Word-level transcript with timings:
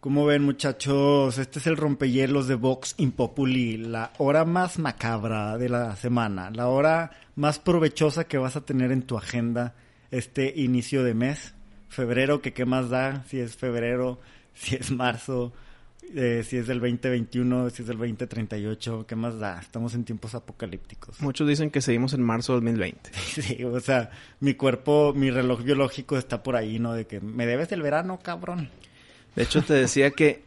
¿Cómo 0.00 0.24
ven, 0.24 0.42
muchachos? 0.42 1.36
Este 1.36 1.58
es 1.58 1.66
el 1.66 1.76
rompehielos 1.76 2.48
de 2.48 2.54
Vox 2.54 2.94
Impopuli, 2.96 3.76
la 3.76 4.14
hora 4.16 4.46
más 4.46 4.78
macabra 4.78 5.58
de 5.58 5.68
la 5.68 5.94
semana, 5.94 6.50
la 6.50 6.68
hora 6.68 7.10
más 7.36 7.58
provechosa 7.58 8.24
que 8.24 8.38
vas 8.38 8.56
a 8.56 8.64
tener 8.64 8.92
en 8.92 9.02
tu 9.02 9.18
agenda 9.18 9.74
este 10.10 10.54
inicio 10.56 11.04
de 11.04 11.12
mes. 11.12 11.52
Febrero, 11.90 12.40
que 12.40 12.54
qué 12.54 12.64
más 12.64 12.88
da, 12.88 13.24
si 13.28 13.40
es 13.40 13.56
febrero, 13.56 14.18
si 14.54 14.76
es 14.76 14.90
marzo, 14.90 15.52
eh, 16.14 16.44
si 16.46 16.56
es 16.56 16.66
del 16.66 16.80
2021, 16.80 17.68
si 17.68 17.82
es 17.82 17.88
del 17.88 17.98
2038, 17.98 19.04
¿qué 19.06 19.16
más 19.16 19.38
da? 19.38 19.60
Estamos 19.60 19.92
en 19.94 20.04
tiempos 20.04 20.34
apocalípticos. 20.34 21.20
Muchos 21.20 21.46
dicen 21.46 21.70
que 21.70 21.82
seguimos 21.82 22.14
en 22.14 22.22
marzo 22.22 22.54
del 22.54 22.64
2020. 22.64 23.10
Sí, 23.18 23.64
o 23.64 23.78
sea, 23.80 24.12
mi 24.40 24.54
cuerpo, 24.54 25.12
mi 25.14 25.30
reloj 25.30 25.62
biológico 25.62 26.16
está 26.16 26.42
por 26.42 26.56
ahí, 26.56 26.78
¿no? 26.78 26.94
De 26.94 27.06
que 27.06 27.20
me 27.20 27.44
debes 27.44 27.70
el 27.72 27.82
verano, 27.82 28.18
cabrón. 28.22 28.70
De 29.36 29.42
hecho, 29.42 29.62
te 29.62 29.74
decía 29.74 30.10
que 30.10 30.44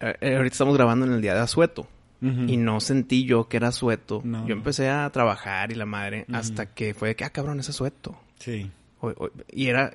eh, 0.00 0.14
eh, 0.20 0.36
ahorita 0.36 0.54
estamos 0.54 0.76
grabando 0.76 1.06
en 1.06 1.12
el 1.12 1.22
día 1.22 1.34
de 1.34 1.40
asueto. 1.40 1.88
Y 2.18 2.56
no 2.56 2.80
sentí 2.80 3.24
yo 3.24 3.46
que 3.46 3.58
era 3.58 3.68
asueto. 3.68 4.20
Yo 4.24 4.52
empecé 4.52 4.88
a 4.88 5.08
trabajar 5.10 5.70
y 5.70 5.76
la 5.76 5.86
madre 5.86 6.26
hasta 6.32 6.66
que 6.66 6.92
fue 6.92 7.08
de 7.08 7.14
que, 7.14 7.24
ah, 7.24 7.30
cabrón, 7.30 7.60
es 7.60 7.68
asueto. 7.68 8.18
Sí. 8.40 8.68
y 9.52 9.66
era 9.68 9.92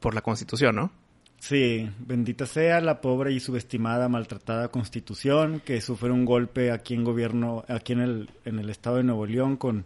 por 0.00 0.14
la 0.14 0.22
constitución, 0.22 0.76
¿no? 0.76 0.90
Sí, 1.38 1.88
bendita 1.98 2.46
sea 2.46 2.80
la 2.80 3.00
pobre 3.00 3.32
y 3.32 3.40
subestimada, 3.40 4.08
maltratada 4.08 4.68
constitución 4.68 5.60
que 5.64 5.80
sufre 5.80 6.10
un 6.10 6.24
golpe 6.24 6.72
aquí 6.72 6.94
en 6.94 7.04
gobierno, 7.04 7.64
aquí 7.68 7.92
en 7.92 8.00
el, 8.00 8.30
en 8.44 8.58
el 8.58 8.70
estado 8.70 8.96
de 8.96 9.04
Nuevo 9.04 9.26
León 9.26 9.56
con 9.56 9.84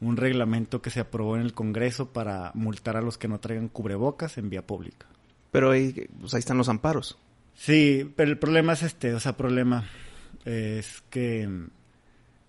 un 0.00 0.16
reglamento 0.16 0.80
que 0.82 0.90
se 0.90 1.00
aprobó 1.00 1.36
en 1.36 1.42
el 1.42 1.52
Congreso 1.52 2.12
para 2.12 2.52
multar 2.54 2.96
a 2.96 3.02
los 3.02 3.18
que 3.18 3.28
no 3.28 3.40
traigan 3.40 3.68
cubrebocas 3.68 4.38
en 4.38 4.50
vía 4.50 4.66
pública. 4.66 5.06
Pero 5.50 5.70
ahí, 5.70 6.08
pues 6.20 6.34
ahí 6.34 6.38
están 6.38 6.58
los 6.58 6.68
amparos. 6.68 7.18
Sí, 7.60 8.10
pero 8.16 8.30
el 8.30 8.38
problema 8.38 8.72
es 8.72 8.82
este, 8.82 9.12
o 9.12 9.20
sea, 9.20 9.36
problema 9.36 9.84
es 10.46 11.02
que 11.10 11.46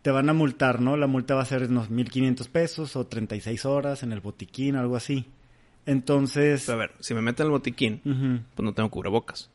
te 0.02 0.10
van 0.10 0.30
a 0.30 0.34
multar, 0.34 0.80
¿no? 0.80 0.96
La 0.96 1.06
multa 1.06 1.36
va 1.36 1.42
a 1.42 1.46
ser 1.46 1.64
unos 1.64 1.92
1.500 1.92 2.48
pesos 2.48 2.96
o 2.96 3.06
36 3.06 3.66
horas 3.66 4.04
en 4.04 4.14
el 4.14 4.22
botiquín, 4.22 4.78
algo 4.78 4.96
así. 4.96 5.26
Entonces... 5.86 6.70
a 6.70 6.78
ver, 6.78 6.94
si 7.02 7.14
me 7.14 7.22
meten 7.22 7.48
el 7.48 7.52
botiquín, 7.52 8.00
pues 8.56 8.64
no 8.64 8.74
tengo 8.74 8.90
cubrebocas. 8.90 9.50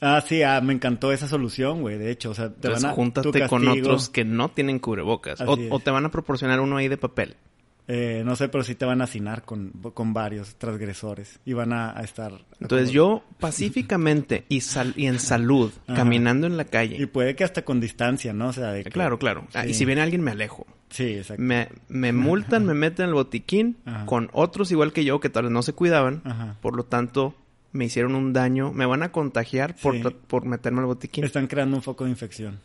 Ah, 0.00 0.22
sí, 0.26 0.42
ah, 0.42 0.62
me 0.62 0.72
encantó 0.72 1.12
esa 1.12 1.28
solución, 1.28 1.82
güey. 1.82 1.98
De 1.98 2.10
hecho, 2.10 2.30
o 2.30 2.34
sea, 2.34 2.54
te 2.54 2.70
van 2.70 2.86
a... 2.86 2.92
júntate 2.92 3.46
con 3.48 3.68
otros 3.68 4.08
que 4.08 4.24
no 4.24 4.50
tienen 4.50 4.78
cubrebocas. 4.78 5.42
o, 5.42 5.78
te 5.78 5.90
van 5.90 6.06
a 6.06 6.10
proporcionar 6.10 6.58
uno 6.60 6.78
ahí 6.78 6.88
de 6.88 6.96
papel. 6.96 7.36
Eh, 7.88 8.22
no 8.24 8.34
sé, 8.34 8.48
pero 8.48 8.64
sí 8.64 8.74
te 8.74 8.84
van 8.84 9.00
a 9.00 9.04
hacinar 9.04 9.44
con, 9.44 9.70
con 9.70 10.12
varios 10.12 10.56
transgresores 10.56 11.38
y 11.44 11.52
van 11.52 11.72
a, 11.72 11.92
estar... 12.00 12.32
Entonces 12.60 12.90
yo 12.90 13.22
pacíficamente 13.38 14.44
y, 14.48 14.60
sal, 14.62 14.92
y 14.96 15.06
en 15.06 15.20
salud, 15.20 15.72
caminando 15.86 16.48
en 16.48 16.56
la 16.56 16.64
calle. 16.64 16.96
Y 17.00 17.06
puede 17.06 17.36
que 17.36 17.44
hasta 17.44 17.64
con 17.64 17.80
distancia, 17.80 18.32
¿no? 18.32 18.48
O 18.48 18.52
sea, 18.52 18.72
de 18.72 18.84
Claro, 18.84 19.18
claro. 19.18 19.46
Ah, 19.54 19.66
y 19.66 19.74
si 19.74 19.84
viene 19.84 20.02
alguien 20.02 20.22
me 20.22 20.32
alejo. 20.32 20.66
Sí, 20.90 21.14
exacto. 21.14 21.42
Me, 21.42 21.68
me 21.88 22.12
multan, 22.12 22.64
me 22.64 22.74
meten 22.74 23.06
al 23.06 23.14
botiquín 23.14 23.76
con 24.06 24.30
otros 24.32 24.72
igual 24.72 24.92
que 24.92 25.04
yo 25.04 25.20
que 25.20 25.30
tal 25.30 25.44
vez 25.44 25.52
no 25.52 25.62
se 25.62 25.72
cuidaban. 25.72 26.56
Por 26.60 26.76
lo 26.76 26.84
tanto, 26.84 27.36
me 27.72 27.84
hicieron 27.84 28.16
un 28.16 28.32
daño. 28.32 28.72
Me 28.72 28.86
van 28.86 29.04
a 29.04 29.12
contagiar 29.12 29.76
por, 29.76 30.12
por 30.12 30.44
meterme 30.44 30.80
al 30.80 30.86
botiquín. 30.86 31.24
Están 31.24 31.46
creando 31.46 31.76
un 31.76 31.82
foco 31.82 32.04
de 32.04 32.10
infección. 32.10 32.58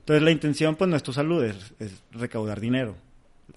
Entonces 0.00 0.22
la 0.22 0.32
intención 0.32 0.74
pues 0.74 0.90
no 0.90 0.96
es 0.96 1.02
tu 1.02 1.12
salud, 1.12 1.44
es, 1.44 1.72
es 1.78 2.02
recaudar 2.12 2.60
dinero 2.60 2.96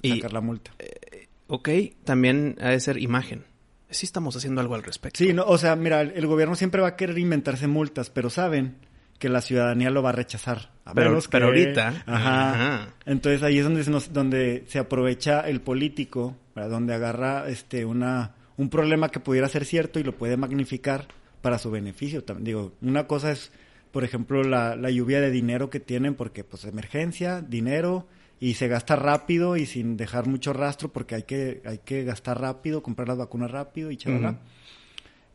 sacar 0.04 0.34
la 0.34 0.42
multa. 0.42 0.72
Eh, 0.80 1.00
ok, 1.48 1.70
también 2.04 2.56
ha 2.60 2.70
de 2.70 2.80
ser 2.80 3.02
imagen. 3.02 3.46
Sí 3.90 4.06
estamos 4.06 4.36
haciendo 4.36 4.62
algo 4.62 4.76
al 4.76 4.84
respecto. 4.84 5.18
Sí, 5.18 5.34
no, 5.34 5.44
o 5.46 5.58
sea, 5.58 5.76
mira, 5.76 6.02
el 6.02 6.28
gobierno 6.28 6.56
siempre 6.56 6.82
va 6.82 6.90
a 6.90 6.96
querer 6.96 7.18
inventarse 7.18 7.68
multas, 7.68 8.10
pero 8.10 8.30
saben 8.30 8.76
que 9.18 9.30
la 9.30 9.42
ciudadanía 9.42 9.90
lo 9.90 10.04
va 10.04 10.10
a 10.10 10.14
rechazar. 10.14 10.72
pero, 10.94 11.18
pero 11.32 11.48
ahorita. 11.48 12.04
Ajá. 12.06 12.94
Entonces 13.06 13.44
ahí 13.44 13.58
es 13.58 13.64
donde 13.64 13.84
se, 13.84 13.92
donde 14.12 14.66
se 14.68 14.80
aprovecha 14.80 15.42
el 15.42 15.62
político, 15.62 16.36
donde 16.54 16.94
agarra 16.94 17.48
este 17.48 17.86
una 17.86 18.36
un 18.58 18.70
problema 18.70 19.10
que 19.10 19.20
pudiera 19.20 19.48
ser 19.48 19.66
cierto 19.66 20.00
y 20.00 20.04
lo 20.04 20.18
puede 20.18 20.36
magnificar 20.36 21.08
para 21.42 21.60
su 21.60 21.72
beneficio. 21.72 22.24
Digo, 22.40 22.74
una 22.82 23.08
cosa 23.08 23.32
es, 23.32 23.52
por 23.92 24.04
ejemplo, 24.04 24.44
la, 24.44 24.76
la 24.76 24.90
lluvia 24.90 25.22
de 25.22 25.32
dinero 25.32 25.70
que 25.70 25.80
tienen 25.80 26.16
porque, 26.16 26.44
pues, 26.44 26.66
emergencia, 26.66 27.42
dinero, 27.42 28.08
y 28.40 28.54
se 28.54 28.68
gasta 28.68 28.96
rápido 28.96 29.58
y 29.58 29.66
sin 29.66 29.98
dejar 29.98 30.28
mucho 30.28 30.54
rastro 30.54 30.90
porque 30.90 31.16
hay 31.16 31.24
que, 31.24 31.62
hay 31.66 31.80
que 31.80 32.04
gastar 32.04 32.40
rápido, 32.40 32.84
comprar 32.84 33.08
las 33.08 33.18
vacunas 33.18 33.52
rápido 33.52 33.92
y 33.92 33.98
chalala. 33.98 34.40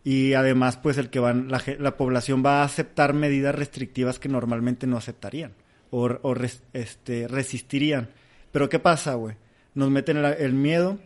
Y 0.05 0.35
además, 0.35 0.77
pues 0.77 0.99
el 0.99 1.11
que 1.11 1.21
van, 1.21 1.49
la, 1.49 1.63
la, 1.79 1.97
población 1.97 2.43
va 2.45 2.63
a 2.63 2.65
aceptar 2.65 3.15
medidas 3.15 3.55
restrictivas 3.55 4.19
que 4.19 4.29
normalmente 4.29 4.87
no 4.87 4.97
aceptarían 4.97 5.53
o, 5.91 6.07
o 6.07 6.35
este, 6.73 7.29
resistirían. 7.29 8.11
Pero 8.51 8.69
¿qué 8.69 8.79
pasa, 8.81 9.15
güey? 9.15 9.37
Nos 9.75 9.91
meten 9.91 10.19
el, 10.19 10.53
miedo, 10.55 10.99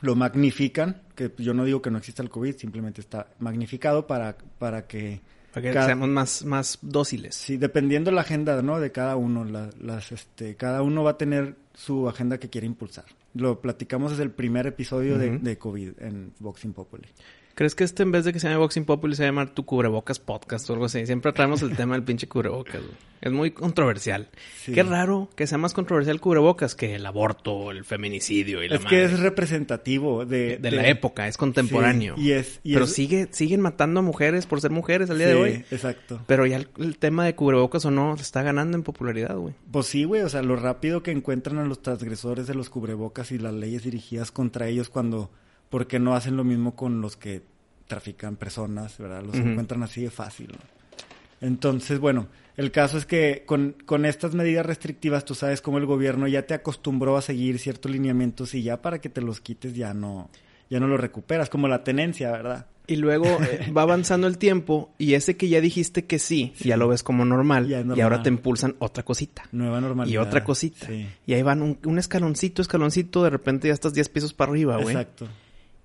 lo 0.00 0.16
magnifican, 0.16 1.02
que 1.14 1.30
yo 1.38 1.54
no 1.54 1.64
digo 1.64 1.82
que 1.82 1.90
no 1.90 1.98
exista 1.98 2.22
el 2.22 2.30
COVID, 2.30 2.56
simplemente 2.56 3.00
está 3.00 3.28
magnificado 3.38 4.06
para, 4.06 4.36
para 4.58 4.86
que 4.86 5.20
para 5.52 5.72
que 5.72 5.82
seamos 5.84 6.08
más, 6.08 6.44
más 6.44 6.78
dóciles. 6.80 7.34
Sí, 7.34 7.56
dependiendo 7.56 8.10
la 8.10 8.22
agenda, 8.22 8.60
¿no? 8.62 8.80
De 8.80 8.90
cada 8.90 9.16
uno. 9.16 9.44
las, 9.44 10.12
este, 10.12 10.56
cada 10.56 10.82
uno 10.82 11.04
va 11.04 11.12
a 11.12 11.18
tener 11.18 11.56
su 11.74 12.08
agenda 12.08 12.38
que 12.38 12.48
quiere 12.48 12.66
impulsar. 12.66 13.04
Lo 13.34 13.60
platicamos 13.60 14.12
desde 14.12 14.24
el 14.24 14.30
primer 14.30 14.66
episodio 14.66 15.18
de, 15.18 15.38
de 15.38 15.58
COVID 15.58 15.92
en 16.00 16.32
Boxing 16.38 16.72
Populi. 16.72 17.08
¿Crees 17.54 17.74
que 17.74 17.84
este 17.84 18.02
en 18.02 18.12
vez 18.12 18.24
de 18.24 18.32
que 18.32 18.40
se 18.40 18.48
llame 18.48 18.58
Boxing 18.58 18.84
Populi 18.84 19.14
se 19.14 19.24
llama 19.24 19.46
Tu 19.46 19.64
Cubrebocas 19.64 20.18
Podcast 20.18 20.68
o 20.70 20.72
algo 20.72 20.86
así? 20.86 21.04
Siempre 21.06 21.32
traemos 21.32 21.60
el 21.62 21.76
tema 21.76 21.94
del 21.94 22.02
pinche 22.02 22.26
cubrebocas, 22.26 22.80
Es 23.20 23.30
muy 23.30 23.50
controversial. 23.50 24.30
Qué 24.64 24.82
raro 24.82 25.28
que 25.36 25.46
sea 25.46 25.58
más 25.58 25.74
controversial 25.74 26.18
cubrebocas 26.18 26.74
que 26.74 26.94
el 26.94 27.04
aborto, 27.04 27.70
el 27.70 27.84
feminicidio 27.84 28.62
y 28.62 28.68
la 28.68 28.76
Es 28.76 28.84
que 28.86 29.04
es 29.04 29.20
representativo 29.20 30.24
de, 30.24 30.56
de, 30.56 30.70
la 30.70 30.88
época, 30.88 31.28
es 31.28 31.36
contemporáneo. 31.36 32.14
y 32.16 32.32
es, 32.32 32.60
Pero 32.64 32.86
sigue, 32.86 33.28
siguen 33.32 33.60
matando 33.60 34.00
a 34.00 34.02
mujeres 34.02 34.46
por 34.46 34.62
ser 34.62 34.70
mujeres 34.70 35.10
al 35.10 35.18
día 35.18 35.28
de 35.28 35.34
hoy. 35.34 35.64
exacto. 35.70 36.22
Pero 36.26 36.46
ya 36.46 36.56
el, 36.56 36.98
tema 36.98 37.26
de 37.26 37.34
cubrebocas 37.34 37.84
o 37.84 37.90
no 37.90 38.16
se 38.16 38.22
está 38.22 38.42
ganando 38.42 38.78
en 38.78 38.82
popularidad, 38.82 39.36
güey. 39.36 39.54
Pues 39.70 39.86
sí, 39.86 40.04
güey. 40.04 40.22
O 40.22 40.28
sea, 40.30 40.42
lo 40.42 40.56
rápido 40.56 41.02
que 41.02 41.10
encuentran 41.10 41.58
a 41.58 41.64
los 41.64 41.82
transgresores 41.82 42.46
de 42.46 42.54
los 42.54 42.70
cubrebocas 42.70 43.30
y 43.30 43.38
las 43.38 43.52
leyes 43.52 43.82
dirigidas 43.82 44.30
contra 44.32 44.68
ellos 44.68 44.88
cuando 44.88 45.30
porque 45.72 45.98
no 45.98 46.14
hacen 46.14 46.36
lo 46.36 46.44
mismo 46.44 46.76
con 46.76 47.00
los 47.00 47.16
que 47.16 47.40
trafican 47.86 48.36
personas, 48.36 48.98
¿verdad? 48.98 49.22
Los 49.22 49.36
encuentran 49.36 49.82
así 49.82 50.02
de 50.02 50.10
fácil. 50.10 50.50
Entonces, 51.40 51.98
bueno, 51.98 52.28
el 52.58 52.70
caso 52.70 52.98
es 52.98 53.06
que 53.06 53.44
con, 53.46 53.74
con 53.86 54.04
estas 54.04 54.34
medidas 54.34 54.66
restrictivas 54.66 55.24
tú 55.24 55.34
sabes 55.34 55.62
cómo 55.62 55.78
el 55.78 55.86
gobierno 55.86 56.28
ya 56.28 56.42
te 56.42 56.52
acostumbró 56.52 57.16
a 57.16 57.22
seguir 57.22 57.58
ciertos 57.58 57.90
lineamientos 57.90 58.54
y 58.54 58.62
ya 58.62 58.82
para 58.82 59.00
que 59.00 59.08
te 59.08 59.22
los 59.22 59.40
quites 59.40 59.74
ya 59.74 59.94
no, 59.94 60.28
ya 60.68 60.78
no 60.78 60.88
lo 60.88 60.98
recuperas, 60.98 61.48
como 61.48 61.68
la 61.68 61.82
tenencia, 61.84 62.30
¿verdad? 62.32 62.66
Y 62.86 62.96
luego 62.96 63.24
eh, 63.42 63.72
va 63.74 63.80
avanzando 63.80 64.26
el 64.26 64.36
tiempo 64.36 64.92
y 64.98 65.14
ese 65.14 65.38
que 65.38 65.48
ya 65.48 65.62
dijiste 65.62 66.04
que 66.04 66.18
sí, 66.18 66.52
ya 66.60 66.76
lo 66.76 66.86
ves 66.86 67.02
como 67.02 67.24
normal, 67.24 67.70
y 67.96 68.00
ahora 68.02 68.22
te 68.22 68.28
impulsan 68.28 68.76
otra 68.78 69.04
cosita. 69.04 69.44
Nueva 69.52 69.80
normalidad. 69.80 70.12
Y 70.12 70.18
otra 70.18 70.44
cosita. 70.44 70.88
Y 70.92 71.32
ahí 71.32 71.40
van 71.40 71.62
un, 71.62 71.78
un, 71.82 71.98
escaloncito, 71.98 72.60
escaloncito, 72.60 73.24
de 73.24 73.30
repente 73.30 73.68
ya 73.68 73.74
estás 73.74 73.94
10 73.94 74.10
pisos 74.10 74.34
para 74.34 74.50
arriba, 74.50 74.76
güey. 74.76 74.94
Exacto 74.94 75.28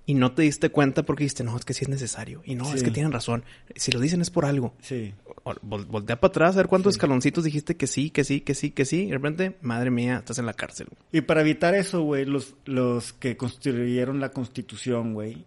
y 0.08 0.14
no 0.14 0.32
te 0.32 0.40
diste 0.40 0.70
cuenta 0.70 1.02
porque 1.02 1.24
dijiste, 1.24 1.44
no, 1.44 1.54
es 1.54 1.66
que 1.66 1.74
sí 1.74 1.84
es 1.84 1.90
necesario. 1.90 2.40
Y 2.46 2.54
no, 2.54 2.74
es 2.74 2.82
que 2.82 2.90
tienen 2.90 3.12
razón. 3.12 3.44
Si 3.76 3.92
lo 3.92 4.00
dicen 4.00 4.22
es 4.22 4.30
por 4.30 4.46
algo. 4.46 4.72
Sí. 4.80 5.12
voltea 5.60 6.18
para 6.18 6.30
atrás 6.30 6.54
a 6.54 6.60
ver 6.60 6.66
cuántos 6.66 6.94
escaloncitos 6.94 7.44
dijiste 7.44 7.76
que 7.76 7.86
sí, 7.86 8.08
que 8.08 8.24
sí, 8.24 8.40
que 8.40 8.54
sí, 8.54 8.70
que 8.70 8.86
sí. 8.86 9.02
Y 9.02 9.06
de 9.08 9.12
repente, 9.12 9.58
madre 9.60 9.90
mía, 9.90 10.16
estás 10.16 10.38
en 10.38 10.46
la 10.46 10.54
cárcel. 10.54 10.88
Y 11.12 11.20
para 11.20 11.42
evitar 11.42 11.74
eso, 11.74 12.00
güey, 12.00 12.24
los, 12.24 12.54
los 12.64 13.12
que 13.12 13.36
construyeron 13.36 14.18
la 14.18 14.30
constitución, 14.30 15.12
güey, 15.12 15.44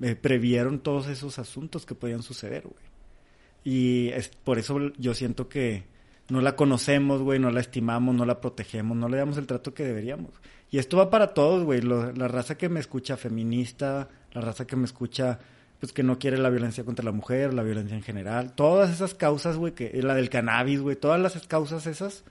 eh, 0.00 0.16
previeron 0.16 0.78
todos 0.78 1.08
esos 1.08 1.38
asuntos 1.38 1.84
que 1.84 1.94
podían 1.94 2.22
suceder, 2.22 2.62
güey. 2.62 2.82
Y 3.62 4.08
es, 4.14 4.28
por 4.28 4.58
eso 4.58 4.90
yo 4.96 5.12
siento 5.12 5.50
que 5.50 5.84
no 6.28 6.40
la 6.40 6.56
conocemos, 6.56 7.22
güey, 7.22 7.38
no 7.38 7.50
la 7.50 7.60
estimamos, 7.60 8.14
no 8.14 8.26
la 8.26 8.40
protegemos, 8.40 8.96
no 8.96 9.08
le 9.08 9.16
damos 9.16 9.38
el 9.38 9.46
trato 9.46 9.72
que 9.72 9.84
deberíamos. 9.84 10.30
Y 10.70 10.78
esto 10.78 10.98
va 10.98 11.10
para 11.10 11.32
todos, 11.32 11.64
güey. 11.64 11.80
La 11.80 12.28
raza 12.28 12.58
que 12.58 12.68
me 12.68 12.80
escucha 12.80 13.16
feminista, 13.16 14.08
la 14.32 14.42
raza 14.42 14.66
que 14.66 14.76
me 14.76 14.84
escucha, 14.84 15.38
pues 15.80 15.92
que 15.92 16.02
no 16.02 16.18
quiere 16.18 16.36
la 16.36 16.50
violencia 16.50 16.84
contra 16.84 17.04
la 17.04 17.12
mujer, 17.12 17.54
la 17.54 17.62
violencia 17.62 17.96
en 17.96 18.02
general. 18.02 18.52
Todas 18.54 18.90
esas 18.90 19.14
causas, 19.14 19.56
güey, 19.56 19.72
que 19.72 19.90
la 20.02 20.14
del 20.14 20.28
cannabis, 20.28 20.80
güey, 20.80 20.96
todas 20.96 21.18
las 21.18 21.46
causas 21.46 21.86
esas 21.86 22.24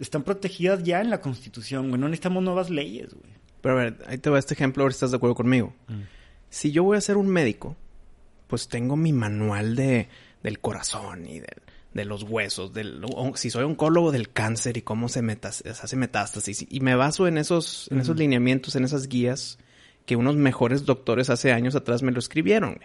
están 0.00 0.24
protegidas 0.24 0.82
ya 0.82 1.00
en 1.00 1.10
la 1.10 1.20
Constitución, 1.20 1.88
güey. 1.88 2.00
No 2.00 2.08
necesitamos 2.08 2.42
nuevas 2.42 2.68
leyes, 2.68 3.14
güey. 3.14 3.32
Pero 3.60 3.78
a 3.78 3.84
ver, 3.84 3.98
ahí 4.06 4.18
te 4.18 4.30
va 4.30 4.38
este 4.38 4.54
ejemplo, 4.54 4.82
a 4.82 4.86
ver 4.86 4.92
si 4.92 4.96
estás 4.96 5.12
de 5.12 5.18
acuerdo 5.18 5.36
conmigo. 5.36 5.72
Mm. 5.86 6.00
Si 6.48 6.72
yo 6.72 6.82
voy 6.82 6.96
a 6.96 7.00
ser 7.00 7.16
un 7.16 7.28
médico, 7.28 7.76
pues 8.48 8.66
tengo 8.66 8.96
mi 8.96 9.12
manual 9.12 9.76
de, 9.76 10.08
del 10.42 10.58
corazón 10.58 11.26
y 11.26 11.38
del 11.38 11.62
de 11.94 12.04
los 12.04 12.22
huesos, 12.22 12.72
del, 12.72 13.04
si 13.34 13.50
soy 13.50 13.64
oncólogo 13.64 14.12
del 14.12 14.30
cáncer 14.30 14.76
y 14.76 14.82
cómo 14.82 15.08
se, 15.08 15.20
hace 15.20 15.96
metástasis. 15.96 16.66
Y 16.68 16.80
me 16.80 16.94
baso 16.94 17.26
en 17.26 17.36
esos, 17.36 17.88
en 17.90 18.00
esos 18.00 18.16
lineamientos, 18.16 18.76
en 18.76 18.84
esas 18.84 19.08
guías 19.08 19.58
que 20.06 20.16
unos 20.16 20.36
mejores 20.36 20.84
doctores 20.84 21.30
hace 21.30 21.52
años 21.52 21.74
atrás 21.74 22.02
me 22.02 22.12
lo 22.12 22.18
escribieron. 22.18 22.78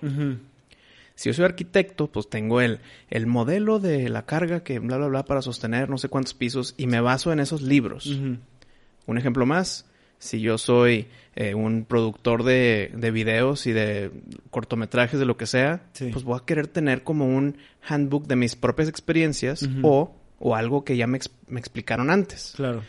Si 1.15 1.29
yo 1.29 1.33
soy 1.33 1.45
arquitecto, 1.45 2.11
pues 2.11 2.29
tengo 2.29 2.61
el, 2.61 2.79
el 3.09 3.25
modelo 3.25 3.79
de 3.79 4.09
la 4.09 4.25
carga 4.25 4.63
que 4.63 4.79
bla, 4.79 4.97
bla, 4.97 5.07
bla 5.07 5.25
para 5.25 5.41
sostener 5.41 5.89
no 5.89 5.97
sé 5.97 6.09
cuántos 6.09 6.33
pisos 6.33 6.73
y 6.77 6.87
me 6.87 6.99
baso 6.99 7.31
en 7.31 7.39
esos 7.39 7.61
libros. 7.61 8.07
Un 8.07 9.17
ejemplo 9.17 9.45
más, 9.45 9.85
si 10.19 10.41
yo 10.41 10.57
soy 10.57 11.07
eh, 11.35 11.53
un 11.53 11.85
productor 11.85 12.43
de, 12.43 12.91
de 12.95 13.11
videos 13.11 13.67
y 13.67 13.71
de 13.73 14.11
cortometrajes, 14.49 15.19
de 15.19 15.25
lo 15.25 15.37
que 15.37 15.45
sea, 15.45 15.83
Sí. 15.93 16.09
pues 16.11 16.23
voy 16.23 16.39
a 16.41 16.45
querer 16.45 16.67
tener 16.67 17.03
como 17.03 17.25
un 17.25 17.57
handbook 17.87 18.25
de 18.27 18.35
mis 18.35 18.55
propias 18.55 18.87
experiencias 18.89 19.67
o, 19.83 20.15
o 20.39 20.55
algo 20.55 20.83
que 20.85 20.97
ya 20.97 21.07
me, 21.07 21.19
me 21.47 21.59
explicaron 21.59 22.09
antes. 22.09 22.53
Claro. 22.55 22.81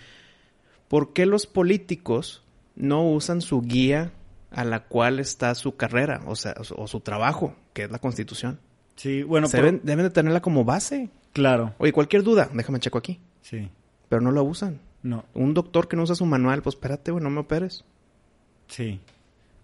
¿Por 0.88 1.12
qué 1.12 1.26
los 1.26 1.46
políticos 1.46 2.42
no 2.76 3.08
usan 3.10 3.40
su 3.40 3.62
guía 3.62 4.12
a 4.50 4.64
la 4.64 4.84
cual 4.84 5.18
está 5.18 5.54
su 5.54 5.76
carrera, 5.76 6.22
o 6.26 6.36
sea, 6.36 6.54
o 6.76 6.86
su, 6.86 7.00
trabajo, 7.00 7.54
que 7.72 7.84
es 7.84 7.90
la 7.90 7.98
constitución? 7.98 8.60
Sí, 8.94 9.22
bueno, 9.24 9.48
Se 9.48 9.56
deben, 9.58 9.80
deben 9.82 10.04
de 10.04 10.10
tenerla 10.10 10.40
como 10.40 10.64
base. 10.64 11.10
claro. 11.32 11.74
Oye, 11.78 11.92
cualquier 11.92 12.22
duda, 12.22 12.48
déjame 12.54 12.78
checo 12.80 12.96
aquí. 12.98 13.20
Sí. 13.42 13.68
Pero 14.08 14.22
no 14.22 14.30
la 14.30 14.42
usan. 14.42 14.80
No. 15.06 15.24
Un 15.34 15.54
doctor 15.54 15.86
que 15.86 15.94
no 15.96 16.02
usa 16.02 16.16
su 16.16 16.26
manual, 16.26 16.62
pues 16.62 16.74
espérate, 16.74 17.12
güey, 17.12 17.22
no 17.22 17.30
me 17.30 17.40
operes. 17.40 17.84
Sí. 18.66 18.98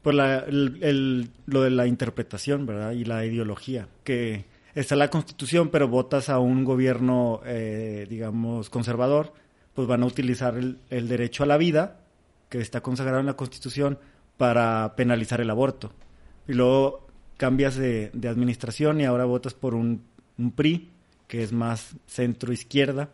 Por 0.02 0.14
la, 0.14 0.38
el, 0.38 0.78
el- 0.82 1.30
lo 1.46 1.62
de 1.62 1.70
la 1.70 1.86
interpretación, 1.88 2.64
¿verdad? 2.64 2.92
Y 2.92 3.04
la 3.04 3.24
ideología. 3.24 3.88
Que 4.04 4.44
está 4.76 4.94
la 4.94 5.10
constitución, 5.10 5.68
pero 5.70 5.88
votas 5.88 6.28
a 6.28 6.38
un 6.38 6.64
gobierno, 6.64 7.40
eh, 7.44 8.06
digamos, 8.08 8.70
conservador, 8.70 9.32
pues 9.74 9.88
van 9.88 10.04
a 10.04 10.06
utilizar 10.06 10.56
el, 10.56 10.78
el 10.90 11.08
derecho 11.08 11.42
a 11.42 11.46
la 11.46 11.56
vida, 11.56 12.00
que 12.48 12.60
está 12.60 12.80
consagrado 12.80 13.18
en 13.18 13.26
la 13.26 13.34
constitución, 13.36 13.98
para 14.36 14.94
penalizar 14.94 15.40
el 15.40 15.50
aborto. 15.50 15.92
Y 16.46 16.52
luego 16.52 17.06
cambias 17.36 17.74
de, 17.74 18.10
de 18.12 18.28
administración 18.28 19.00
y 19.00 19.06
ahora 19.06 19.24
votas 19.24 19.54
por 19.54 19.74
un, 19.74 20.04
un 20.38 20.52
PRI, 20.52 20.90
que 21.26 21.42
es 21.42 21.52
más 21.52 21.96
centro-izquierda. 22.06 23.08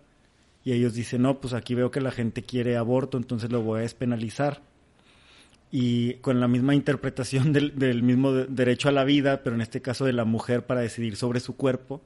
Y 0.69 0.73
ellos 0.73 0.93
dicen, 0.93 1.23
no, 1.23 1.41
pues 1.41 1.55
aquí 1.55 1.75
veo 1.75 1.91
que 1.91 2.01
la 2.03 2.11
gente 2.11 2.43
quiere 2.43 2.77
aborto, 2.77 3.17
entonces 3.17 3.51
lo 3.51 3.63
voy 3.63 3.79
a 3.79 3.83
despenalizar 3.83 4.61
y 5.71 6.15
con 6.15 6.41
la 6.41 6.49
misma 6.49 6.75
interpretación 6.75 7.53
del, 7.55 7.79
del 7.79 8.03
mismo 8.03 8.33
de- 8.33 8.47
derecho 8.47 8.89
a 8.89 8.93
la 8.93 9.05
vida, 9.05 9.43
pero 9.43 9.55
en 9.57 9.63
este 9.63 9.81
caso 9.81 10.05
de 10.05 10.13
la 10.13 10.25
mujer 10.25 10.67
para 10.67 10.81
decidir 10.81 11.17
sobre 11.17 11.41
su 11.41 11.57
cuerpo, 11.57 12.03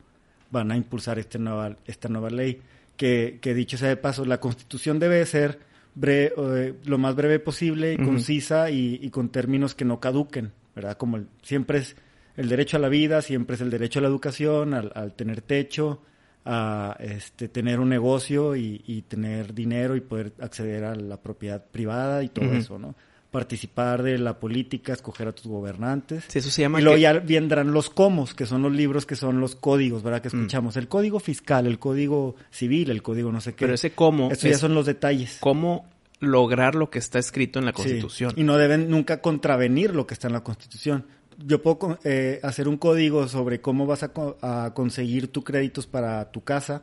van 0.50 0.70
a 0.70 0.76
impulsar 0.76 1.18
este 1.18 1.38
nueva, 1.38 1.76
esta 1.86 2.08
nueva 2.08 2.30
ley. 2.30 2.60
Que, 2.96 3.38
que 3.40 3.54
dicho 3.54 3.78
sea 3.78 3.88
de 3.88 3.96
paso, 3.96 4.24
la 4.26 4.38
constitución 4.38 4.98
debe 5.00 5.24
ser 5.26 5.58
eh, 6.00 6.74
lo 6.84 6.98
más 6.98 7.16
breve 7.16 7.38
posible, 7.40 7.94
Ujú. 7.94 8.04
concisa 8.04 8.70
y, 8.70 8.98
y 9.02 9.10
con 9.10 9.30
términos 9.30 9.74
que 9.74 9.84
no 9.84 9.98
caduquen, 9.98 10.52
¿verdad? 10.76 10.96
Como 10.98 11.16
el- 11.16 11.26
siempre 11.42 11.78
es 11.78 11.96
el 12.36 12.48
derecho 12.48 12.76
a 12.76 12.80
la 12.80 12.88
vida, 12.88 13.22
siempre 13.22 13.56
es 13.56 13.62
el 13.62 13.70
derecho 13.70 13.98
a 13.98 14.02
la 14.02 14.08
educación, 14.08 14.74
al, 14.74 14.92
al 14.94 15.14
tener 15.14 15.40
techo, 15.40 16.02
a 16.44 16.96
este, 17.00 17.48
tener 17.48 17.78
un 17.80 17.88
negocio 17.88 18.56
y, 18.56 18.82
y 18.86 19.02
tener 19.02 19.54
dinero 19.54 19.94
y 19.96 20.00
poder 20.00 20.32
acceder 20.40 20.84
a 20.84 20.94
la 20.94 21.16
propiedad 21.20 21.64
privada 21.64 22.22
y 22.24 22.28
todo 22.28 22.52
eso, 22.52 22.78
¿no? 22.78 22.94
Participar 23.30 24.02
de 24.02 24.18
la 24.18 24.38
política, 24.38 24.92
escoger 24.92 25.28
a 25.28 25.32
tus 25.32 25.46
gobernantes. 25.46 26.24
Sí, 26.28 26.38
eso 26.40 26.50
se 26.50 26.62
llama 26.62 26.80
Y 26.80 26.82
luego 26.82 26.96
que- 26.96 27.00
ya 27.02 27.12
vendrán 27.14 27.72
los 27.72 27.88
comos, 27.88 28.34
que 28.34 28.44
son 28.44 28.60
los 28.62 28.72
libros 28.72 29.06
que 29.06 29.16
son 29.16 29.40
los 29.40 29.54
códigos, 29.56 30.02
¿verdad? 30.02 30.20
Que 30.20 30.28
Mm. 30.28 30.40
escuchamos. 30.40 30.76
El 30.76 30.88
código 30.88 31.18
fiscal, 31.18 31.66
el 31.66 31.78
código 31.78 32.36
civil, 32.50 32.90
el 32.90 33.02
código 33.02 33.32
no 33.32 33.40
sé 33.40 33.52
qué. 33.54 33.64
Pero 33.64 33.74
ese 33.74 33.92
cómo 33.92 34.30
Estos 34.30 34.50
ya 34.50 34.58
son 34.58 34.74
los 34.74 34.84
detalles. 34.84 35.38
cómo 35.40 35.86
lograr 36.20 36.74
lo 36.74 36.90
que 36.90 36.98
está 36.98 37.18
escrito 37.18 37.58
en 37.58 37.64
la 37.64 37.70
Sí, 37.72 37.76
Constitución. 37.76 38.32
Y 38.36 38.42
no 38.44 38.56
deben 38.58 38.90
nunca 38.90 39.20
contravenir 39.22 39.94
lo 39.94 40.06
que 40.06 40.14
está 40.14 40.26
en 40.28 40.34
la 40.34 40.44
Constitución. 40.44 41.06
Yo 41.38 41.62
puedo 41.62 41.98
eh, 42.04 42.40
hacer 42.42 42.68
un 42.68 42.76
código 42.76 43.28
sobre 43.28 43.60
cómo 43.60 43.86
vas 43.86 44.02
a 44.02 44.72
conseguir 44.74 45.28
tus 45.28 45.44
créditos 45.44 45.86
para 45.86 46.30
tu 46.30 46.42
casa, 46.42 46.82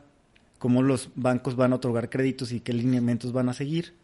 cómo 0.58 0.82
los 0.82 1.10
bancos 1.14 1.56
van 1.56 1.72
a 1.72 1.76
otorgar 1.76 2.10
créditos 2.10 2.52
y 2.52 2.60
qué 2.60 2.72
lineamientos 2.72 3.32
van 3.32 3.48
a 3.48 3.54
seguir. 3.54 3.94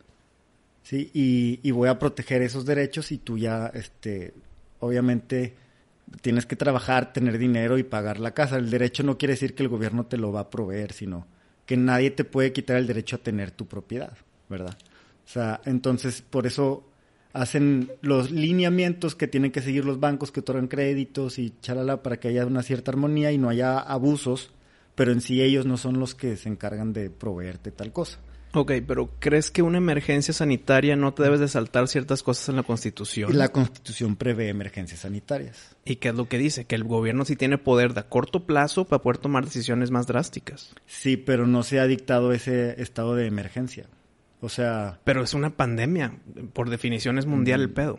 ¿sí? 0.82 1.10
Y, 1.12 1.60
y 1.62 1.70
voy 1.72 1.88
a 1.88 1.98
proteger 1.98 2.43
esos 2.43 2.64
derechos 2.64 3.12
y 3.12 3.19
tú 3.19 3.38
ya, 3.38 3.66
este, 3.75 4.34
obviamente, 4.81 5.54
tienes 6.20 6.46
que 6.46 6.56
trabajar, 6.56 7.12
tener 7.12 7.38
dinero 7.38 7.78
y 7.78 7.82
pagar 7.82 8.20
la 8.20 8.32
casa. 8.32 8.56
El 8.56 8.70
derecho 8.70 9.02
no 9.02 9.19
quiere 9.19 9.34
decir 9.34 9.54
que 9.54 9.62
el 9.62 9.69
gobierno 9.69 10.06
te 10.06 10.16
lo 10.16 10.32
va 10.32 10.40
a 10.40 10.50
proveer, 10.50 10.92
sino 10.92 11.26
que 11.66 11.76
nadie 11.76 12.10
te 12.12 12.25
puede 12.25 12.52
quitar 12.52 12.76
el 12.76 12.87
derecho 12.87 13.16
a 13.16 13.20
tener 13.20 13.50
tu 13.50 13.66
propiedad, 13.66 14.16
¿verdad? 14.49 14.76
O 15.25 15.28
sea, 15.28 15.60
entonces, 15.64 16.22
por 16.22 16.46
eso 16.46 16.84
hacen 17.36 17.92
los 18.00 18.30
lineamientos 18.30 19.14
que 19.14 19.28
tienen 19.28 19.52
que 19.52 19.60
seguir 19.60 19.84
los 19.84 20.00
bancos 20.00 20.32
que 20.32 20.40
otorgan 20.40 20.68
créditos 20.68 21.38
y 21.38 21.52
chalala 21.60 22.02
para 22.02 22.18
que 22.18 22.28
haya 22.28 22.46
una 22.46 22.62
cierta 22.62 22.90
armonía 22.90 23.30
y 23.30 23.38
no 23.38 23.50
haya 23.50 23.78
abusos, 23.78 24.52
pero 24.94 25.12
en 25.12 25.20
sí 25.20 25.42
ellos 25.42 25.66
no 25.66 25.76
son 25.76 26.00
los 26.00 26.14
que 26.14 26.36
se 26.36 26.48
encargan 26.48 26.94
de 26.94 27.10
proveerte 27.10 27.72
tal 27.72 27.92
cosa. 27.92 28.18
Ok, 28.54 28.72
pero 28.86 29.10
¿crees 29.18 29.50
que 29.50 29.60
una 29.60 29.76
emergencia 29.76 30.32
sanitaria 30.32 30.96
no 30.96 31.12
te 31.12 31.22
debes 31.22 31.40
de 31.40 31.48
saltar 31.48 31.88
ciertas 31.88 32.22
cosas 32.22 32.48
en 32.48 32.56
la 32.56 32.62
Constitución? 32.62 33.36
La 33.36 33.50
Constitución 33.50 34.16
prevé 34.16 34.48
emergencias 34.48 35.00
sanitarias. 35.00 35.76
¿Y 35.84 35.96
qué 35.96 36.08
es 36.08 36.14
lo 36.14 36.26
que 36.26 36.38
dice? 36.38 36.64
Que 36.64 36.74
el 36.74 36.84
gobierno 36.84 37.26
sí 37.26 37.36
tiene 37.36 37.58
poder 37.58 37.92
de 37.92 38.00
a 38.00 38.08
corto 38.08 38.46
plazo 38.46 38.86
para 38.86 39.02
poder 39.02 39.18
tomar 39.18 39.44
decisiones 39.44 39.90
más 39.90 40.06
drásticas. 40.06 40.74
Sí, 40.86 41.18
pero 41.18 41.46
no 41.46 41.62
se 41.64 41.80
ha 41.80 41.86
dictado 41.86 42.32
ese 42.32 42.80
estado 42.80 43.14
de 43.14 43.26
emergencia. 43.26 43.88
O 44.40 44.48
sea, 44.48 44.98
Pero 45.04 45.22
es 45.22 45.34
una 45.34 45.50
pandemia. 45.50 46.12
Por 46.52 46.68
definición 46.70 47.18
es 47.18 47.26
mundial 47.26 47.60
Mm. 47.60 47.62
el 47.62 47.70
pedo. 47.70 47.98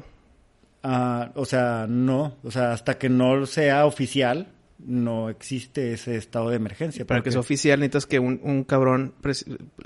ah, 0.83 1.31
o 1.35 1.45
sea, 1.45 1.85
no, 1.89 2.37
o 2.43 2.51
sea, 2.51 2.71
hasta 2.71 2.97
que 2.97 3.09
no 3.09 3.45
sea 3.45 3.85
oficial, 3.85 4.47
no 4.79 5.29
existe 5.29 5.91
ese 5.93 6.15
estado 6.15 6.49
de 6.49 6.55
emergencia. 6.55 7.05
Para 7.05 7.23
que 7.23 7.31
sea 7.31 7.39
oficial 7.39 7.79
necesitas 7.79 8.05
que 8.05 8.19
un, 8.19 8.39
un 8.43 8.63
cabrón, 8.63 9.13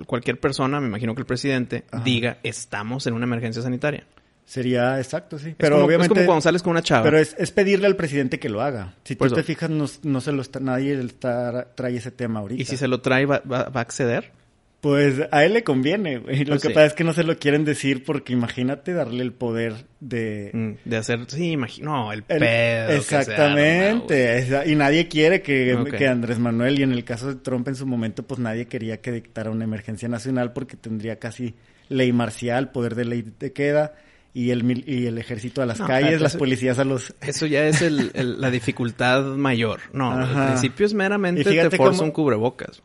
cualquier 0.05 0.39
persona, 0.39 0.79
me 0.81 0.87
imagino 0.87 1.15
que 1.15 1.21
el 1.21 1.25
presidente, 1.25 1.85
Ajá. 1.91 2.03
diga, 2.03 2.37
estamos 2.43 3.07
en 3.07 3.13
una 3.13 3.23
emergencia 3.25 3.61
sanitaria. 3.61 4.05
Sería 4.43 4.97
exacto, 4.99 5.39
sí. 5.39 5.49
Es 5.51 5.55
Pero 5.57 5.75
como, 5.77 5.85
obviamente. 5.85 6.13
es 6.13 6.17
como 6.19 6.25
cuando 6.25 6.41
sales 6.41 6.61
con 6.61 6.71
una 6.71 6.81
chava. 6.81 7.03
Pero 7.03 7.17
es, 7.19 7.35
es 7.39 7.51
pedirle 7.51 7.87
al 7.87 7.95
presidente 7.95 8.37
que 8.37 8.49
lo 8.49 8.61
haga. 8.61 8.95
Si 9.05 9.15
Por 9.15 9.29
tú 9.29 9.35
eso. 9.35 9.41
te 9.41 9.43
fijas, 9.43 9.69
no, 9.69 9.85
no 10.03 10.19
se 10.19 10.33
lo 10.33 10.41
está, 10.41 10.59
nadie 10.59 10.99
está, 10.99 11.73
trae 11.73 11.95
ese 11.95 12.11
tema 12.11 12.41
ahorita. 12.41 12.61
y 12.61 12.65
si 12.65 12.75
se 12.75 12.89
lo 12.89 12.99
trae, 12.99 13.25
¿va, 13.25 13.39
va- 13.49 13.69
va 13.69 13.79
a 13.79 13.83
acceder? 13.83 14.33
Pues 14.81 15.21
a 15.31 15.45
él 15.45 15.53
le 15.53 15.63
conviene, 15.63 16.17
güey. 16.17 16.39
Lo 16.39 16.53
Pues 16.53 16.63
que 16.63 16.67
sí. 16.69 16.73
pasa 16.73 16.87
es 16.87 16.93
que 16.93 17.03
no 17.03 17.13
se 17.13 17.23
lo 17.23 17.37
quieren 17.37 17.63
decir 17.65 18.03
porque 18.03 18.33
imagínate 18.33 18.93
darle 18.93 19.21
el 19.21 19.31
poder 19.31 19.85
de... 19.99 20.49
Mm, 20.53 20.89
De 20.89 20.97
hacer, 20.97 21.19
sí, 21.27 21.51
imagino, 21.51 21.91
no, 21.91 22.11
el, 22.11 22.23
el- 22.27 22.39
pedo. 22.39 22.87
que 22.87 23.01
se 23.01 23.15
arma, 23.15 23.61
exactamente. 23.61 24.71
y 24.71 24.75
nadie 24.75 25.07
quiere 25.07 25.43
que, 25.43 25.77
que 25.97 26.07
Andrés 26.07 26.39
Manuel, 26.39 26.79
y 26.79 26.83
en 26.83 26.93
el 26.93 27.03
caso 27.03 27.27
de 27.27 27.35
Trump 27.35 27.67
en 27.67 27.75
su 27.75 27.85
momento, 27.85 28.23
pues 28.23 28.39
nadie 28.39 28.65
quería 28.65 29.01
que 29.01 29.11
dictara 29.11 29.51
una 29.51 29.65
emergencia 29.65 30.09
nacional 30.09 30.51
porque 30.51 30.77
tendría 30.77 31.17
casi 31.19 31.53
ley 31.89 32.11
marcial, 32.11 32.71
poder 32.71 32.95
de 32.95 33.05
ley 33.05 33.23
de 33.39 33.53
queda 33.53 33.93
y 34.33 34.49
el, 34.49 34.83
y 34.89 35.05
el 35.05 35.17
ejército 35.19 35.61
a 35.61 35.67
las 35.67 35.79
No, 35.79 35.85
calles, 35.85 36.21
las 36.21 36.37
policías 36.37 36.79
a 36.79 36.85
los... 36.85 37.13
Eso 37.21 37.45
ya 37.45 37.67
es 37.67 37.83
el, 37.83 38.09
el- 38.15 38.41
la 38.41 38.49
dificultad 38.49 39.23
mayor. 39.35 39.81
No, 39.93 40.11
al 40.11 40.47
principio 40.53 40.87
es 40.87 40.93
meramente 40.95 41.43
te 41.43 41.69
forza 41.77 41.97
cómo- 41.97 42.03
un 42.03 42.11
cubrebocas. 42.11 42.81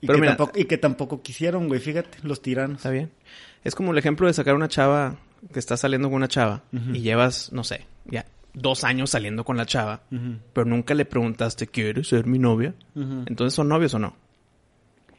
Y, 0.00 0.06
Pero 0.06 0.16
que 0.16 0.20
mira, 0.20 0.36
tampoco, 0.36 0.58
y 0.58 0.64
que 0.64 0.78
tampoco 0.78 1.22
quisieron, 1.22 1.68
güey, 1.68 1.80
fíjate, 1.80 2.18
los 2.22 2.40
tiranos. 2.42 2.78
Está 2.78 2.90
bien. 2.90 3.10
Es 3.64 3.74
como 3.74 3.92
el 3.92 3.98
ejemplo 3.98 4.26
de 4.26 4.32
sacar 4.32 4.54
una 4.54 4.68
chava 4.68 5.18
que 5.52 5.58
está 5.58 5.76
saliendo 5.76 6.08
con 6.08 6.16
una 6.16 6.28
chava 6.28 6.62
y 6.72 7.00
llevas, 7.00 7.52
no 7.52 7.64
sé, 7.64 7.86
ya 8.06 8.26
dos 8.52 8.84
años 8.84 9.10
saliendo 9.10 9.44
con 9.44 9.56
la 9.56 9.66
chava, 9.66 10.02
pero 10.52 10.66
nunca 10.66 10.94
le 10.94 11.04
preguntaste, 11.04 11.66
¿quieres 11.66 12.08
ser 12.08 12.26
mi 12.26 12.38
novia? 12.38 12.74
Entonces, 12.94 13.54
¿son 13.54 13.68
novios 13.68 13.94
o 13.94 13.98
no? 13.98 14.16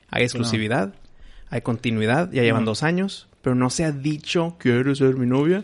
Hay 0.09 0.23
exclusividad, 0.23 0.93
hay 1.49 1.61
continuidad, 1.61 2.31
ya 2.31 2.43
llevan 2.43 2.65
dos 2.65 2.83
años, 2.83 3.29
pero 3.41 3.55
no 3.55 3.69
se 3.69 3.85
ha 3.85 3.91
dicho, 3.91 4.57
¿quieres 4.59 4.97
ser 4.97 5.15
mi 5.15 5.25
novia? 5.25 5.63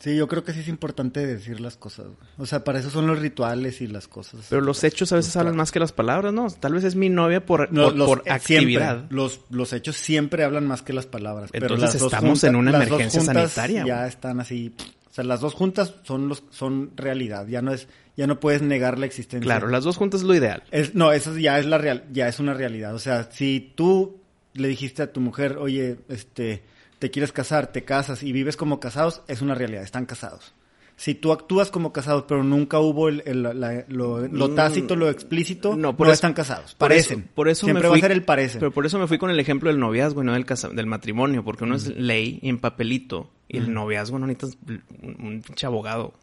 Sí, 0.00 0.14
yo 0.16 0.28
creo 0.28 0.44
que 0.44 0.52
sí 0.52 0.60
es 0.60 0.68
importante 0.68 1.26
decir 1.26 1.60
las 1.60 1.76
cosas. 1.76 2.06
güey. 2.06 2.16
O 2.38 2.46
sea, 2.46 2.62
para 2.62 2.78
eso 2.78 2.88
son 2.88 3.08
los 3.08 3.18
rituales 3.18 3.80
y 3.80 3.88
las 3.88 4.06
cosas. 4.06 4.46
Pero 4.48 4.62
los 4.62 4.84
hechos 4.84 5.12
a 5.12 5.16
veces 5.16 5.36
hablan 5.36 5.56
más 5.56 5.72
que 5.72 5.80
las 5.80 5.90
palabras, 5.90 6.32
¿no? 6.32 6.48
Tal 6.50 6.74
vez 6.74 6.84
es 6.84 6.94
mi 6.94 7.08
novia 7.08 7.44
por, 7.44 7.72
No, 7.72 7.84
por, 7.86 7.96
los- 7.96 8.06
por 8.08 8.18
actividad. 8.30 8.96
siempre, 8.98 9.16
los, 9.16 9.40
los 9.50 9.72
hechos 9.72 9.96
siempre 9.96 10.44
hablan 10.44 10.66
más 10.68 10.82
que 10.82 10.92
las 10.92 11.06
palabras. 11.06 11.50
pero 11.50 11.66
Entonces 11.66 11.94
las 11.94 12.00
dos 12.00 12.12
estamos 12.12 12.44
en 12.44 12.54
una 12.54 12.70
las 12.72 12.86
emergencia 12.86 13.20
sanitaria, 13.22 13.84
Ya 13.84 13.96
güey. 13.96 14.08
están 14.08 14.38
así. 14.40 14.72
O 15.10 15.12
sea, 15.18 15.24
las 15.24 15.40
dos 15.40 15.54
juntas 15.54 15.94
son 16.04 16.28
los 16.28 16.44
son 16.50 16.92
realidad. 16.94 17.48
Ya 17.48 17.60
no 17.60 17.72
es 17.72 17.88
ya 18.16 18.28
no 18.28 18.38
puedes 18.38 18.62
negar 18.62 19.00
la 19.00 19.06
existencia. 19.06 19.44
Claro, 19.44 19.66
las 19.68 19.82
dos 19.82 19.96
juntas 19.96 20.20
es 20.20 20.26
lo 20.28 20.34
ideal. 20.34 20.62
Es, 20.70 20.94
no, 20.94 21.10
eso 21.12 21.36
ya 21.36 21.58
es 21.58 21.66
la 21.66 21.78
real, 21.78 22.04
ya 22.12 22.28
es 22.28 22.38
una 22.38 22.54
realidad. 22.54 22.94
O 22.94 22.98
sea, 23.00 23.28
si 23.32 23.72
tú 23.74 24.20
le 24.54 24.68
dijiste 24.68 25.02
a 25.02 25.12
tu 25.12 25.20
mujer, 25.20 25.56
oye, 25.58 25.98
este, 26.08 26.62
te 26.98 27.10
quieres 27.10 27.32
casar, 27.32 27.72
te 27.72 27.84
casas 27.84 28.22
y 28.22 28.32
vives 28.32 28.56
como 28.56 28.80
casados, 28.80 29.22
es 29.28 29.42
una 29.42 29.54
realidad, 29.54 29.82
están 29.82 30.06
casados. 30.06 30.52
Si 30.96 31.14
tú 31.14 31.30
actúas 31.30 31.70
como 31.70 31.92
casados, 31.92 32.24
pero 32.26 32.42
nunca 32.42 32.80
hubo 32.80 33.08
el, 33.08 33.22
el- 33.24 33.44
la- 33.44 33.84
lo, 33.86 34.26
lo 34.26 34.48
Mm, 34.48 34.54
tácito, 34.56 34.96
lo 34.96 35.08
explícito, 35.08 35.70
no, 35.70 35.76
no, 35.92 35.96
por 35.96 36.08
eso- 36.08 36.14
están 36.14 36.32
casados. 36.34 36.72
Por 36.74 36.88
Parecen. 36.88 37.20
eso, 37.20 37.28
por 37.36 37.48
eso 37.48 37.66
Siempre 37.66 37.84
me 37.84 37.88
va 37.90 37.96
a 37.96 38.00
ser 38.00 38.10
el 38.10 38.24
parecen. 38.24 38.58
Pero 38.58 38.72
por 38.72 38.84
eso 38.84 38.98
me 38.98 39.06
fui 39.06 39.16
con 39.16 39.30
el 39.30 39.38
ejemplo 39.38 39.70
del 39.70 39.78
noviazgo 39.78 40.22
y 40.22 40.26
no 40.26 40.32
del, 40.32 40.44
casa- 40.44 40.70
del 40.70 40.86
matrimonio, 40.86 41.44
porque 41.44 41.62
uno 41.62 41.76
es 41.76 41.86
ley 41.96 42.40
y 42.42 42.48
en 42.48 42.58
papelito 42.58 43.30
y 43.46 43.58
el 43.58 43.72
noviazgo 43.72 44.18
no 44.18 44.26
necesitas 44.26 44.58
un, 45.00 45.16
un 45.24 45.42
pinche 45.42 45.66
abogado. 45.66 46.14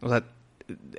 O 0.00 0.08
sea, 0.08 0.24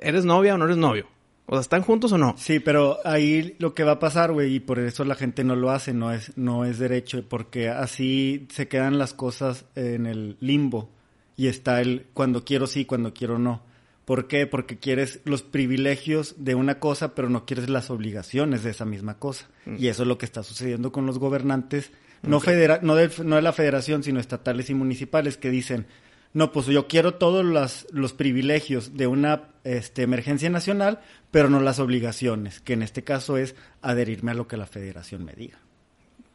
¿eres 0.00 0.24
novia 0.24 0.54
o 0.54 0.58
no 0.58 0.64
eres 0.64 0.78
novio? 0.78 1.06
O 1.50 1.54
sea, 1.54 1.62
¿están 1.62 1.82
juntos 1.82 2.12
o 2.12 2.18
no? 2.18 2.34
Sí, 2.36 2.60
pero 2.60 2.98
ahí 3.04 3.56
lo 3.58 3.72
que 3.72 3.82
va 3.82 3.92
a 3.92 3.98
pasar, 3.98 4.32
güey, 4.32 4.56
y 4.56 4.60
por 4.60 4.78
eso 4.78 5.02
la 5.04 5.14
gente 5.14 5.44
no 5.44 5.56
lo 5.56 5.70
hace, 5.70 5.94
no 5.94 6.12
es, 6.12 6.36
no 6.36 6.66
es 6.66 6.78
derecho, 6.78 7.26
porque 7.26 7.70
así 7.70 8.46
se 8.52 8.68
quedan 8.68 8.98
las 8.98 9.14
cosas 9.14 9.64
en 9.74 10.04
el 10.04 10.36
limbo 10.40 10.90
y 11.36 11.46
está 11.46 11.80
el 11.80 12.04
cuando 12.12 12.44
quiero 12.44 12.66
sí, 12.66 12.84
cuando 12.84 13.14
quiero 13.14 13.38
no. 13.38 13.62
¿Por 14.04 14.28
qué? 14.28 14.46
Porque 14.46 14.78
quieres 14.78 15.20
los 15.24 15.42
privilegios 15.42 16.34
de 16.36 16.54
una 16.54 16.80
cosa, 16.80 17.14
pero 17.14 17.30
no 17.30 17.46
quieres 17.46 17.70
las 17.70 17.88
obligaciones 17.90 18.62
de 18.62 18.70
esa 18.70 18.84
misma 18.84 19.18
cosa. 19.18 19.48
Mm. 19.64 19.76
Y 19.78 19.88
eso 19.88 20.02
es 20.02 20.08
lo 20.08 20.18
que 20.18 20.26
está 20.26 20.42
sucediendo 20.42 20.92
con 20.92 21.06
los 21.06 21.18
gobernantes, 21.18 21.92
no, 22.22 22.40
federa 22.40 22.80
no, 22.82 22.94
de, 22.94 23.10
no 23.24 23.36
de 23.36 23.42
la 23.42 23.52
federación, 23.54 24.02
sino 24.02 24.20
estatales 24.20 24.68
y 24.68 24.74
municipales, 24.74 25.38
que 25.38 25.48
dicen, 25.48 25.86
no, 26.34 26.52
pues 26.52 26.66
yo 26.66 26.86
quiero 26.88 27.14
todos 27.14 27.44
los 27.90 28.12
privilegios 28.12 28.96
de 28.96 29.06
una 29.06 29.44
este, 29.64 30.02
emergencia 30.02 30.50
nacional, 30.50 31.00
pero 31.30 31.48
no 31.50 31.60
las 31.60 31.78
obligaciones, 31.78 32.60
que 32.60 32.74
en 32.74 32.82
este 32.82 33.02
caso 33.04 33.36
es 33.36 33.54
adherirme 33.82 34.30
a 34.32 34.34
lo 34.34 34.46
que 34.48 34.56
la 34.56 34.66
federación 34.66 35.24
me 35.24 35.32
diga. 35.32 35.58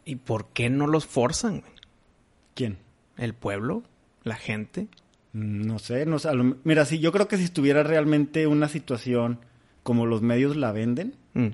¿Y 0.06 0.18
por 0.18 0.48
qué 0.50 0.70
no 0.70 0.88
los 0.88 1.06
forzan, 1.06 1.62
güey? 1.62 1.74
¿Quién? 2.56 2.78
¿El 3.18 3.34
pueblo? 3.34 3.84
¿La 4.24 4.36
gente? 4.36 4.88
No 5.34 5.80
sé, 5.80 6.06
no 6.06 6.20
sé. 6.20 6.30
mira, 6.64 6.86
sí, 6.86 7.00
yo 7.00 7.12
creo 7.12 7.28
que 7.28 7.38
si 7.38 7.44
estuviera 7.44 7.82
realmente 7.84 8.46
una 8.46 8.68
situación 8.68 9.40
como 9.84 10.06
los 10.06 10.22
medios 10.22 10.56
la 10.56 10.72
venden, 10.72 11.16
Mm. 11.34 11.48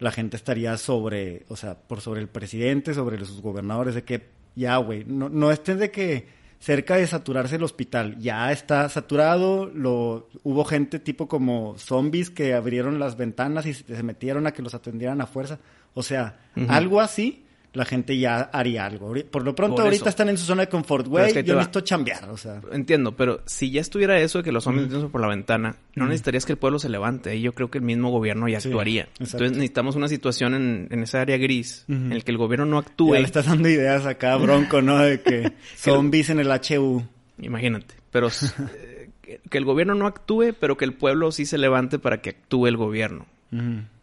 la 0.00 0.10
gente 0.10 0.36
estaría 0.36 0.76
sobre, 0.78 1.44
o 1.48 1.54
sea, 1.56 1.78
por 1.78 2.00
sobre 2.00 2.20
el 2.20 2.28
presidente, 2.28 2.92
sobre 2.92 3.24
sus 3.24 3.40
gobernadores, 3.40 3.94
de 3.94 4.02
que 4.02 4.26
ya, 4.56 4.76
güey, 4.78 5.04
no, 5.06 5.28
no 5.28 5.52
estén 5.52 5.78
de 5.78 5.90
que 5.92 6.26
cerca 6.62 6.94
de 6.94 7.08
saturarse 7.08 7.56
el 7.56 7.64
hospital, 7.64 8.20
ya 8.20 8.52
está 8.52 8.88
saturado, 8.88 9.66
lo, 9.66 10.28
hubo 10.44 10.64
gente 10.64 11.00
tipo 11.00 11.26
como 11.26 11.76
zombies 11.76 12.30
que 12.30 12.54
abrieron 12.54 13.00
las 13.00 13.16
ventanas 13.16 13.66
y 13.66 13.74
se 13.74 14.02
metieron 14.04 14.46
a 14.46 14.52
que 14.52 14.62
los 14.62 14.72
atendieran 14.72 15.20
a 15.20 15.26
fuerza, 15.26 15.58
o 15.92 16.04
sea, 16.04 16.38
algo 16.68 17.00
así, 17.00 17.44
la 17.74 17.84
gente 17.86 18.18
ya 18.18 18.40
haría 18.52 18.84
algo. 18.84 19.14
Por 19.30 19.44
lo 19.44 19.54
pronto 19.54 19.76
Por 19.76 19.84
ahorita 19.86 20.10
están 20.10 20.28
en 20.28 20.36
su 20.36 20.44
zona 20.44 20.62
de 20.62 20.68
confort, 20.68 21.06
Pero 21.06 21.24
es 21.24 21.32
güey, 21.32 21.42
que 21.42 21.48
yo 21.48 21.54
va. 21.54 21.60
necesito 21.60 21.80
chambear, 21.80 22.28
o 22.28 22.36
sea. 22.36 22.60
Entiendo, 22.70 23.16
pero 23.16 23.40
si 23.46 23.70
ya 23.70 23.80
estuviera 23.80 24.20
eso 24.20 24.38
de 24.38 24.44
que 24.44 24.52
los 24.52 24.66
hombres 24.66 24.84
metiéndose 24.88 25.10
por 25.10 25.20
la 25.22 25.28
ventana, 25.28 25.76
no 25.94 26.04
necesitarías 26.06 26.44
que 26.44 26.52
el 26.52 26.58
pueblo 26.58 26.78
se 26.78 26.88
levante. 26.90 27.34
Y 27.34 27.40
yo 27.40 27.54
creo 27.54 27.70
que 27.70 27.78
el 27.78 27.84
mismo 27.84 28.10
gobierno 28.10 28.46
ya 28.48 28.60
Sí, 28.60 28.68
actuaría. 28.68 29.02
exacto. 29.04 29.24
Entonces 29.38 29.52
necesitamos 29.52 29.96
una 29.96 30.08
situación 30.08 30.54
en, 30.54 30.88
en 30.90 31.02
esa 31.02 31.22
área 31.22 31.38
gris 31.38 31.84
en 31.88 32.12
el 32.12 32.24
que 32.24 32.30
el 32.32 32.38
gobierno 32.38 32.66
no 32.66 32.78
actúe. 32.78 33.14
Ya 33.14 33.20
le 33.20 33.24
estás 33.26 33.46
dando 33.46 33.68
ideas 33.68 34.04
acá, 34.04 34.36
bronco, 34.36 34.82
¿no? 34.82 34.98
De 34.98 35.20
que 35.22 35.52
zombies 35.76 36.28
en 36.30 36.40
el 36.40 36.48
HU. 36.48 37.02
Imagínate. 37.38 37.94
Pero 38.10 38.28
eh, 38.76 39.08
que, 39.22 39.40
que 39.48 39.58
el 39.58 39.64
gobierno 39.64 39.94
no 39.94 40.06
actúe, 40.06 40.52
pero 40.60 40.76
que 40.76 40.84
el 40.84 40.92
pueblo 40.92 41.32
sí 41.32 41.46
se 41.46 41.56
levante 41.56 41.98
para 41.98 42.20
que 42.20 42.30
actúe 42.30 42.66
el 42.66 42.76
gobierno. 42.76 43.24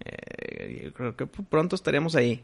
Eh, 0.05 0.81
yo 0.85 0.93
creo 0.93 1.15
que 1.15 1.25
pronto 1.27 1.75
estaríamos 1.75 2.15
ahí. 2.15 2.41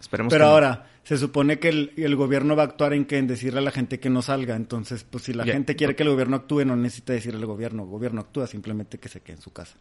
Esperemos 0.00 0.30
Pero 0.30 0.44
que 0.44 0.48
no. 0.48 0.52
ahora, 0.52 0.86
se 1.02 1.18
supone 1.18 1.58
que 1.58 1.68
el, 1.68 1.92
el 1.96 2.14
gobierno 2.16 2.54
va 2.54 2.62
a 2.62 2.66
actuar 2.66 2.92
en 2.92 3.04
que 3.04 3.18
en 3.18 3.26
decirle 3.26 3.58
a 3.58 3.62
la 3.62 3.70
gente 3.72 3.98
que 3.98 4.08
no 4.10 4.22
salga. 4.22 4.54
Entonces, 4.56 5.04
pues 5.04 5.24
si 5.24 5.32
la 5.32 5.44
gente 5.44 5.74
quiere 5.74 5.96
que 5.96 6.04
el 6.04 6.10
gobierno 6.10 6.36
actúe, 6.36 6.64
no 6.64 6.76
necesita 6.76 7.12
decirle 7.12 7.40
al 7.40 7.46
gobierno, 7.46 7.84
gobierno 7.86 8.20
actúa, 8.20 8.46
simplemente 8.46 8.98
que 8.98 9.08
se 9.08 9.20
quede 9.20 9.36
en 9.36 9.42
su 9.42 9.52
casa. 9.52 9.76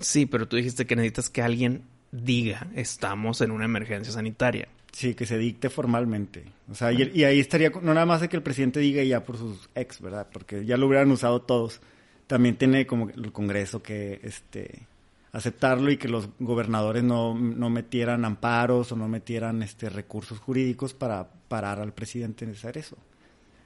Sí, 0.00 0.26
pero 0.26 0.46
tú 0.46 0.56
dijiste 0.56 0.86
que 0.86 0.96
necesitas 0.96 1.28
que 1.28 1.42
alguien 1.42 1.82
diga, 2.12 2.68
estamos 2.74 3.40
en 3.40 3.50
una 3.50 3.64
emergencia 3.64 4.12
sanitaria. 4.12 4.68
Sí, 4.92 5.14
que 5.14 5.24
se 5.26 5.38
dicte 5.38 5.70
formalmente. 5.70 6.44
O 6.70 6.74
sea, 6.74 6.92
y, 6.92 7.10
y 7.14 7.24
ahí 7.24 7.40
estaría, 7.40 7.70
no 7.70 7.94
nada 7.94 8.04
más 8.06 8.20
de 8.20 8.28
que 8.28 8.36
el 8.36 8.42
presidente 8.42 8.78
diga 8.80 9.02
ya 9.02 9.24
por 9.24 9.38
sus 9.38 9.70
ex, 9.74 10.00
¿verdad? 10.00 10.28
Porque 10.30 10.64
ya 10.66 10.76
lo 10.76 10.86
hubieran 10.86 11.10
usado 11.10 11.40
todos. 11.42 11.80
También 12.26 12.56
tiene 12.56 12.86
como 12.86 13.08
el 13.08 13.32
Congreso 13.32 13.82
que 13.82 14.20
este 14.22 14.86
aceptarlo 15.32 15.90
y 15.90 15.96
que 15.96 16.08
los 16.08 16.28
gobernadores 16.38 17.02
no, 17.02 17.34
no 17.34 17.70
metieran 17.70 18.24
amparos 18.24 18.92
o 18.92 18.96
no 18.96 19.08
metieran 19.08 19.62
este 19.62 19.88
recursos 19.88 20.38
jurídicos 20.38 20.94
para 20.94 21.28
parar 21.48 21.80
al 21.80 21.92
presidente 21.92 22.44
en 22.44 22.52
hacer 22.52 22.78
eso. 22.78 22.96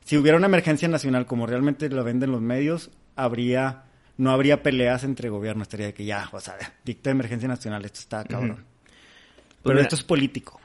Si 0.05 0.17
hubiera 0.17 0.39
una 0.39 0.47
emergencia 0.47 0.89
nacional 0.89 1.27
como 1.27 1.47
realmente 1.47 1.89
lo 1.89 2.05
venden 2.05 2.31
los 2.31 2.41
medios, 2.41 2.91
habría 3.17 3.83
no 4.19 4.31
habría 4.31 4.63
peleas 4.63 5.05
entre 5.05 5.29
gobiernos, 5.29 5.67
estaría 5.67 5.87
de 5.87 5.95
que 5.95 6.05
ya, 6.05 6.29
o 6.33 6.41
sea, 6.41 6.57
dicta 6.85 7.11
emergencia 7.11 7.49
nacional, 7.49 7.85
esto 7.85 8.01
está 8.01 8.25
cabrón. 8.25 8.57
Pues 8.57 9.59
Pero 9.63 9.75
mira, 9.75 9.83
esto 9.83 9.97
es 9.97 10.05
político, 10.05 10.61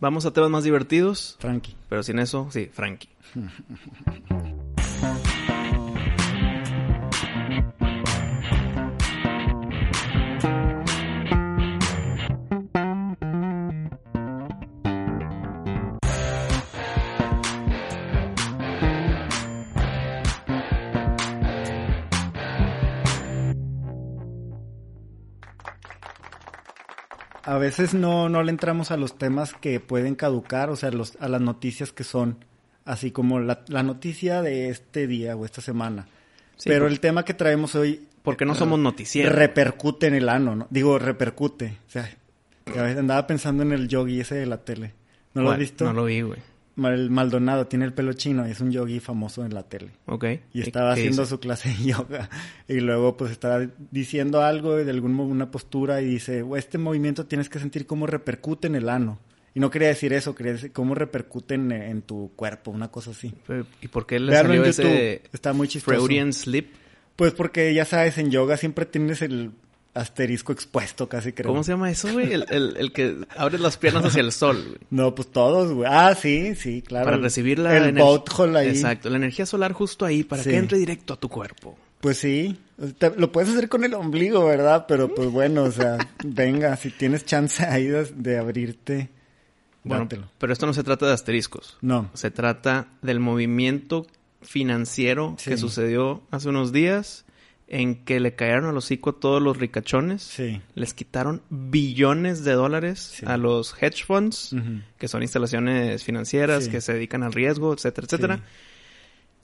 Vamos 0.00 0.26
a 0.26 0.32
temas 0.32 0.50
más 0.50 0.64
divertidos, 0.64 1.36
Frankie. 1.38 1.76
pero 1.88 2.02
sin 2.02 2.18
eso, 2.18 2.48
sí, 2.50 2.68
Frankie. 2.72 3.08
A 27.52 27.58
veces 27.58 27.92
no, 27.92 28.28
no 28.28 28.42
le 28.42 28.50
entramos 28.50 28.90
a 28.90 28.96
los 28.96 29.18
temas 29.18 29.52
que 29.54 29.78
pueden 29.78 30.14
caducar, 30.14 30.70
o 30.70 30.76
sea, 30.76 30.90
los, 30.90 31.16
a 31.20 31.28
las 31.28 31.40
noticias 31.40 31.92
que 31.92 32.02
son, 32.04 32.44
así 32.84 33.10
como 33.10 33.40
la, 33.40 33.62
la 33.68 33.82
noticia 33.82 34.40
de 34.40 34.68
este 34.70 35.06
día 35.06 35.36
o 35.36 35.44
esta 35.44 35.60
semana. 35.60 36.06
Sí, 36.56 36.68
Pero 36.70 36.86
el 36.86 36.98
tema 37.00 37.24
que 37.24 37.34
traemos 37.34 37.74
hoy 37.74 38.06
Porque 38.22 38.44
no 38.46 38.54
somos 38.54 38.78
noticieros. 38.78 39.34
repercute 39.34 40.06
en 40.06 40.14
el 40.14 40.28
ano, 40.28 40.54
¿no? 40.56 40.66
Digo, 40.70 40.98
repercute. 40.98 41.76
O 41.88 41.90
sea, 41.90 42.08
a 42.66 42.82
veces 42.82 42.98
andaba 42.98 43.26
pensando 43.26 43.62
en 43.62 43.72
el 43.72 43.88
yogi 43.88 44.20
ese 44.20 44.36
de 44.36 44.46
la 44.46 44.58
tele. 44.58 44.94
¿No 45.34 45.42
lo 45.42 45.48
has 45.48 45.54
¿Cuál? 45.56 45.60
visto? 45.60 45.84
No 45.84 45.92
lo 45.92 46.04
vi, 46.04 46.20
güey. 46.22 46.38
El 46.76 47.10
Maldonado 47.10 47.66
tiene 47.66 47.84
el 47.84 47.92
pelo 47.92 48.12
chino 48.14 48.46
y 48.46 48.50
es 48.50 48.60
un 48.60 48.72
yogi 48.72 49.00
famoso 49.00 49.44
en 49.44 49.54
la 49.54 49.62
tele. 49.64 49.90
Ok. 50.06 50.24
Y 50.52 50.62
estaba 50.62 50.92
haciendo 50.92 51.22
dice? 51.22 51.30
su 51.30 51.40
clase 51.40 51.68
de 51.68 51.84
yoga. 51.84 52.30
Y 52.68 52.80
luego 52.80 53.16
pues 53.16 53.30
estaba 53.30 53.66
diciendo 53.90 54.42
algo 54.42 54.76
de 54.76 54.90
alguna 54.90 55.22
una 55.22 55.50
postura 55.50 56.00
y 56.00 56.06
dice, 56.06 56.42
"O 56.42 56.56
este 56.56 56.78
movimiento 56.78 57.26
tienes 57.26 57.48
que 57.48 57.58
sentir 57.58 57.86
cómo 57.86 58.06
repercute 58.06 58.66
en 58.66 58.74
el 58.74 58.88
ano. 58.88 59.18
Y 59.54 59.60
no 59.60 59.70
quería 59.70 59.88
decir 59.88 60.12
eso, 60.14 60.34
quería 60.34 60.52
decir 60.52 60.72
cómo 60.72 60.94
repercute 60.94 61.54
en, 61.54 61.72
en 61.72 62.02
tu 62.02 62.32
cuerpo, 62.36 62.70
una 62.70 62.90
cosa 62.90 63.10
así. 63.10 63.34
¿Y 63.82 63.88
por 63.88 64.06
qué 64.06 64.18
le 64.18 64.32
salió 64.34 64.64
ese 64.64 65.22
está 65.32 65.52
muy 65.52 65.68
chistoso. 65.68 65.94
Freudian 65.94 66.32
Sleep? 66.32 66.68
Pues 67.16 67.34
porque 67.34 67.74
ya 67.74 67.84
sabes, 67.84 68.16
en 68.16 68.30
yoga 68.30 68.56
siempre 68.56 68.86
tienes 68.86 69.20
el 69.20 69.52
asterisco 69.94 70.52
expuesto 70.52 71.08
casi 71.08 71.32
creo. 71.32 71.48
¿Cómo 71.50 71.62
se 71.64 71.72
llama 71.72 71.90
eso, 71.90 72.10
güey? 72.12 72.32
El, 72.32 72.46
el, 72.48 72.76
el 72.78 72.92
que 72.92 73.16
abre 73.36 73.58
las 73.58 73.76
piernas 73.76 74.04
hacia 74.06 74.20
el 74.22 74.32
sol, 74.32 74.62
güey. 74.64 74.78
No, 74.90 75.14
pues 75.14 75.30
todos, 75.30 75.72
güey. 75.72 75.88
Ah, 75.92 76.14
sí, 76.14 76.54
sí, 76.54 76.80
claro. 76.82 77.04
Para 77.06 77.16
recibir 77.18 77.58
la 77.58 77.76
El 77.76 77.94
ener- 77.96 78.02
butthole 78.04 78.58
ahí. 78.58 78.68
Exacto, 78.68 79.10
la 79.10 79.16
energía 79.16 79.44
solar 79.46 79.72
justo 79.72 80.04
ahí 80.06 80.22
para 80.24 80.42
Sí. 80.42 80.50
que 80.50 80.56
entre 80.56 80.78
directo 80.78 81.14
a 81.14 81.16
tu 81.20 81.28
cuerpo. 81.28 81.76
Pues 82.00 82.18
sí, 82.18 82.58
te- 82.98 83.14
lo 83.16 83.30
puedes 83.30 83.50
hacer 83.50 83.68
con 83.68 83.84
el 83.84 83.94
ombligo, 83.94 84.44
¿verdad? 84.46 84.86
Pero 84.88 85.14
pues 85.14 85.30
bueno, 85.30 85.64
o 85.64 85.70
sea, 85.70 85.98
venga, 86.24 86.74
si 86.76 86.90
tienes 86.90 87.24
chance 87.24 87.64
ahí 87.64 87.86
de, 87.86 88.04
de 88.06 88.38
abrirte, 88.38 89.10
Bueno, 89.84 90.04
dátelo. 90.04 90.28
pero 90.38 90.52
esto 90.52 90.66
no 90.66 90.72
se 90.74 90.82
trata 90.82 91.06
de 91.06 91.12
asteriscos. 91.12 91.76
No, 91.80 92.10
Se 92.14 92.30
trata 92.30 92.88
del 93.02 93.20
movimiento 93.20 94.06
financiero 94.40 95.36
Sí. 95.38 95.50
que 95.50 95.56
sucedió 95.56 96.22
hace 96.30 96.48
unos 96.48 96.72
días 96.72 97.24
en 97.72 98.04
que 98.04 98.20
le 98.20 98.34
cayeron 98.34 98.66
al 98.66 98.76
hocico 98.76 99.10
a 99.10 99.18
todos 99.20 99.42
los 99.42 99.56
ricachones. 99.56 100.22
sí. 100.22 100.60
Les 100.74 100.92
quitaron 100.94 101.42
billones 101.50 102.44
de 102.44 102.52
dólares 102.52 103.14
Sí. 103.16 103.24
a 103.26 103.36
los 103.38 103.74
hedge 103.82 104.04
funds, 104.04 104.54
que 104.98 105.08
son 105.08 105.22
instalaciones 105.22 106.04
financieras 106.04 106.64
Sí. 106.66 106.70
que 106.70 106.80
se 106.80 106.92
dedican 106.92 107.22
al 107.22 107.32
riesgo, 107.32 107.72
etcétera, 107.72 108.04
etcétera. 108.04 108.40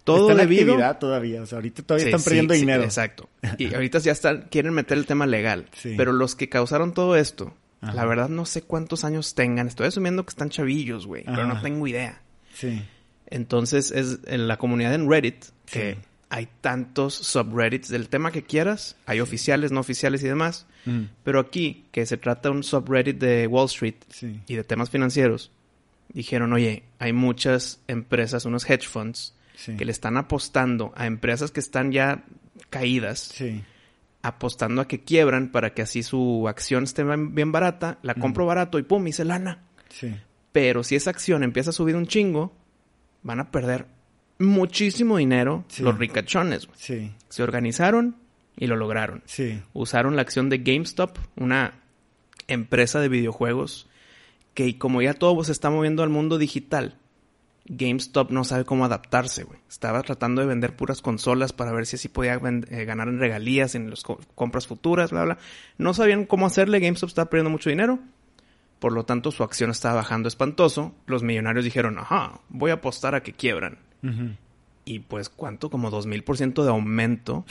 Todo 0.05 0.31
Está 0.31 0.43
en 0.43 0.49
debido 0.49 0.73
actividad 0.73 0.99
todavía, 0.99 1.43
o 1.43 1.47
sea, 1.47 1.57
ahorita 1.57 1.83
todavía 1.83 2.07
están 2.07 2.23
perdiendo 2.23 2.55
dinero. 2.55 2.83
exacto. 2.85 3.29
Y 3.59 3.73
ahorita 3.75 3.99
ya 3.99 4.13
están, 4.13 4.49
quieren 4.51 4.73
meter 4.73 4.97
el 4.99 5.07
tema 5.07 5.27
legal. 5.27 5.67
Pero 5.83 6.13
los 6.13 6.35
que 6.35 6.49
causaron 6.49 6.95
todo 6.95 7.17
esto, 7.17 7.55
Ajá. 7.81 7.93
la 7.95 8.05
verdad 8.07 8.29
no 8.29 8.47
sé 8.47 8.63
cuántos 8.63 9.05
años 9.05 9.35
tengan. 9.35 9.69
Estoy 9.69 9.89
asumiendo 9.89 10.25
que 10.25 10.31
están 10.31 10.49
chavillos, 10.51 11.07
güey. 11.07 11.25
Pero 11.25 11.47
no 11.47 11.61
tengo 11.61 11.87
idea. 11.87 12.23
Sí, 12.55 12.83
Entonces 13.31 13.91
es 13.91 14.21
en 14.27 14.49
la 14.49 14.57
comunidad 14.57 14.95
en 14.95 15.09
Reddit 15.11 15.45
que 15.67 15.95
Sí. 15.95 16.01
Hay 16.31 16.49
tantos 16.61 17.15
subreddits 17.15 17.89
del 17.89 18.09
tema 18.09 18.31
que 18.33 18.43
quieras. 18.43 18.97
Hay 19.07 19.21
oficiales, 19.21 19.73
no 19.73 19.81
oficiales 19.81 20.23
y 20.23 20.27
demás. 20.29 20.67
Ujú. 20.87 21.07
Pero 21.25 21.41
aquí, 21.41 21.87
que 21.93 22.05
se 22.07 22.17
trata 22.19 22.49
de 22.51 22.57
un 22.57 22.63
subreddit 22.63 23.19
de 23.19 23.47
Wall 23.47 23.67
Street 23.67 23.95
sí, 24.11 24.41
y 24.47 24.55
de 24.55 24.65
temas 24.65 24.91
financieros, 24.91 25.51
dijeron, 26.13 26.53
oye, 26.53 26.83
hay 26.99 27.13
muchas 27.13 27.81
empresas, 27.89 28.45
unos 28.45 28.69
hedge 28.69 28.87
funds, 28.87 29.35
sí. 29.57 29.77
que 29.77 29.85
le 29.85 29.93
están 29.93 30.17
apostando 30.17 30.93
a 30.97 31.07
empresas 31.07 31.51
que 31.51 31.61
están 31.61 31.93
ya 31.93 32.25
caídas, 32.71 33.21
Sí, 33.21 33.63
apostando 34.23 34.83
a 34.83 34.89
que 34.89 35.01
quiebran 35.05 35.49
para 35.51 35.73
que 35.73 35.83
así 35.83 36.03
su 36.03 36.47
acción 36.49 36.85
esté 36.85 37.05
bien 37.05 37.53
barata, 37.53 37.99
la 38.03 38.15
compro 38.15 38.45
barato 38.47 38.79
y 38.79 38.83
pum, 38.83 39.07
hice 39.07 39.25
lana. 39.25 39.63
sí, 39.89 40.15
Pero 40.53 40.83
si 40.85 40.97
esa 40.97 41.11
acción 41.11 41.43
empieza 41.43 41.71
a 41.71 41.73
subir 41.73 41.97
un 41.97 42.07
chingo, 42.07 42.53
van 43.23 43.41
a 43.41 43.51
perder 43.51 43.87
muchísimo 44.39 45.17
dinero 45.19 45.65
Sí. 45.69 45.83
los 45.83 45.99
ricachones. 45.99 46.69
sí. 46.77 47.13
Se 47.29 47.43
organizaron 47.43 48.17
Y 48.57 48.67
lo 48.67 48.75
lograron. 48.77 49.23
Sí. 49.27 49.63
Usaron 49.73 50.17
la 50.17 50.23
acción 50.23 50.49
de 50.49 50.59
GameStop, 50.59 51.17
una 51.37 51.75
empresa 52.49 52.99
de 53.01 53.09
videojuegos 53.09 53.89
que 54.55 54.77
como 54.79 55.01
ya 55.01 55.15
todo 55.15 55.45
se 55.45 55.53
está 55.53 55.71
moviendo 55.71 56.03
al 56.03 56.09
mundo 56.09 56.39
digital, 56.39 56.97
GameStop 57.67 58.31
no 58.33 58.43
sabe 58.43 58.65
cómo 58.65 58.85
adaptarse, 58.85 59.45
güey. 59.45 59.61
Estaba 59.69 60.03
tratando 60.03 60.41
de 60.41 60.49
vender 60.49 60.75
puras 60.75 61.03
consolas 61.03 61.53
para 61.53 61.71
ver 61.71 61.87
si 61.87 61.95
así 61.97 62.09
podía 62.09 62.35
eh, 62.35 62.85
ganar 62.85 63.07
en 63.09 63.21
regalías 63.21 63.77
en 63.77 63.91
las 63.91 64.03
compras 64.03 64.67
futuras, 64.67 65.13
bla, 65.13 65.23
bla. 65.25 65.39
No 65.77 65.95
sabían 65.95 66.25
cómo 66.25 66.47
hacerle, 66.47 66.81
GameStop 66.81 67.11
estaba 67.11 67.31
perdiendo 67.31 67.51
mucho 67.51 67.71
dinero. 67.71 68.01
Por 68.81 68.93
lo 68.93 69.05
tanto, 69.05 69.31
su 69.31 69.43
acción 69.45 69.71
estaba 69.71 69.97
bajando 69.97 70.27
espantoso. 70.29 70.95
Los 71.07 71.23
millonarios 71.23 71.65
dijeron, 71.65 71.99
ajá, 71.99 72.41
voy 72.49 72.71
a 72.73 72.75
apostar 72.75 73.15
a 73.15 73.23
que 73.23 73.33
quiebran. 73.35 73.79
Y 74.85 75.01
pues, 75.01 75.29
¿cuánto? 75.29 75.71
Como 75.71 75.91
2000% 75.91 76.63
de 76.63 76.71
aumento. 76.71 77.45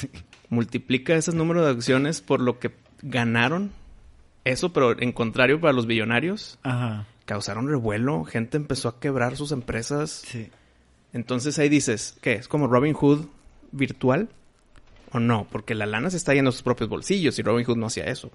Multiplica 0.48 1.14
ese 1.14 1.32
número 1.32 1.64
de 1.64 1.72
acciones 1.72 2.20
por 2.20 2.40
lo 2.40 2.58
que 2.58 2.72
ganaron. 3.02 3.72
Eso, 4.44 4.72
pero 4.72 5.00
en 5.00 5.12
contrario 5.12 5.60
para 5.60 5.72
los 5.72 5.86
billonarios. 5.86 6.58
Ajá. 6.62 7.06
Causaron 7.24 7.68
revuelo. 7.68 8.24
Gente 8.24 8.56
empezó 8.56 8.88
a 8.88 9.00
quebrar 9.00 9.36
sus 9.36 9.52
empresas. 9.52 10.22
Sí. 10.26 10.50
Entonces 11.12 11.58
ahí 11.58 11.68
dices, 11.68 12.16
¿qué? 12.20 12.34
¿Es 12.34 12.48
como 12.48 12.66
Robin 12.66 12.92
Hood 12.92 13.26
virtual? 13.72 14.28
¿O 15.12 15.20
no? 15.20 15.46
Porque 15.50 15.74
la 15.74 15.86
lana 15.86 16.10
se 16.10 16.16
está 16.16 16.34
yendo 16.34 16.50
a 16.50 16.52
sus 16.52 16.62
propios 16.62 16.90
bolsillos 16.90 17.38
y 17.38 17.42
Robin 17.42 17.64
Hood 17.64 17.76
no 17.76 17.86
hacía 17.86 18.04
eso. 18.04 18.30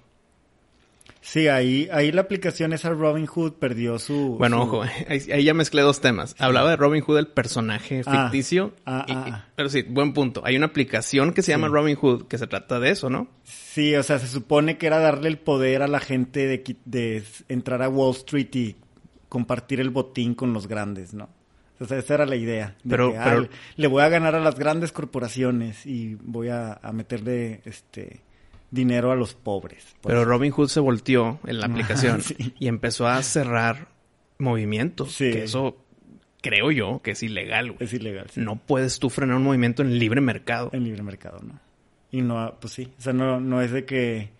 Sí, 1.20 1.48
ahí, 1.48 1.88
ahí 1.92 2.12
la 2.12 2.22
aplicación 2.22 2.72
esa 2.72 2.90
Robin 2.90 3.26
Hood 3.26 3.54
perdió 3.54 3.98
su... 3.98 4.36
Bueno, 4.38 4.56
su- 4.56 4.62
ojo, 4.62 4.82
ahí, 5.08 5.44
ya 5.44 5.54
mezclé 5.54 5.82
dos 5.82 6.00
temas. 6.00 6.34
Hablaba 6.38 6.70
de 6.70 6.76
Robin 6.76 7.02
Hood, 7.02 7.18
el 7.18 7.26
personaje 7.28 8.02
Ah. 8.06 8.24
ficticio. 8.24 8.74
Ah, 8.86 9.04
y- 9.08 9.12
ah, 9.12 9.24
ah. 9.32 9.44
pero 9.56 9.68
sí, 9.68 9.82
buen 9.82 10.12
punto. 10.12 10.42
Hay 10.44 10.56
una 10.56 10.66
aplicación 10.66 11.32
que 11.32 11.42
se 11.42 11.52
llama. 11.52 11.68
Robin 11.68 11.96
Hood 11.96 12.26
que 12.26 12.38
se 12.38 12.46
trata 12.46 12.80
de 12.80 12.90
eso, 12.90 13.10
¿no? 13.10 13.28
Sí, 13.44 13.94
o 13.94 14.02
sea, 14.02 14.18
se 14.18 14.26
supone 14.26 14.78
que 14.78 14.86
era 14.86 14.98
darle 14.98 15.28
el 15.28 15.38
poder 15.38 15.82
a 15.82 15.88
la 15.88 16.00
gente 16.00 16.46
de, 16.46 16.76
de 16.84 17.22
entrar 17.48 17.82
a 17.82 17.88
Wall 17.88 18.14
Street 18.16 18.48
y 18.54 18.76
compartir 19.28 19.80
el 19.80 19.90
botín 19.90 20.34
con 20.34 20.52
los 20.52 20.66
grandes, 20.66 21.14
¿no? 21.14 21.28
O 21.78 21.86
sea, 21.86 21.98
esa 21.98 22.14
era 22.14 22.26
la 22.26 22.36
idea. 22.36 22.76
de 22.82 22.90
Pero- 22.90 23.12
que, 23.12 23.18
ah, 23.18 23.24
pero- 23.24 23.40
le- 23.42 23.50
le 23.76 23.86
voy 23.86 24.02
a 24.02 24.08
ganar 24.08 24.34
a 24.34 24.40
las 24.40 24.58
grandes 24.58 24.92
corporaciones 24.92 25.86
y 25.86 26.14
voy 26.16 26.48
a, 26.48 26.74
a 26.82 26.92
meterle 26.92 27.60
este 27.64 28.20
dinero 28.70 29.12
a 29.12 29.16
los 29.16 29.34
pobres. 29.34 29.84
Pero. 30.02 30.24
Robin 30.24 30.52
Hood 30.52 30.68
se 30.68 30.80
volteó 30.80 31.40
en 31.46 31.60
la 31.60 31.66
aplicación 31.66 32.22
sí. 32.22 32.54
y 32.58 32.68
empezó 32.68 33.06
a 33.06 33.22
cerrar 33.22 33.88
movimientos. 34.38 35.12
Sí. 35.12 35.30
Que 35.30 35.44
eso 35.44 35.76
creo 36.40 36.70
yo 36.70 37.00
que 37.02 37.12
es 37.12 37.22
ilegal, 37.22 37.74
es 37.80 37.92
ilegal. 37.92 38.26
sí. 38.30 38.40
No 38.40 38.56
puedes 38.56 38.98
tú 38.98 39.10
frenar 39.10 39.36
un 39.36 39.44
movimiento 39.44 39.82
en 39.82 39.98
libre 39.98 40.20
mercado. 40.20 40.70
En 40.72 40.84
libre 40.84 41.02
mercado, 41.02 41.40
¿no? 41.42 41.60
Y 42.12 42.22
no, 42.22 42.56
pues 42.60 42.72
sí, 42.72 42.88
o 42.98 43.00
sea, 43.02 43.12
no, 43.12 43.38
no 43.40 43.60
es 43.62 43.70
de 43.70 43.84
que 43.84 44.30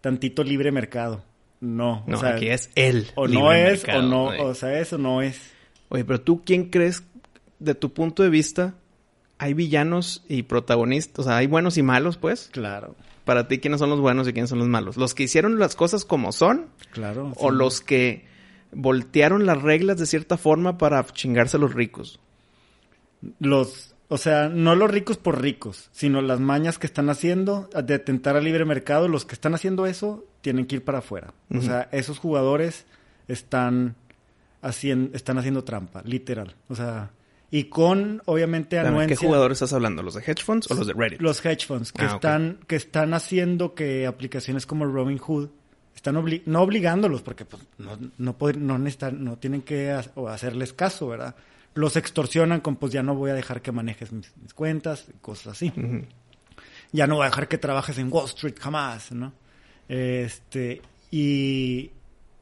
tantito 0.00 0.44
libre 0.44 0.70
mercado. 0.70 1.24
No, 1.60 2.04
No, 2.06 2.16
o 2.16 2.20
sea, 2.20 2.34
aquí 2.34 2.48
es 2.48 2.70
el 2.74 3.06
o 3.14 3.26
libre 3.26 3.42
no 3.42 3.52
es 3.52 3.82
mercado, 3.86 3.98
o 3.98 4.02
no, 4.02 4.44
o 4.44 4.54
sea, 4.54 4.78
eso 4.78 4.98
no 4.98 5.22
es. 5.22 5.40
Oye, 5.88 6.04
pero 6.04 6.20
tú, 6.20 6.42
¿quién 6.44 6.68
crees, 6.68 7.02
de 7.58 7.74
tu 7.74 7.94
punto 7.94 8.22
de 8.22 8.28
vista, 8.28 8.74
hay 9.38 9.54
villanos 9.54 10.22
y 10.28 10.42
protagonistas? 10.42 11.20
O 11.20 11.28
sea, 11.28 11.38
hay 11.38 11.46
buenos 11.46 11.78
y 11.78 11.82
malos, 11.82 12.18
pues. 12.18 12.50
Claro, 12.52 12.94
Para 13.26 13.46
ti, 13.46 13.58
¿quiénes 13.58 13.80
son 13.80 13.90
los 13.90 14.00
buenos 14.00 14.26
y 14.26 14.32
quiénes 14.32 14.48
son 14.48 14.60
los 14.60 14.68
malos? 14.68 14.96
¿Los 14.96 15.14
que 15.14 15.24
hicieron 15.24 15.58
las 15.58 15.76
cosas 15.76 16.06
como 16.06 16.32
son? 16.32 16.68
claro. 16.92 17.34
¿O 17.36 17.50
sí. 17.50 17.56
los 17.56 17.82
que 17.82 18.24
voltearon 18.72 19.44
las 19.44 19.60
reglas 19.60 19.98
de 19.98 20.06
cierta 20.06 20.38
forma 20.38 20.78
para 20.78 21.04
chingarse 21.04 21.58
a 21.58 21.60
los 21.60 21.74
ricos? 21.74 22.20
los, 23.38 23.94
o 24.08 24.18
sea, 24.18 24.48
no 24.48 24.74
los 24.74 24.90
ricos 24.90 25.16
por 25.16 25.40
ricos, 25.40 25.88
sino 25.92 26.20
las 26.22 26.40
mañas 26.40 26.78
que 26.78 26.86
están 26.86 27.10
haciendo 27.10 27.68
de 27.84 27.94
atentar 27.94 28.36
al 28.36 28.44
libre 28.44 28.64
mercado, 28.64 29.08
los 29.08 29.24
que 29.24 29.34
están 29.34 29.54
haciendo 29.54 29.86
eso 29.86 30.24
tienen 30.40 30.66
que 30.66 30.76
ir 30.76 30.84
para 30.84 30.98
afuera. 30.98 31.34
O 31.54 31.60
sea, 31.60 31.88
esos 31.92 32.18
jugadores 32.18 32.86
están 33.28 33.96
haciendo, 34.62 35.16
están 35.16 35.38
haciendo 35.38 35.64
trampa, 35.64 36.02
literal. 36.04 36.54
O 36.68 36.74
sea, 36.74 37.10
y 37.50 37.64
con 37.64 38.22
obviamente 38.26 38.78
anuencia. 38.78 39.16
¿Qué 39.16 39.26
jugadores 39.26 39.56
estás 39.56 39.72
hablando? 39.72 40.02
¿Los 40.02 40.14
de 40.14 40.20
hedge 40.22 40.42
funds 40.44 40.70
o 40.70 40.74
los 40.74 40.86
de 40.86 40.92
Reddit? 40.94 41.20
Los 41.20 41.44
hedge 41.44 41.66
funds 41.66 41.92
que 41.92 42.02
Ah, 42.04 42.14
están 42.14 42.58
que 42.66 42.76
están 42.76 43.14
haciendo 43.14 43.74
que 43.74 44.06
aplicaciones 44.06 44.66
como 44.66 44.84
Robin 44.86 45.18
Hood 45.18 45.48
están 45.94 46.16
obli- 46.16 46.42
no 46.46 46.60
obligándolos 46.62 47.22
porque 47.22 47.44
pues 47.44 47.62
no 47.78 47.96
no 48.18 48.36
pueden- 48.36 48.66
no 48.66 48.78
necesitan 48.78 49.22
no 49.24 49.38
tienen 49.38 49.62
que 49.62 49.90
ha- 49.92 50.04
hacerles 50.28 50.72
caso, 50.72 51.08
¿verdad? 51.08 51.34
Los 51.74 51.96
extorsionan 51.96 52.60
con 52.60 52.76
pues 52.76 52.92
ya 52.92 53.02
no 53.02 53.14
voy 53.14 53.30
a 53.30 53.34
dejar 53.34 53.62
que 53.62 53.70
manejes 53.70 54.10
mis, 54.12 54.32
mis 54.42 54.52
cuentas, 54.54 55.06
y 55.08 55.18
cosas 55.20 55.48
así. 55.48 55.72
Ya 56.92 57.06
no 57.06 57.16
voy 57.16 57.24
a 57.26 57.30
dejar 57.30 57.48
que 57.48 57.58
trabajes 57.58 57.98
en 57.98 58.10
Wall 58.12 58.26
Street 58.26 58.54
jamás, 58.58 59.12
¿no? 59.12 59.32
Este 59.88 60.82
y 61.10 61.90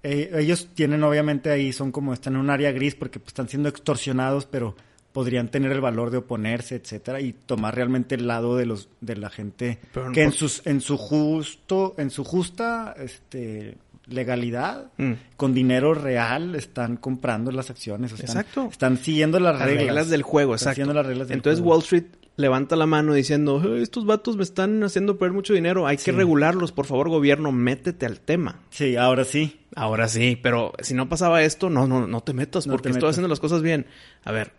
eh, 0.02 0.30
ellos 0.34 0.68
tienen 0.74 1.02
obviamente 1.02 1.50
ahí 1.50 1.72
son 1.72 1.92
como 1.92 2.12
están 2.12 2.34
en 2.34 2.40
un 2.40 2.50
área 2.50 2.72
gris 2.72 2.94
porque 2.94 3.18
pues, 3.18 3.28
están 3.28 3.48
siendo 3.48 3.68
extorsionados, 3.68 4.46
pero 4.46 4.74
podrían 5.14 5.48
tener 5.48 5.72
el 5.72 5.81
valor 5.81 6.11
de 6.11 6.18
oponerse, 6.18 6.74
etcétera, 6.74 7.20
y 7.22 7.33
tomar 7.33 7.74
realmente 7.74 8.16
el 8.16 8.27
lado 8.27 8.57
de 8.59 8.66
los 8.66 8.88
de 9.00 9.16
la 9.16 9.31
gente 9.31 9.79
Pero 9.94 10.12
que 10.12 10.22
en 10.24 10.33
sus 10.33 10.66
en 10.66 10.81
su 10.83 10.98
justo 10.98 11.94
en 11.96 12.11
su 12.11 12.24
justa 12.24 12.94
este 12.98 13.79
legalidad 14.07 14.88
Mm. 14.98 15.12
con 15.37 15.55
dinero 15.55 15.94
real 15.94 16.55
están 16.57 16.96
comprando 16.98 17.50
las 17.53 17.70
acciones, 17.70 18.12
o 18.12 18.16
están, 18.16 18.37
Exacto. 18.38 18.68
están 18.70 18.98
siguiendo 18.98 19.40
las, 19.40 19.59
Las 19.59 19.66
reglas, 19.68 20.11
del 20.11 20.22
juego, 20.22 20.55
Están 20.55 20.72
exacto. 20.72 20.74
siguiendo 20.74 20.94
las 20.94 21.07
reglas 21.07 21.29
del 21.29 21.37
Entonces 21.38 21.61
juego. 21.61 21.74
Wall 21.77 21.83
Street 21.85 22.05
levanta 22.37 22.77
la 22.77 22.85
mano 22.87 23.14
diciendo, 23.14 23.62
"Eh, 23.64 23.81
estos 23.83 24.05
vatos 24.05 24.37
me 24.37 24.42
están 24.42 24.83
haciendo 24.83 25.16
perder 25.16 25.33
mucho 25.33 25.55
dinero, 25.55 25.87
hay 25.87 25.96
Sí. 25.98 26.07
que 26.07 26.12
regularlos, 26.12 26.72
por 26.72 26.85
favor 26.87 27.09
gobierno, 27.09 27.50
métete 27.53 28.05
al 28.05 28.18
tema. 28.20 28.61
Sí, 28.70 28.96
ahora 28.96 29.24
sí. 29.24 29.61
Ahora 29.77 30.09
sí, 30.09 30.38
pero 30.42 30.72
si 30.83 30.92
no 30.94 31.09
pasaba 31.09 31.42
esto, 31.42 31.70
no, 31.70 31.87
no, 31.87 32.07
no 32.07 32.20
te 32.22 32.33
metas, 32.35 32.66
No 32.66 32.72
porque 32.74 32.88
te 32.90 32.94
estoy 32.96 33.09
haciendo 33.11 33.29
las 33.29 33.40
cosas 33.40 33.62
bien. 33.62 33.87
A 34.24 34.33
ver, 34.33 34.53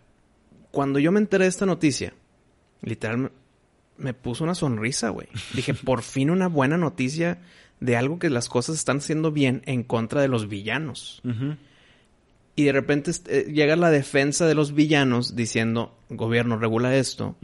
cuando 0.76 0.98
yo 0.98 1.10
me 1.10 1.20
enteré 1.20 1.44
de 1.44 1.48
esta 1.48 1.64
noticia, 1.64 2.12
literal 2.82 3.32
me, 3.96 4.12
puso 4.12 4.44
una 4.44 4.54
sonrisa, 4.54 5.08
güey. 5.08 5.26
Dije, 5.54 5.72
por 5.86 6.02
fin 6.02 6.28
una 6.28 6.48
buena 6.48 6.76
noticia 6.76 7.38
de 7.80 7.96
algo 7.96 8.18
que 8.18 8.28
las 8.28 8.50
cosas 8.50 8.74
están 8.74 8.98
haciendo 8.98 9.32
bien 9.32 9.62
en 9.64 9.84
contra 9.84 10.20
de 10.20 10.28
los 10.28 10.50
villanos. 10.50 11.22
Y 12.56 12.64
de 12.64 12.72
repente 12.72 13.10
eh, 13.28 13.50
llega 13.50 13.74
la 13.76 13.90
defensa 13.90 14.46
de 14.46 14.54
los 14.54 14.74
villanos 14.74 15.34
diciendo, 15.34 15.96
gobierno, 16.10 16.58
regula 16.58 16.94
esto. 16.94 17.36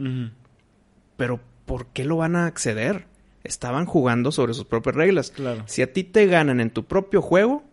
Pero 1.17 1.39
¿por 1.65 1.87
qué 1.87 2.05
lo 2.05 2.17
van 2.17 2.35
a 2.35 2.45
acceder? 2.45 3.07
Estaban 3.43 3.87
jugando 3.87 4.31
sobre 4.31 4.53
sus 4.53 4.65
propias 4.65 4.95
reglas. 4.95 5.31
Claro. 5.31 5.63
Si 5.65 5.81
a 5.81 5.91
ti 5.91 6.03
te 6.03 6.27
ganan 6.27 6.59
en 6.59 6.69
tu 6.69 6.85
propio 6.85 7.23
juego, 7.23 7.63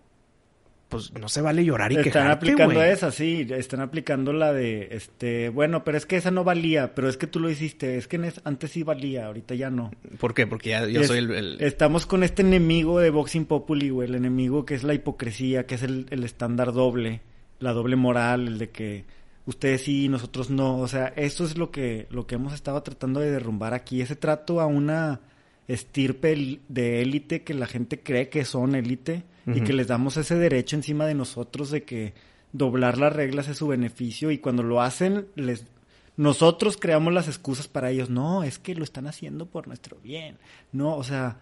pues 0.91 1.13
no 1.15 1.29
se 1.31 1.41
vale 1.41 1.65
llorar 1.65 1.91
y 1.93 1.95
Están 1.95 2.05
quejarte, 2.13 2.33
aplicando 2.33 2.75
güey. 2.75 2.91
esa, 2.91 3.11
sí, 3.11 3.47
están 3.49 3.81
aplicando 3.81 4.35
la 4.35 4.53
de, 4.53 4.89
este, 4.91 5.49
bueno, 5.49 5.85
pero 5.85 5.97
es 5.97 6.05
que 6.05 6.17
esa 6.17 6.31
no 6.31 6.45
valía, 6.45 6.95
pero 6.95 7.09
es 7.09 7.17
que 7.17 7.27
tú 7.27 7.41
lo 7.41 7.49
hiciste, 7.49 7.97
es 7.97 8.07
que 8.09 8.21
antes 8.45 8.71
sí 8.73 8.83
valía, 8.83 9.27
ahorita 9.27 9.55
ya 9.55 9.71
no. 9.71 9.91
¿Por 10.19 10.35
qué? 10.35 10.47
Porque 10.47 10.71
ya 10.71 10.87
yo 10.87 11.01
Es- 11.01 11.07
soy 11.07 11.19
el... 11.21 11.31
el- 11.31 11.57
Estamos 11.63 12.05
con 12.05 12.23
este 12.23 12.43
enemigo 12.43 13.01
de 13.01 13.09
Boxing 13.11 13.47
Populi, 13.47 13.89
güey, 13.89 14.09
el 14.09 14.17
enemigo 14.17 14.67
que 14.67 14.75
es 14.75 14.83
la 14.83 14.93
hipocresía, 14.93 15.65
que 15.65 15.77
es 15.77 15.83
el, 15.83 16.07
el 16.11 16.25
estándar 16.25 16.73
doble, 16.75 17.23
la 17.61 17.73
doble 17.73 17.97
moral, 17.97 18.49
el 18.49 18.59
de 18.59 18.71
que 18.71 19.05
ustedes 19.47 19.83
sí, 19.83 20.09
nosotros 20.09 20.51
no, 20.51 20.79
o 20.79 20.89
sea, 20.89 21.13
eso 21.17 21.45
es 21.45 21.57
lo 21.57 21.71
que, 21.71 22.07
lo 22.11 22.27
que 22.27 22.35
hemos 22.35 22.53
estado 22.53 22.83
tratando 22.83 23.21
de 23.21 23.31
derrumbar 23.31 23.75
aquí, 23.75 24.01
ese 24.03 24.17
trato 24.17 24.61
a 24.61 24.67
una 24.67 25.21
estirpe 25.69 26.59
de 26.69 27.01
élite 27.03 27.43
que 27.43 27.55
la 27.55 27.67
gente 27.67 28.01
cree 28.01 28.29
que 28.29 28.45
son 28.45 28.75
élite 28.75 29.23
y 29.55 29.61
que 29.63 29.73
les 29.73 29.89
damos 29.89 30.17
ese 30.17 30.37
derecho 30.37 30.77
encima 30.77 31.07
de 31.07 31.15
nosotros 31.15 31.71
de 31.71 31.83
que 31.85 32.15
doblar 32.53 32.99
las 32.99 33.13
reglas 33.13 33.49
es 33.49 33.59
su 33.59 33.67
beneficio 33.69 34.31
y 34.31 34.39
cuando 34.39 34.63
lo 34.63 34.81
hacen 34.83 35.27
les 35.37 35.67
nosotros 36.17 36.77
creamos 36.77 37.15
las 37.15 37.29
excusas 37.29 37.67
para 37.69 37.91
ellos. 37.91 38.11
No, 38.11 38.43
es 38.43 38.59
que 38.59 38.75
lo 38.75 38.85
están 38.85 39.07
haciendo 39.07 39.47
por 39.47 39.67
nuestro 39.69 39.97
bien. 40.03 40.37
No, 40.71 40.97
o 40.97 41.05
sea, 41.05 41.39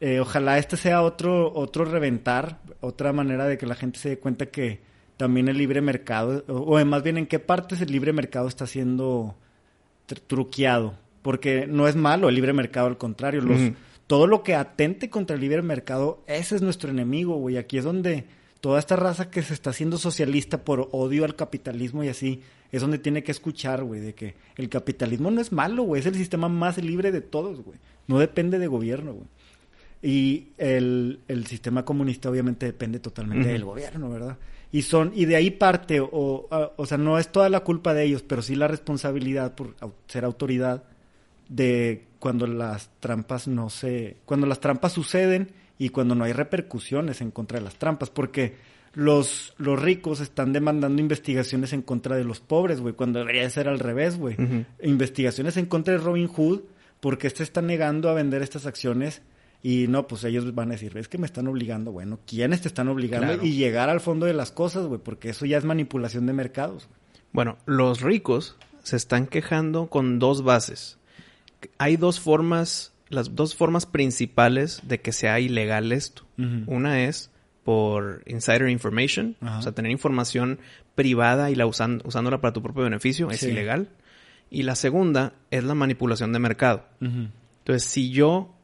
eh, 0.00 0.18
ojalá 0.18 0.58
este 0.58 0.76
sea 0.76 1.02
otro, 1.02 1.52
otro 1.54 1.84
reventar, 1.84 2.58
otra 2.80 3.12
manera 3.12 3.46
de 3.46 3.56
que 3.56 3.66
la 3.66 3.76
gente 3.76 3.98
se 4.00 4.08
dé 4.08 4.18
cuenta 4.18 4.46
que 4.46 4.80
también 5.16 5.48
el 5.48 5.58
libre 5.58 5.80
mercado, 5.80 6.42
o, 6.48 6.54
o 6.76 6.84
más 6.84 7.02
bien 7.02 7.18
en 7.18 7.26
qué 7.26 7.38
partes 7.38 7.80
el 7.82 7.92
libre 7.92 8.12
mercado 8.12 8.48
está 8.48 8.66
siendo 8.66 9.36
tr- 10.08 10.20
truqueado. 10.26 10.94
Porque 11.22 11.66
no 11.68 11.86
es 11.86 11.94
malo 11.94 12.30
el 12.30 12.34
libre 12.34 12.54
mercado, 12.54 12.86
al 12.86 12.96
contrario. 12.96 13.42
Los. 13.42 13.60
Todo 14.10 14.26
lo 14.26 14.42
que 14.42 14.56
atente 14.56 15.08
contra 15.08 15.36
el 15.36 15.40
libre 15.40 15.62
mercado, 15.62 16.20
ese 16.26 16.56
es 16.56 16.62
nuestro 16.62 16.90
enemigo, 16.90 17.36
güey. 17.36 17.58
Aquí 17.58 17.78
es 17.78 17.84
donde 17.84 18.24
toda 18.60 18.80
esta 18.80 18.96
raza 18.96 19.30
que 19.30 19.40
se 19.40 19.54
está 19.54 19.70
haciendo 19.70 19.98
socialista 19.98 20.64
por 20.64 20.88
odio 20.90 21.24
al 21.24 21.36
capitalismo 21.36 22.02
y 22.02 22.08
así, 22.08 22.40
es 22.72 22.80
donde 22.82 22.98
tiene 22.98 23.22
que 23.22 23.30
escuchar, 23.30 23.84
güey, 23.84 24.00
de 24.00 24.14
que 24.16 24.34
el 24.56 24.68
capitalismo 24.68 25.30
no 25.30 25.40
es 25.40 25.52
malo, 25.52 25.84
güey. 25.84 26.00
Es 26.00 26.06
el 26.06 26.16
sistema 26.16 26.48
más 26.48 26.82
libre 26.82 27.12
de 27.12 27.20
todos, 27.20 27.60
güey. 27.62 27.78
No 28.08 28.18
depende 28.18 28.58
de 28.58 28.66
gobierno, 28.66 29.12
güey. 29.14 29.26
Y 30.02 30.48
el, 30.58 31.20
el 31.28 31.46
sistema 31.46 31.84
comunista 31.84 32.30
obviamente 32.30 32.66
depende 32.66 32.98
totalmente 32.98 33.48
del 33.52 33.64
gobierno, 33.64 34.10
¿verdad? 34.10 34.38
Y 34.72 34.82
son, 34.82 35.12
y 35.14 35.26
de 35.26 35.36
ahí 35.36 35.50
parte, 35.52 36.00
o, 36.00 36.48
a- 36.50 36.72
o 36.76 36.84
sea, 36.86 36.98
no 36.98 37.16
es 37.18 37.30
toda 37.30 37.48
la 37.48 37.60
culpa 37.60 37.94
de 37.94 38.04
ellos, 38.04 38.22
pero 38.22 38.40
sí 38.42 38.56
la 38.56 38.66
responsabilidad 38.66 39.54
por 39.54 39.76
ser 40.08 40.24
autoridad 40.24 40.82
de 41.50 42.06
cuando 42.18 42.46
las 42.46 42.90
trampas 43.00 43.48
no 43.48 43.68
se, 43.68 44.16
cuando 44.24 44.46
las 44.46 44.60
trampas 44.60 44.92
suceden 44.92 45.50
y 45.78 45.90
cuando 45.90 46.14
no 46.14 46.24
hay 46.24 46.32
repercusiones 46.32 47.20
en 47.20 47.30
contra 47.30 47.58
de 47.58 47.64
las 47.64 47.74
trampas, 47.74 48.08
porque 48.08 48.56
los, 48.94 49.54
los 49.58 49.80
ricos 49.80 50.20
están 50.20 50.52
demandando 50.52 51.00
investigaciones 51.00 51.72
en 51.72 51.82
contra 51.82 52.16
de 52.16 52.24
los 52.24 52.40
pobres, 52.40 52.80
güey, 52.80 52.94
cuando 52.94 53.18
debería 53.18 53.48
ser 53.50 53.68
al 53.68 53.78
revés, 53.78 54.16
güey. 54.16 54.36
Investigaciones 54.82 55.56
en 55.56 55.66
contra 55.66 55.94
de 55.94 56.00
Robin 56.00 56.28
Hood, 56.28 56.60
porque 57.00 57.26
este 57.26 57.42
está 57.42 57.62
negando 57.62 58.08
a 58.08 58.14
vender 58.14 58.42
estas 58.42 58.66
acciones 58.66 59.22
y 59.62 59.86
no, 59.88 60.06
pues 60.06 60.24
ellos 60.24 60.54
van 60.54 60.68
a 60.68 60.72
decir, 60.72 60.96
es 60.96 61.08
que 61.08 61.18
me 61.18 61.26
están 61.26 61.46
obligando, 61.48 61.92
bueno, 61.92 62.20
¿quiénes 62.26 62.62
te 62.62 62.68
están 62.68 62.88
obligando? 62.88 63.44
Y 63.44 63.52
llegar 63.52 63.90
al 63.90 64.00
fondo 64.00 64.26
de 64.26 64.34
las 64.34 64.52
cosas, 64.52 64.86
güey, 64.86 65.00
porque 65.02 65.30
eso 65.30 65.46
ya 65.46 65.58
es 65.58 65.64
manipulación 65.64 66.26
de 66.26 66.32
mercados. 66.32 66.88
Bueno, 67.32 67.58
los 67.66 68.00
ricos 68.00 68.56
se 68.82 68.96
están 68.96 69.26
quejando 69.26 69.88
con 69.88 70.18
dos 70.18 70.42
bases. 70.42 70.99
Hay 71.78 71.96
dos 71.96 72.20
formas, 72.20 72.92
las 73.08 73.34
dos 73.34 73.54
formas 73.54 73.86
principales 73.86 74.80
de 74.84 75.00
que 75.00 75.12
sea 75.12 75.40
ilegal 75.40 75.92
esto. 75.92 76.24
Una 76.66 77.04
es 77.04 77.30
por 77.64 78.22
insider 78.26 78.68
information, 78.68 79.36
o 79.42 79.62
sea, 79.62 79.72
tener 79.72 79.92
información 79.92 80.58
privada 80.94 81.50
y 81.50 81.54
la 81.54 81.66
usándola 81.66 82.40
para 82.40 82.52
tu 82.52 82.62
propio 82.62 82.84
beneficio, 82.84 83.30
es 83.30 83.42
ilegal. 83.42 83.88
Y 84.50 84.64
la 84.64 84.74
segunda 84.74 85.34
es 85.50 85.62
la 85.64 85.74
manipulación 85.74 86.32
de 86.32 86.38
mercado. 86.38 86.86
Entonces, 87.00 87.84
si 87.84 88.10
yo 88.10 88.54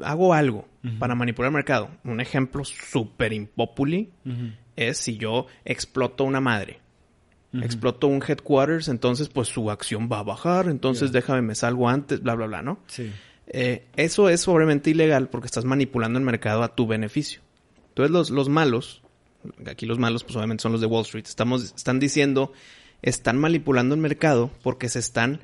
hago 0.00 0.34
algo 0.34 0.66
para 0.98 1.14
manipular 1.14 1.50
el 1.50 1.54
mercado, 1.54 1.90
un 2.04 2.20
ejemplo 2.20 2.64
súper 2.64 3.32
impopuli 3.32 4.10
es 4.76 4.98
si 4.98 5.18
yo 5.18 5.46
exploto 5.64 6.24
una 6.24 6.40
madre 6.40 6.80
explotó 7.52 8.06
un 8.06 8.22
headquarters, 8.26 8.88
entonces 8.88 9.28
pues 9.28 9.48
su 9.48 9.70
acción 9.70 10.08
va 10.10 10.20
a 10.20 10.22
bajar, 10.22 10.68
entonces 10.68 11.10
déjame 11.12 11.42
me 11.42 11.54
salgo 11.54 11.88
antes, 11.88 12.22
bla, 12.22 12.34
bla, 12.34 12.46
bla, 12.46 12.62
¿no? 12.62 12.78
Sí. 12.86 13.10
Eh, 13.48 13.86
eso 13.96 14.28
es 14.28 14.46
obviamente 14.46 14.90
ilegal 14.90 15.28
porque 15.28 15.46
estás 15.46 15.64
manipulando 15.64 16.18
el 16.18 16.24
mercado 16.24 16.62
a 16.62 16.74
tu 16.74 16.86
beneficio. 16.86 17.40
Entonces 17.88 18.12
los, 18.12 18.30
los 18.30 18.48
malos, 18.48 19.02
aquí 19.66 19.86
los 19.86 19.98
malos 19.98 20.22
pues 20.22 20.36
obviamente 20.36 20.62
son 20.62 20.72
los 20.72 20.80
de 20.80 20.86
Wall 20.86 21.02
Street, 21.02 21.24
estamos, 21.26 21.64
están 21.64 21.98
diciendo, 21.98 22.52
están 23.02 23.36
manipulando 23.38 23.96
el 23.96 24.00
mercado 24.00 24.50
porque 24.62 24.88
se 24.88 25.00
están 25.00 25.40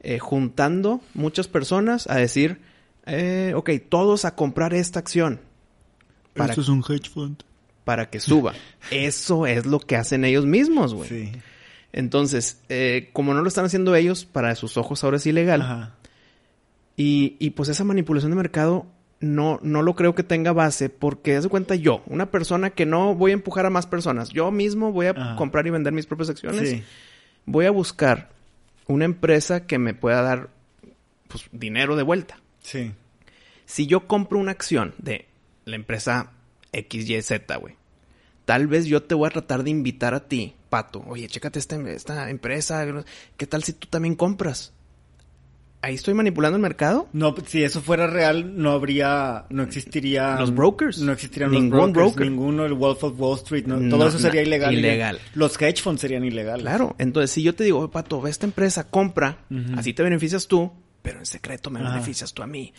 eh, 0.00 0.18
juntando 0.18 1.00
muchas 1.14 1.46
personas 1.46 2.08
a 2.08 2.16
decir, 2.16 2.60
eh, 3.06 3.52
ok, 3.54 3.70
todos 3.88 4.24
a 4.24 4.34
comprar 4.34 4.74
esta 4.74 4.98
acción. 4.98 5.40
Para, 6.34 6.52
es 6.54 6.68
un 6.68 6.82
hedge 6.88 7.08
fund 7.08 7.44
para 7.84 8.10
que 8.10 8.20
suba. 8.20 8.54
Eso 8.90 9.46
es 9.46 9.66
lo 9.66 9.80
que 9.80 9.96
hacen 9.96 10.24
ellos 10.24 10.46
mismos, 10.46 10.94
güey. 10.94 11.08
Sí. 11.08 11.32
Entonces, 11.92 12.60
eh, 12.68 13.10
como 13.12 13.34
no 13.34 13.42
lo 13.42 13.48
están 13.48 13.66
haciendo 13.66 13.94
ellos, 13.94 14.24
para 14.24 14.54
sus 14.56 14.76
ojos 14.76 15.04
ahora 15.04 15.18
es 15.18 15.26
ilegal. 15.26 15.62
Ajá. 15.62 15.94
Y, 16.96 17.36
y 17.38 17.50
pues 17.50 17.68
esa 17.68 17.84
manipulación 17.84 18.30
de 18.30 18.36
mercado 18.36 18.86
no, 19.20 19.58
no 19.62 19.82
lo 19.82 19.94
creo 19.94 20.14
que 20.14 20.22
tenga 20.22 20.52
base 20.52 20.88
porque, 20.88 21.40
de 21.40 21.48
cuenta 21.48 21.74
yo, 21.74 22.02
una 22.06 22.30
persona 22.30 22.70
que 22.70 22.86
no 22.86 23.14
voy 23.14 23.30
a 23.30 23.34
empujar 23.34 23.66
a 23.66 23.70
más 23.70 23.86
personas, 23.86 24.30
yo 24.30 24.50
mismo 24.50 24.92
voy 24.92 25.06
a 25.06 25.36
comprar 25.36 25.66
y 25.66 25.70
vender 25.70 25.92
mis 25.92 26.06
propias 26.06 26.30
acciones, 26.30 26.68
sí. 26.68 26.84
voy 27.46 27.66
a 27.66 27.70
buscar 27.70 28.30
una 28.86 29.04
empresa 29.04 29.66
que 29.66 29.78
me 29.78 29.94
pueda 29.94 30.22
dar 30.22 30.50
pues, 31.28 31.44
dinero 31.52 31.96
de 31.96 32.02
vuelta. 32.02 32.38
Sí. 32.62 32.92
Si 33.66 33.86
yo 33.86 34.06
compro 34.06 34.38
una 34.38 34.52
acción 34.52 34.94
de 34.98 35.26
la 35.64 35.76
empresa 35.76 36.32
XYZ, 36.74 37.32
güey. 37.60 37.76
Tal 38.44 38.66
vez 38.66 38.86
yo 38.86 39.02
te 39.02 39.14
voy 39.14 39.26
a 39.26 39.30
tratar 39.30 39.64
de 39.64 39.70
invitar 39.70 40.14
a 40.14 40.28
ti, 40.28 40.54
Pato. 40.68 41.02
Oye, 41.06 41.26
chécate 41.28 41.58
esta, 41.58 41.76
esta 41.90 42.28
empresa. 42.30 42.84
¿Qué 43.36 43.46
tal 43.46 43.62
si 43.64 43.72
tú 43.72 43.88
también 43.88 44.14
compras? 44.16 44.72
¿Ahí 45.80 45.96
estoy 45.96 46.14
manipulando 46.14 46.56
el 46.56 46.62
mercado? 46.62 47.08
No, 47.12 47.34
si 47.46 47.62
eso 47.62 47.82
fuera 47.82 48.06
real, 48.06 48.56
no 48.56 48.70
habría, 48.70 49.44
no 49.50 49.62
existiría... 49.62 50.36
Los 50.40 50.54
brokers. 50.54 50.98
No 50.98 51.12
existirían 51.12 51.50
Ningún 51.50 51.78
los 51.78 51.92
brokers, 51.92 52.14
broker. 52.16 52.30
ninguno, 52.30 52.64
el 52.64 52.72
Wolf 52.72 53.04
of 53.04 53.20
Wall 53.20 53.36
Street, 53.36 53.66
no, 53.66 53.90
todo 53.90 54.08
eso 54.08 54.18
sería 54.18 54.40
ilegal. 54.40 54.72
Ilegal. 54.72 55.18
Los 55.34 55.60
hedge 55.60 55.82
funds 55.82 56.00
serían 56.00 56.24
ilegales. 56.24 56.62
Claro, 56.62 56.96
entonces 56.98 57.32
si 57.32 57.42
yo 57.42 57.54
te 57.54 57.64
digo, 57.64 57.90
Pato, 57.90 58.18
ve 58.22 58.30
esta 58.30 58.46
empresa, 58.46 58.88
compra, 58.88 59.44
así 59.76 59.92
te 59.92 60.02
beneficias 60.02 60.48
tú, 60.48 60.72
pero 61.02 61.18
en 61.18 61.26
secreto 61.26 61.68
me 61.68 61.82
beneficias 61.82 62.32
tú 62.32 62.42
a 62.42 62.46
mí. 62.46 62.72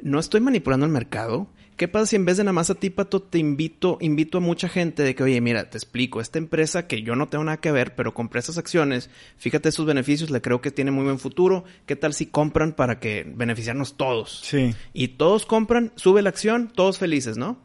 No 0.00 0.18
estoy 0.18 0.40
manipulando 0.40 0.86
el 0.86 0.92
mercado, 0.92 1.48
¿Qué 1.76 1.88
pasa 1.88 2.06
si 2.06 2.16
en 2.16 2.24
vez 2.24 2.38
de 2.38 2.44
nada 2.44 2.54
más 2.54 2.70
a 2.70 2.74
ti, 2.74 2.88
Pato, 2.88 3.20
te 3.20 3.36
invito, 3.36 3.98
invito 4.00 4.38
a 4.38 4.40
mucha 4.40 4.66
gente 4.66 5.02
de 5.02 5.14
que, 5.14 5.22
oye, 5.22 5.40
mira, 5.42 5.68
te 5.68 5.76
explico, 5.76 6.22
esta 6.22 6.38
empresa 6.38 6.86
que 6.86 7.02
yo 7.02 7.16
no 7.16 7.28
tengo 7.28 7.44
nada 7.44 7.58
que 7.58 7.70
ver, 7.70 7.94
pero 7.94 8.14
compré 8.14 8.40
esas 8.40 8.56
acciones, 8.56 9.10
fíjate 9.36 9.70
sus 9.70 9.84
beneficios, 9.84 10.30
le 10.30 10.40
creo 10.40 10.62
que 10.62 10.70
tiene 10.70 10.90
muy 10.90 11.04
buen 11.04 11.18
futuro, 11.18 11.64
¿qué 11.84 11.94
tal 11.94 12.14
si 12.14 12.26
compran 12.26 12.72
para 12.72 12.98
que 12.98 13.30
beneficiarnos 13.36 13.98
todos? 13.98 14.40
Sí. 14.42 14.74
Y 14.94 15.08
todos 15.08 15.44
compran, 15.44 15.92
sube 15.96 16.22
la 16.22 16.30
acción, 16.30 16.72
todos 16.74 16.98
felices, 16.98 17.36
¿no? 17.36 17.58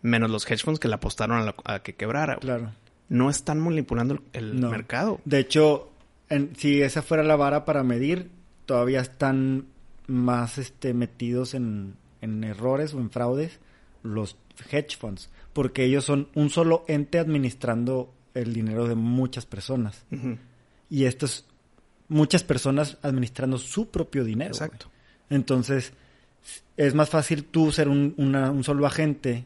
Menos 0.00 0.30
los 0.30 0.50
hedge 0.50 0.64
funds 0.64 0.80
que 0.80 0.88
la 0.88 0.96
apostaron 0.96 1.52
a, 1.64 1.78
que 1.80 1.94
quebrara. 1.94 2.36
Claro. 2.36 2.72
No 3.10 3.28
están 3.28 3.60
manipulando 3.60 4.22
el, 4.32 4.54
mercado. 4.54 5.20
De 5.26 5.38
hecho, 5.38 5.90
si 6.56 6.80
esa 6.80 7.02
fuera 7.02 7.22
la 7.22 7.36
vara 7.36 7.66
para 7.66 7.82
medir, 7.82 8.30
todavía 8.64 9.00
están 9.00 9.66
más 10.06 10.56
este, 10.56 10.94
metidos 10.94 11.52
en 11.52 11.94
en 12.20 12.44
errores 12.44 12.94
o 12.94 13.00
en 13.00 13.10
fraudes 13.10 13.60
los 14.02 14.36
hedge 14.70 14.96
funds, 14.96 15.30
porque 15.52 15.84
ellos 15.84 16.04
son 16.04 16.28
un 16.34 16.50
solo 16.50 16.84
ente 16.88 17.18
administrando 17.18 18.12
el 18.34 18.52
dinero 18.52 18.86
de 18.86 18.94
muchas 18.94 19.46
personas. 19.46 20.04
Y 20.88 21.04
estos, 21.04 21.46
muchas 22.08 22.44
personas 22.44 22.98
administrando 23.02 23.58
su 23.58 23.88
propio 23.88 24.24
dinero. 24.24 24.52
Exacto. 24.52 24.86
Entonces, 25.30 25.92
es 26.76 26.94
más 26.94 27.10
fácil 27.10 27.44
tú 27.44 27.72
ser 27.72 27.88
un, 27.88 28.14
un, 28.16 28.64
solo 28.64 28.86
agente 28.86 29.44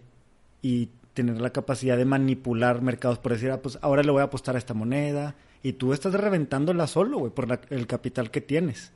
y 0.60 0.90
tener 1.14 1.40
la 1.40 1.50
capacidad 1.50 1.96
de 1.96 2.04
manipular 2.04 2.82
mercados, 2.82 3.18
por 3.18 3.32
decir, 3.32 3.50
ah, 3.50 3.60
pues 3.60 3.78
ahora 3.82 4.02
le 4.02 4.12
voy 4.12 4.20
a 4.20 4.24
apostar 4.24 4.54
a 4.54 4.58
esta 4.58 4.74
moneda, 4.74 5.34
y 5.62 5.74
tú 5.74 5.92
estás 5.92 6.14
reventándola 6.14 6.86
solo, 6.86 7.18
güey, 7.18 7.32
por 7.32 7.60
el 7.70 7.86
capital 7.86 8.30
que 8.30 8.40
tienes. 8.40 8.92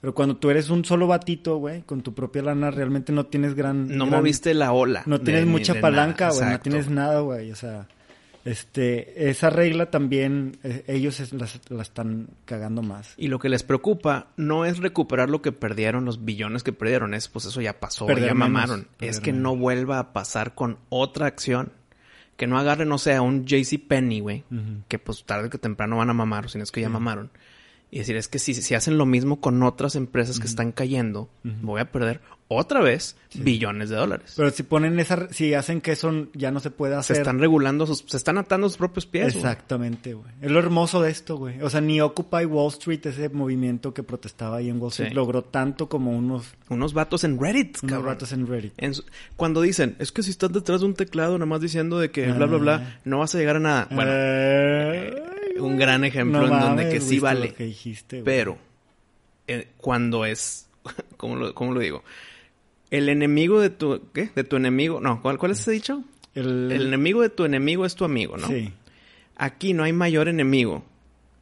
Pero 0.00 0.14
cuando 0.14 0.36
tú 0.36 0.50
eres 0.50 0.70
un 0.70 0.84
solo 0.84 1.06
batito, 1.08 1.56
güey, 1.56 1.82
con 1.82 2.02
tu 2.02 2.14
propia 2.14 2.42
lana, 2.42 2.70
realmente 2.70 3.12
no 3.12 3.26
tienes 3.26 3.54
gran... 3.54 3.96
No 3.96 4.06
moviste 4.06 4.54
la 4.54 4.72
ola. 4.72 5.02
No 5.06 5.20
tienes 5.20 5.46
mucha 5.46 5.80
palanca, 5.80 6.30
güey, 6.30 6.50
no 6.50 6.60
tienes 6.60 6.88
nada, 6.88 7.20
güey, 7.20 7.50
o 7.50 7.56
sea... 7.56 7.88
Este, 8.44 9.28
esa 9.28 9.50
regla 9.50 9.90
también 9.90 10.56
eh, 10.62 10.82
ellos 10.86 11.20
la 11.68 11.82
están 11.82 12.28
cagando 12.46 12.80
más. 12.80 13.12
Y 13.18 13.28
lo 13.28 13.38
que 13.38 13.50
les 13.50 13.62
preocupa 13.62 14.28
no 14.38 14.64
es 14.64 14.78
recuperar 14.78 15.28
lo 15.28 15.42
que 15.42 15.52
perdieron, 15.52 16.06
los 16.06 16.24
billones 16.24 16.62
que 16.62 16.72
perdieron, 16.72 17.12
es 17.12 17.28
pues 17.28 17.44
eso 17.44 17.60
ya 17.60 17.78
pasó, 17.78 18.08
ya 18.08 18.32
mamaron. 18.32 18.88
es 19.00 19.20
que 19.20 19.34
no 19.34 19.54
vuelva 19.54 19.98
a 19.98 20.12
pasar 20.14 20.54
con 20.54 20.78
otra 20.88 21.26
acción. 21.26 21.72
Que 22.38 22.46
no 22.46 22.56
agarre, 22.56 22.86
no 22.86 22.98
sé, 22.98 23.14
a 23.14 23.20
un 23.20 23.44
JC 23.44 23.86
Penny, 23.86 24.20
güey, 24.20 24.44
que 24.86 24.98
pues 25.00 25.24
tarde 25.24 25.50
que 25.50 25.58
temprano 25.58 25.96
van 25.98 26.08
a 26.08 26.14
mamar, 26.14 26.46
o 26.46 26.48
si 26.48 26.56
no 26.56 26.64
es 26.64 26.70
que 26.70 26.80
ya 26.80 26.88
mamaron 26.88 27.30
y 27.90 27.98
decir, 27.98 28.16
es 28.16 28.28
que 28.28 28.38
si, 28.38 28.54
si 28.54 28.74
hacen 28.74 28.98
lo 28.98 29.06
mismo 29.06 29.40
con 29.40 29.62
otras 29.62 29.94
empresas 29.96 30.38
que 30.38 30.46
están 30.46 30.72
cayendo, 30.72 31.28
voy 31.42 31.80
a 31.80 31.90
perder 31.90 32.20
otra 32.48 32.80
vez 32.80 33.16
billones 33.34 33.90
de 33.90 33.96
dólares. 33.96 34.32
Pero 34.36 34.50
si 34.50 34.62
ponen 34.62 34.98
esa, 34.98 35.28
si 35.30 35.52
hacen 35.52 35.80
que 35.82 35.92
eso 35.92 36.28
ya 36.32 36.50
no 36.50 36.60
se 36.60 36.70
puede 36.70 36.94
hacer. 36.94 37.16
Se 37.16 37.22
están 37.22 37.38
regulando 37.38 37.86
sus, 37.86 38.04
se 38.06 38.16
están 38.16 38.38
atando 38.38 38.68
sus 38.68 38.78
propios 38.78 39.06
pies. 39.06 39.36
Exactamente, 39.36 40.14
güey. 40.14 40.30
Es 40.40 40.50
lo 40.50 40.58
hermoso 40.58 41.02
de 41.02 41.10
esto, 41.10 41.36
güey. 41.36 41.60
O 41.60 41.68
sea, 41.68 41.82
ni 41.82 42.00
Occupy 42.00 42.46
Wall 42.46 42.68
Street, 42.68 43.04
ese 43.04 43.28
movimiento 43.28 43.92
que 43.92 44.02
protestaba 44.02 44.56
ahí 44.56 44.70
en 44.70 44.80
Wall 44.80 44.90
Street, 44.90 45.12
logró 45.12 45.42
tanto 45.42 45.88
como 45.88 46.10
unos... 46.16 46.54
Unos 46.70 46.94
vatos 46.94 47.24
en 47.24 47.38
Reddit, 47.40 47.82
Unos 47.82 48.02
vatos 48.02 48.32
en 48.32 48.46
Reddit. 48.46 48.72
cuando 49.36 49.60
dicen, 49.60 49.96
es 49.98 50.12
que 50.12 50.22
si 50.22 50.30
estás 50.30 50.52
detrás 50.52 50.80
de 50.80 50.86
un 50.86 50.94
teclado 50.94 51.38
nada 51.38 51.46
más 51.46 51.60
diciendo 51.60 51.98
de 51.98 52.10
que 52.10 52.30
bla, 52.32 52.46
bla, 52.46 52.58
bla, 52.58 52.74
ah. 52.74 53.00
no 53.04 53.18
vas 53.18 53.34
a 53.34 53.38
llegar 53.38 53.56
a 53.56 53.60
nada. 53.60 53.88
Bueno, 53.90 54.10
eh, 54.14 55.22
un 55.58 55.76
gran 55.76 56.04
ejemplo 56.04 56.44
en 56.44 56.60
donde 56.60 56.88
que 56.88 57.00
sí 57.00 57.18
vale. 57.18 57.54
pero, 58.24 58.58
eh, 59.46 59.68
cuando 59.76 60.24
es... 60.24 60.68
¿cómo 61.16 61.36
lo, 61.36 61.54
¿Cómo 61.54 61.72
lo 61.72 61.80
digo? 61.80 62.02
El 62.90 63.08
enemigo 63.08 63.60
de 63.60 63.70
tu... 63.70 64.10
¿Qué? 64.12 64.30
De 64.34 64.44
tu 64.44 64.56
enemigo... 64.56 65.00
No, 65.00 65.20
¿cuál, 65.22 65.38
cuál 65.38 65.52
es 65.52 65.60
ese 65.60 65.72
dicho? 65.72 66.04
El... 66.34 66.70
enemigo 66.70 67.22
de 67.22 67.30
tu 67.30 67.44
enemigo 67.44 67.84
es 67.84 67.94
tu 67.94 68.04
amigo, 68.04 68.36
¿no? 68.36 68.48
Sí. 68.48 68.72
Aquí 69.36 69.72
no 69.72 69.84
hay 69.84 69.92
mayor 69.92 70.28
enemigo 70.28 70.84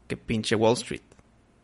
que 0.07 0.17
pinche 0.17 0.55
Wall 0.55 0.75
Street. 0.75 1.03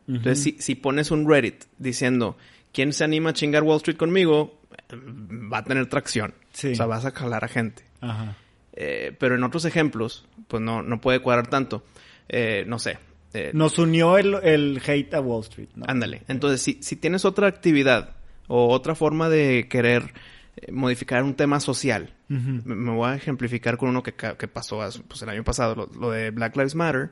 Entonces, 0.08 0.42
si, 0.42 0.56
si 0.58 0.74
pones 0.74 1.10
un 1.10 1.28
Reddit 1.28 1.64
diciendo, 1.78 2.36
¿quién 2.72 2.92
se 2.92 3.04
anima 3.04 3.30
a 3.30 3.32
chingar 3.32 3.62
Wall 3.62 3.76
Street 3.76 3.96
conmigo? 3.96 4.58
Va 4.92 5.58
a 5.58 5.64
tener 5.64 5.86
tracción. 5.86 6.34
Sí. 6.52 6.72
O 6.72 6.74
sea, 6.74 6.86
vas 6.86 7.04
a 7.04 7.12
jalar 7.12 7.44
a 7.44 7.48
gente. 7.48 7.84
Ajá. 8.00 8.36
Eh, 8.74 9.14
pero 9.18 9.34
en 9.34 9.44
otros 9.44 9.64
ejemplos, 9.64 10.26
pues 10.48 10.62
no, 10.62 10.82
no 10.82 11.00
puede 11.00 11.20
cuadrar 11.20 11.48
tanto. 11.48 11.84
Eh, 12.28 12.64
no 12.66 12.78
sé. 12.78 12.98
Eh, 13.34 13.50
Nos 13.54 13.78
unió 13.78 14.18
el, 14.18 14.34
el, 14.42 14.82
hate 14.86 15.14
a 15.14 15.20
Wall 15.20 15.42
Street, 15.42 15.68
¿no? 15.74 15.86
Ándale. 15.88 16.22
Entonces, 16.28 16.60
si, 16.60 16.78
si 16.82 16.96
tienes 16.96 17.24
otra 17.24 17.46
actividad 17.46 18.16
o 18.46 18.68
otra 18.68 18.94
forma 18.94 19.28
de 19.28 19.68
querer 19.68 20.12
eh, 20.56 20.70
modificar 20.70 21.22
un 21.22 21.34
tema 21.34 21.60
social. 21.60 22.12
me, 22.28 22.90
voy 22.92 23.08
a 23.08 23.14
ejemplificar 23.14 23.78
con 23.78 23.88
uno 23.88 24.02
que, 24.02 24.12
que 24.12 24.48
pasó 24.48 24.80
pues, 25.08 25.22
el 25.22 25.28
año 25.30 25.44
pasado, 25.44 25.88
lo, 25.98 26.10
de 26.10 26.30
Black 26.30 26.56
Lives 26.56 26.74
Matter. 26.74 27.10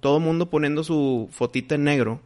Todo 0.00 0.18
el 0.18 0.22
mundo 0.22 0.50
poniendo 0.50 0.82
su 0.82 1.28
fotita 1.30 1.76
en 1.76 1.84
negro. 1.84 2.22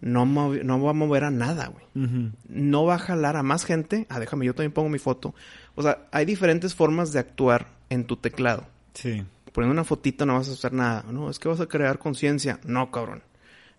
no, 0.00 0.26
no 0.26 0.82
va 0.82 0.90
a 0.90 0.94
mover 0.94 1.24
a 1.24 1.30
nada, 1.30 1.68
güey. 1.68 2.32
No 2.48 2.84
va 2.84 2.96
a 2.96 2.98
jalar 2.98 3.36
a 3.36 3.44
más 3.44 3.64
gente. 3.64 4.06
Ah, 4.08 4.18
déjame, 4.18 4.46
yo 4.46 4.54
también 4.54 4.72
pongo 4.72 4.88
mi 4.88 4.98
foto. 4.98 5.34
O 5.76 5.82
sea, 5.82 6.08
hay 6.10 6.24
diferentes 6.24 6.74
formas 6.74 7.12
de 7.12 7.20
actuar 7.20 7.68
en 7.88 8.04
tu 8.04 8.16
teclado. 8.16 8.66
Sí. 8.94 9.22
Poniendo 9.52 9.72
una 9.72 9.84
fotita 9.84 10.24
no 10.26 10.34
vas 10.34 10.48
a 10.48 10.52
hacer 10.52 10.72
nada. 10.72 11.04
No, 11.10 11.28
es 11.30 11.38
que 11.38 11.48
vas 11.48 11.60
a 11.60 11.66
crear 11.66 11.98
conciencia. 11.98 12.58
No, 12.64 12.90
cabrón. 12.90 13.22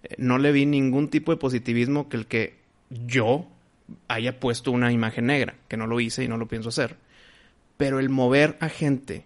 Eh, 0.03 0.15
No 0.17 0.38
le 0.38 0.51
vi 0.51 0.65
ningún 0.65 1.09
tipo 1.09 1.31
de 1.31 1.38
positivismo 1.38 2.09
que 2.09 2.17
el 2.17 2.27
que 2.27 2.59
yo 2.89 3.47
haya 4.07 4.39
puesto 4.39 4.71
una 4.71 4.91
imagen 4.91 5.25
negra, 5.27 5.55
que 5.67 5.77
no 5.77 5.88
lo 5.88 5.99
hice 5.99 6.23
y 6.23 6.27
no 6.27 6.38
lo 6.38 6.47
pienso 6.47 6.69
hacer. 6.69 6.97
Pero 7.77 7.99
el 7.99 8.09
mover 8.09 8.57
a 8.59 8.69
gente 8.69 9.25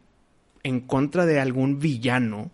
en 0.64 0.80
contra 0.82 1.26
de 1.26 1.40
algún 1.40 1.80
villano 1.80 2.50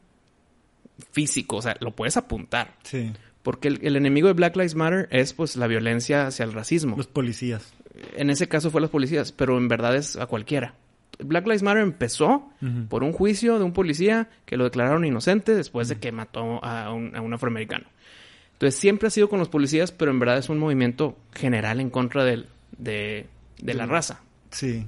físico, 1.12 1.58
o 1.58 1.62
sea, 1.62 1.75
lo 1.79 1.95
puedes 1.95 2.17
apuntar. 2.17 2.75
Sí. 2.84 3.12
Porque 3.41 3.67
el, 3.67 3.79
el 3.84 3.95
enemigo 3.95 4.27
de 4.27 4.34
Black 4.34 4.56
Lives 4.56 4.75
Matter 4.75 5.08
es 5.12 5.34
pues 5.34 5.56
la 5.56 5.67
violencia 5.67 6.27
hacia 6.27 6.45
el 6.45 6.53
racismo. 6.53 6.95
Los 6.97 7.08
policías. 7.08 7.73
En 8.15 8.29
ese 8.29 8.47
caso 8.47 8.71
fue 8.71 8.79
a 8.79 8.84
los 8.84 8.89
policías, 8.89 9.32
pero 9.32 9.58
en 9.58 9.67
verdad 9.67 9.95
es 9.95 10.15
a 10.15 10.25
cualquiera. 10.25 10.75
Black 11.23 11.45
Lives 11.45 11.63
Matter 11.63 11.83
empezó 11.83 12.49
por 12.89 13.03
un 13.03 13.12
juicio 13.13 13.57
de 13.59 13.65
un 13.65 13.73
policía 13.73 14.29
que 14.45 14.57
lo 14.57 14.63
declararon 14.63 15.03
inocente 15.05 15.53
después 15.55 15.88
de 15.89 15.97
que 15.99 16.12
mató 16.12 16.63
a 16.63 16.93
un, 16.93 17.15
a 17.15 17.21
un 17.21 17.33
afroamericano. 17.33 17.86
Entonces 18.53 18.79
siempre 18.79 19.07
ha 19.07 19.12
sido 19.12 19.27
con 19.29 19.39
los 19.39 19.49
policías, 19.49 19.91
pero 19.91 20.12
en 20.12 20.19
verdad 20.19 20.38
es 20.38 20.49
un 20.49 20.59
movimiento 20.59 21.17
general 21.33 21.79
en 21.79 21.89
contra 21.89 22.23
del- 22.23 22.47
de, 22.77 23.27
de 23.62 23.73
la 23.73 23.86
raza. 23.86 24.21
Sí. 24.51 24.86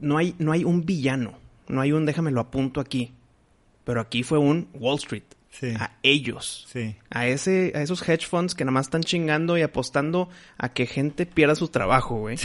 No 0.00 0.16
hay, 0.18 0.34
no 0.38 0.52
hay 0.52 0.64
un 0.64 0.84
villano, 0.86 1.34
no 1.68 1.80
hay 1.80 1.92
un 1.92 2.06
déjame 2.06 2.30
lo 2.30 2.40
apunto 2.40 2.80
aquí. 2.80 3.12
Pero 3.84 4.00
aquí 4.00 4.22
fue 4.22 4.38
un 4.38 4.68
Wall 4.74 4.96
Street. 4.96 5.22
Sí. 5.58 5.74
A 5.78 5.92
ellos. 6.02 6.66
Sí. 6.72 6.96
A, 7.10 7.26
ese, 7.26 7.72
a 7.74 7.82
esos 7.82 8.06
hedge 8.08 8.26
funds 8.26 8.54
que 8.54 8.64
nada 8.64 8.72
más 8.72 8.86
están 8.86 9.02
chingando 9.02 9.58
y 9.58 9.62
apostando 9.62 10.28
a 10.56 10.68
que 10.72 10.86
gente 10.86 11.26
pierda 11.26 11.54
su 11.56 11.68
trabajo, 11.68 12.16
güey. 12.16 12.36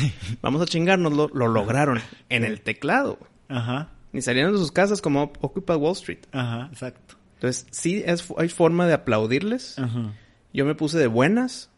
Vamos 0.42 0.62
a 0.62 0.66
chingarnos, 0.66 1.14
lo, 1.14 1.28
lo 1.34 1.48
lograron 1.48 2.02
en 2.30 2.44
el 2.44 2.62
teclado. 2.62 3.20
Ajá. 3.50 3.90
Ni 4.14 4.22
salieron 4.22 4.54
de 4.54 4.58
sus 4.58 4.72
casas 4.72 5.02
como 5.02 5.32
Occupy 5.42 5.74
Wall 5.74 5.94
Street. 5.94 6.20
Ajá. 6.32 6.70
Exacto. 6.72 7.16
Entonces, 7.36 7.68
sí 7.72 8.02
es, 8.06 8.26
hay 8.38 8.50
forma 8.50 8.88
de 8.88 8.94
aplaudirles. 8.94 9.78
Ajá. 9.78 10.14
Yo 10.54 10.66
me 10.66 10.76
puse 10.76 10.98
de 10.98 11.08
buenas 11.08 11.70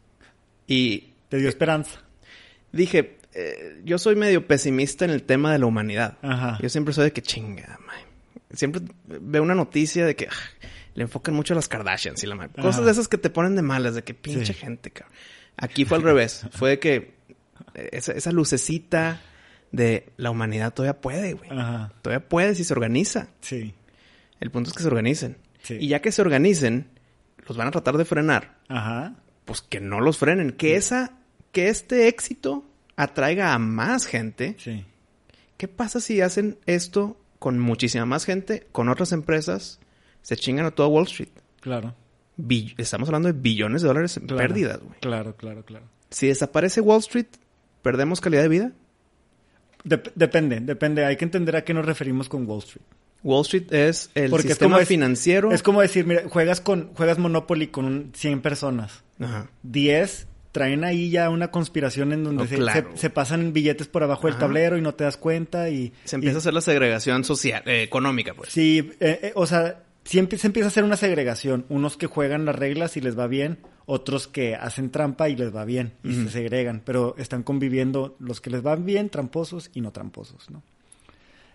y 0.68 1.14
Te 1.30 1.38
dio 1.38 1.50
esperanza. 1.50 2.00
dije, 2.72 3.18
eh, 3.34 3.82
yo 3.84 3.98
soy 3.98 4.16
medio 4.16 4.48
pesimista 4.48 5.04
en 5.06 5.12
el 5.12 5.24
tema 5.24 5.52
de 5.52 5.60
la 5.60 5.66
humanidad. 5.66 6.18
Ajá. 6.22 6.58
Yo 6.62 6.70
siempre 6.70 6.94
soy 6.94 7.06
de 7.06 7.12
que 7.14 7.22
chinga, 7.22 7.80
man. 7.86 7.96
Siempre 8.54 8.82
veo 9.06 9.44
una 9.44 9.56
noticia 9.56 10.06
de 10.06 10.16
que 10.16 10.28
ah, 10.30 10.68
le 10.96 11.04
enfocan 11.04 11.36
mucho 11.36 11.54
a 11.54 11.56
las 11.56 11.68
Kardashians 11.68 12.24
y 12.24 12.28
la 12.28 12.36
madre. 12.36 12.52
Cosas 12.56 12.76
Ajá. 12.78 12.86
de 12.86 12.92
esas 12.92 13.08
que 13.08 13.18
te 13.18 13.30
ponen 13.30 13.56
de 13.56 13.62
malas, 13.62 13.94
de 13.96 14.04
que 14.04 14.14
pinche 14.14 14.54
Sí. 14.54 14.54
gente, 14.54 14.92
cabrón. 14.92 15.14
Aquí 15.58 15.86
fue 15.86 15.98
al 15.98 16.04
revés. 16.04 16.48
Fue 16.52 16.72
de 16.72 16.80
que 16.80 17.16
eh, 17.76 17.90
esa, 17.94 18.12
esa 18.14 18.32
lucecita 18.32 19.22
de 19.72 20.10
la 20.18 20.32
humanidad 20.32 20.74
todavía 20.74 21.00
puede, 21.00 21.34
güey. 21.34 21.50
Ajá. 21.52 21.94
Todavía 22.02 22.28
puede 22.28 22.56
si 22.56 22.64
se 22.64 22.74
organiza. 22.74 23.28
Sí. 23.42 23.74
El 24.40 24.52
punto 24.52 24.70
es 24.70 24.76
que 24.76 24.82
se 24.84 24.88
organicen. 24.88 25.38
Sí. 25.64 25.78
Y 25.80 25.88
ya 25.90 26.02
que 26.02 26.12
se 26.12 26.22
organicen, 26.22 26.90
los 27.48 27.58
van 27.58 27.68
a 27.68 27.72
tratar 27.72 27.98
de 27.98 28.06
frenar. 28.06 28.58
Ajá. 28.68 29.16
Pues 29.46 29.62
que 29.62 29.80
no 29.80 30.02
los 30.02 30.18
frenen. 30.18 30.52
Que 30.52 30.76
esa, 30.76 31.18
que 31.52 31.70
este 31.70 32.08
éxito 32.08 32.66
atraiga 32.96 33.54
a 33.54 33.60
más 33.60 34.06
gente. 34.06 34.56
Sí. 34.60 34.86
¿Qué 35.58 35.68
pasa 35.68 36.00
si 36.00 36.22
hacen 36.22 36.58
esto 36.66 37.18
con 37.40 37.60
muchísima 37.60 38.06
más 38.06 38.26
gente, 38.26 38.68
con 38.72 38.90
otras 38.90 39.12
empresas? 39.12 39.80
Se 40.26 40.36
chingan 40.36 40.66
a 40.66 40.72
toda 40.72 40.90
Wall 40.90 41.04
Street. 41.04 41.30
Claro. 41.62 41.94
Bill- 42.36 42.74
Estamos 42.80 43.08
hablando 43.10 43.32
de 43.32 43.40
billones 43.40 43.84
de 43.84 43.88
dólares 43.88 44.18
en 44.18 44.26
Claro. 44.26 44.42
pérdidas, 44.42 44.80
güey. 44.80 45.00
Claro, 45.02 45.36
claro, 45.36 45.64
claro. 45.64 45.86
Si 46.10 46.26
desaparece 46.26 46.82
Wall 46.82 47.00
Street, 47.00 47.28
¿perdemos 47.84 48.22
calidad 48.22 48.42
de 48.42 48.50
vida? 48.50 48.72
Dep- 49.84 50.12
depende, 50.16 50.60
depende. 50.62 51.06
Hay 51.06 51.16
que 51.16 51.26
entender 51.26 51.56
a 51.56 51.64
qué 51.64 51.74
nos 51.76 51.86
referimos 51.86 52.28
con 52.28 52.48
Wall 52.50 52.60
Street. 52.60 52.86
Wall 53.24 53.42
Street 53.42 53.72
es 53.72 54.10
el 54.16 54.32
Porque 54.32 54.48
es 54.48 54.54
sistema 54.54 54.78
como 54.78 54.86
financiero. 54.88 55.52
Es 55.52 55.62
como 55.62 55.82
decir, 55.82 56.06
mira, 56.08 56.24
juegas 56.28 56.60
con 56.62 56.94
juegas 56.96 57.20
Monopoly 57.20 57.68
con 57.68 57.86
un 57.86 58.12
100 58.16 58.42
personas. 58.42 59.04
Ajá. 59.20 59.48
10 59.64 60.28
traen 60.52 60.84
ahí 60.86 61.10
ya 61.10 61.30
una 61.30 61.52
conspiración 61.52 62.14
en 62.14 62.24
donde 62.24 62.44
Oh, 62.44 62.48
se, 62.48 62.56
claro. 62.56 62.92
se- 62.94 62.98
se 62.98 63.10
pasan 63.10 63.52
billetes 63.52 63.88
por 63.88 64.04
abajo 64.04 64.28
del 64.28 64.36
Ajá. 64.38 64.46
tablero 64.46 64.78
y 64.78 64.82
no 64.82 64.94
te 64.96 65.04
das 65.04 65.18
cuenta 65.18 65.70
y... 65.70 65.92
Se 66.06 66.16
empieza 66.16 66.34
y- 66.34 66.38
a 66.38 66.40
hacer 66.40 66.54
la 66.54 66.62
segregación 66.62 67.24
social, 67.26 67.62
eh, 67.66 67.84
económica, 67.84 68.34
pues. 68.34 68.52
Sí, 68.54 68.92
eh, 69.02 69.20
eh, 69.22 69.32
o 69.36 69.46
sea, 69.46 69.84
siempre 70.06 70.38
se 70.38 70.48
empieza 70.48 70.68
a 70.68 70.70
hacer 70.70 70.84
una 70.86 70.96
segregación. 70.96 71.66
Unos 71.68 71.98
que 71.98 72.08
juegan 72.08 72.46
las 72.46 72.56
reglas 72.56 72.96
y 72.96 73.02
les 73.02 73.18
va 73.20 73.28
bien, 73.28 73.60
otros 73.86 74.28
que 74.30 74.56
hacen 74.56 74.90
trampa 74.92 75.28
y 75.28 75.36
les 75.36 75.54
va 75.54 75.66
bien 75.66 75.94
y 76.04 76.14
se 76.14 76.30
segregan, 76.30 76.82
pero 76.86 77.16
están 77.18 77.44
conviviendo 77.44 78.16
los 78.20 78.40
que 78.40 78.50
les 78.50 78.62
van 78.64 78.86
bien, 78.86 79.10
tramposos 79.10 79.70
y 79.74 79.82
no 79.82 79.92
tramposos, 79.92 80.50
¿no? 80.50 80.64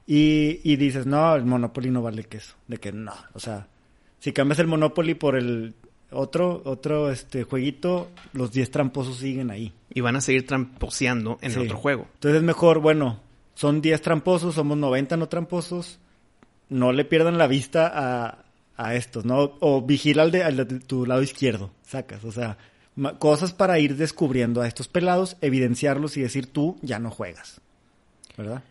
Y, 0.07 0.61
y 0.65 0.77
dices, 0.77 1.07
no, 1.07 1.35
el 1.37 1.45
Monopoly 1.45 1.91
no 1.91 2.03
vale 2.03 2.25
queso, 2.25 2.57
de 2.67 2.79
que 2.79 2.91
no, 2.93 3.13
o 3.33 3.39
sea, 3.41 3.69
si 4.19 4.33
cambias 4.33 4.59
el 4.59 4.67
Monopoly 4.67 5.15
por 5.15 5.37
el 5.37 5.75
otro, 6.11 6.63
otro 6.65 7.11
este 7.11 7.45
jueguito, 7.45 8.11
los 8.33 8.51
10 8.51 8.71
tramposos 8.73 9.19
siguen 9.19 9.51
ahí. 9.51 9.73
Y 9.95 10.01
van 10.01 10.17
a 10.17 10.21
seguir 10.21 10.47
tramposeando 10.47 11.39
en 11.43 11.53
Sí. 11.53 11.61
el 11.61 11.67
otro 11.67 11.79
juego. 11.79 12.07
Entonces 12.15 12.39
es 12.41 12.43
mejor, 12.45 12.81
bueno, 12.81 13.21
son 13.55 13.81
10 13.81 14.01
tramposos, 14.03 14.55
somos 14.57 14.77
90 14.77 15.17
no 15.17 15.29
tramposos, 15.29 16.01
no 16.71 16.93
le 16.93 17.05
pierdan 17.05 17.37
la 17.37 17.47
vista 17.47 17.91
a, 17.93 18.45
a 18.77 18.95
estos, 18.95 19.25
¿no? 19.25 19.57
O 19.61 19.83
vigila 19.83 20.23
al 20.23 20.31
de, 20.31 20.43
al 20.43 20.57
de 20.57 20.65
tu 20.65 21.05
lado 21.05 21.23
izquierdo, 21.23 21.71
sacas, 21.83 22.25
o 22.25 22.33
sea, 22.33 22.57
cosas 23.19 23.53
para 23.53 23.79
ir 23.79 23.97
descubriendo 23.97 24.63
a 24.63 24.67
estos 24.67 24.89
pelados, 24.89 25.37
evidenciarlos 25.41 26.17
y 26.17 26.23
decir 26.23 26.47
tú 26.47 26.79
ya 26.81 26.99
no 26.99 27.11
juegas, 27.11 27.61
¿verdad? 28.39 28.63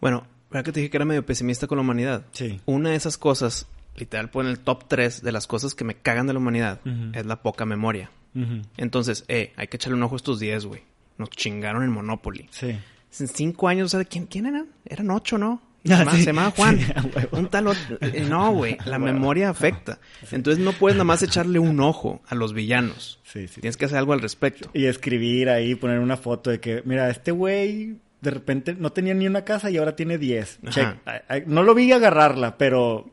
Bueno, 0.00 0.26
¿verdad 0.50 0.64
que 0.64 0.72
te 0.72 0.80
dije 0.80 0.90
que 0.90 0.96
era 0.96 1.04
medio 1.04 1.26
pesimista 1.26 1.66
con 1.66 1.76
la 1.76 1.82
humanidad? 1.82 2.24
Sí. 2.32 2.60
Una 2.64 2.90
de 2.90 2.96
esas 2.96 3.18
cosas, 3.18 3.66
literal, 3.96 4.30
pone 4.30 4.50
el 4.50 4.60
top 4.60 4.84
3 4.88 5.22
de 5.22 5.32
las 5.32 5.46
cosas 5.46 5.74
que 5.74 5.84
me 5.84 5.96
cagan 5.96 6.26
de 6.26 6.32
la 6.32 6.38
humanidad, 6.38 6.80
es 7.12 7.26
la 7.26 7.42
poca 7.42 7.66
memoria. 7.66 8.10
Entonces, 8.76 9.24
eh, 9.26 9.52
hay 9.56 9.66
que 9.66 9.78
echarle 9.78 9.96
un 9.96 10.02
ojo 10.04 10.14
a 10.14 10.16
estos 10.16 10.38
10, 10.38 10.66
güey. 10.66 10.82
Nos 11.16 11.30
chingaron 11.30 11.82
en 11.82 11.90
Monopoly. 11.90 12.48
Sí. 12.52 12.78
En 13.18 13.26
cinco 13.26 13.66
años, 13.66 13.92
o 13.92 13.98
sea, 13.98 14.04
¿quién, 14.04 14.26
quién 14.26 14.46
eran? 14.46 14.68
Eran 14.84 15.10
ocho, 15.10 15.38
¿no? 15.38 15.60
Se, 15.84 16.24
sí. 16.24 16.30
Juan. 16.56 16.78
Sí, 16.78 16.86
un 17.32 17.48
tal 17.48 17.68
eh, 18.00 18.26
No, 18.28 18.52
güey. 18.52 18.76
La 18.84 18.98
memoria 18.98 19.50
afecta. 19.50 19.98
Entonces 20.30 20.62
no 20.62 20.72
puedes 20.72 20.96
nada 20.96 21.04
más 21.04 21.22
echarle 21.22 21.58
un 21.58 21.80
ojo 21.80 22.20
a 22.28 22.34
los 22.34 22.52
villanos. 22.52 23.20
Sí, 23.24 23.48
sí. 23.48 23.60
Tienes 23.60 23.76
que 23.76 23.86
hacer 23.86 23.98
algo 23.98 24.12
al 24.12 24.20
respecto. 24.20 24.70
Y 24.74 24.86
escribir 24.86 25.48
ahí, 25.48 25.74
poner 25.74 26.00
una 26.00 26.16
foto 26.16 26.50
de 26.50 26.60
que, 26.60 26.82
mira, 26.84 27.08
este 27.10 27.30
güey 27.30 27.96
de 28.20 28.30
repente 28.30 28.74
no 28.74 28.90
tenía 28.90 29.14
ni 29.14 29.26
una 29.26 29.44
casa 29.44 29.70
y 29.70 29.76
ahora 29.76 29.94
tiene 29.94 30.18
10. 30.18 30.58
Ajá. 30.62 30.70
Check. 30.70 31.00
Ay, 31.04 31.20
ay, 31.28 31.44
No 31.46 31.62
lo 31.62 31.74
vi 31.74 31.92
agarrarla, 31.92 32.58
pero 32.58 33.10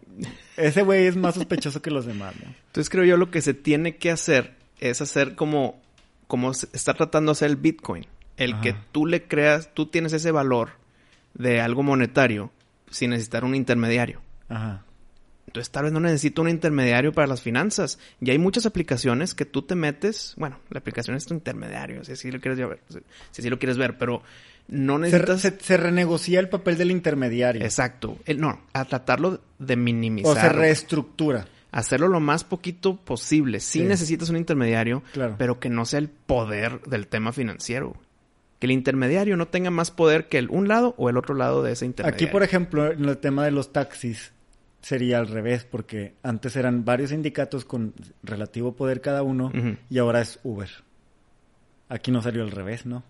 ese 0.57 0.81
güey 0.81 1.05
es 1.05 1.15
más 1.15 1.35
sospechoso 1.35 1.81
que 1.81 1.91
los 1.91 2.05
demás, 2.05 2.33
¿no? 2.43 2.53
Entonces 2.67 2.89
creo 2.89 3.05
yo 3.05 3.17
lo 3.17 3.29
que 3.29 3.41
se 3.41 3.53
tiene 3.53 3.97
que 3.97 4.11
hacer 4.11 4.55
es 4.79 5.01
hacer 5.01 5.35
como, 5.35 5.81
como 6.27 6.51
está 6.51 6.93
tratando 6.93 7.31
de 7.31 7.33
hacer 7.33 7.49
el 7.49 7.57
Bitcoin. 7.57 8.07
El 8.37 8.53
Ajá. 8.53 8.61
que 8.61 8.75
tú 8.91 9.05
le 9.05 9.23
creas, 9.23 9.73
tú 9.73 9.85
tienes 9.85 10.11
ese 10.11 10.31
valor 10.31 10.71
de 11.35 11.61
algo 11.61 11.83
monetario 11.83 12.51
sin 12.89 13.11
necesitar 13.11 13.43
un 13.43 13.53
intermediario. 13.55 14.21
Ajá. 14.49 14.83
Entonces 15.47 15.71
tal 15.71 15.83
vez 15.83 15.93
no 15.93 15.99
necesito 15.99 16.41
un 16.41 16.49
intermediario 16.49 17.13
para 17.13 17.27
las 17.27 17.41
finanzas. 17.41 17.99
Y 18.19 18.29
hay 18.31 18.39
muchas 18.39 18.65
aplicaciones 18.65 19.33
que 19.35 19.45
tú 19.45 19.61
te 19.61 19.75
metes, 19.75 20.33
bueno, 20.37 20.59
la 20.69 20.79
aplicación 20.79 21.15
es 21.15 21.25
tu 21.25 21.33
intermediario, 21.33 22.03
si 22.03 22.13
así 22.13 22.31
lo 22.31 22.41
quieres 22.41 22.57
ver, 22.59 22.79
si 23.31 23.41
así 23.41 23.49
lo 23.49 23.59
quieres 23.59 23.77
ver, 23.77 23.97
pero 23.97 24.21
no 24.67 24.97
necesitas... 24.97 25.41
se- 25.41 25.59
se 25.59 25.77
renegocia 25.77 26.39
el 26.39 26.49
papel 26.49 26.77
del 26.77 26.91
intermediario. 26.91 27.63
Exacto. 27.63 28.17
El- 28.25 28.41
no, 28.41 28.59
a 28.73 28.85
tratarlo 28.85 29.39
de 29.59 29.73
o 29.73 29.75
se 29.75 29.75
minimizar. 29.77 30.55
reestructura. 30.55 31.45
hacerlo 31.71 32.07
lo 32.07 32.19
más 32.21 32.43
poquito 32.45 32.95
posible. 32.95 33.59
Sí, 33.59 33.79
Sí. 33.79 33.85
necesitas 33.85 34.29
un 34.29 34.37
intermediario, 34.37 35.03
Claro. 35.13 35.35
pero 35.37 35.59
que 35.59 35.69
no 35.69 35.83
sea 35.85 35.99
el 35.99 36.07
poder 36.09 36.81
del 36.83 37.07
tema 37.07 37.31
financiero. 37.33 37.93
Que 38.59 38.67
el 38.67 38.71
intermediario 38.71 39.35
no 39.37 39.47
tenga 39.47 39.69
más 39.69 39.91
poder 39.91 40.27
que 40.27 40.37
el 40.37 40.49
un 40.49 40.67
lado 40.67 40.95
o 40.97 41.09
el 41.09 41.17
otro 41.17 41.35
lado 41.35 41.61
de 41.63 41.73
ese 41.73 41.85
intermediario. 41.85 42.25
Aquí, 42.25 42.31
por 42.31 42.43
ejemplo, 42.43 42.91
en 42.91 43.05
el 43.05 43.17
tema 43.17 43.43
de 43.43 43.51
los 43.51 43.73
taxis, 43.73 44.31
sería 44.81 45.17
al 45.17 45.27
revés, 45.27 45.65
porque 45.65 46.13
antes 46.23 46.55
eran 46.55 46.85
varios 46.85 47.09
sindicatos 47.09 47.65
con 47.65 47.93
relativo 48.23 48.75
poder 48.75 49.01
cada 49.01 49.23
uno 49.23 49.51
y 49.89 49.97
ahora 49.97 50.21
es 50.21 50.39
Uber. 50.43 50.69
Aquí 51.89 52.11
no 52.11 52.21
salió 52.21 52.43
al 52.43 52.51
revés, 52.51 52.85
¿no? 52.85 53.03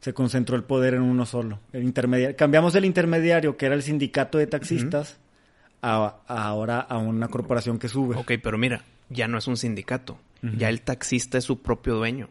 Se 0.00 0.14
concentró 0.14 0.54
el 0.54 0.64
poder 0.64 0.94
en 0.94 1.02
uno 1.02 1.26
solo. 1.26 1.60
El 1.72 1.82
intermediario, 1.82 2.36
cambiamos 2.36 2.74
el 2.74 2.84
intermediario, 2.84 3.56
que 3.56 3.66
era 3.66 3.74
el 3.74 3.82
sindicato 3.82 4.38
de 4.38 4.46
taxistas, 4.46 5.18
a, 5.82 6.18
a 6.26 6.46
ahora 6.46 6.80
a 6.80 6.98
una 6.98 7.28
corporación 7.28 7.78
que 7.78 7.88
es 7.88 7.94
Uber. 7.94 8.18
Ok, 8.18 8.32
pero 8.42 8.56
mira, 8.56 8.84
ya 9.08 9.28
no 9.28 9.38
es 9.38 9.46
un 9.46 9.56
sindicato. 9.56 10.18
Ya 10.56 10.68
el 10.68 10.82
taxista 10.82 11.38
es 11.38 11.44
su 11.44 11.62
propio 11.62 11.94
dueño. 11.94 12.28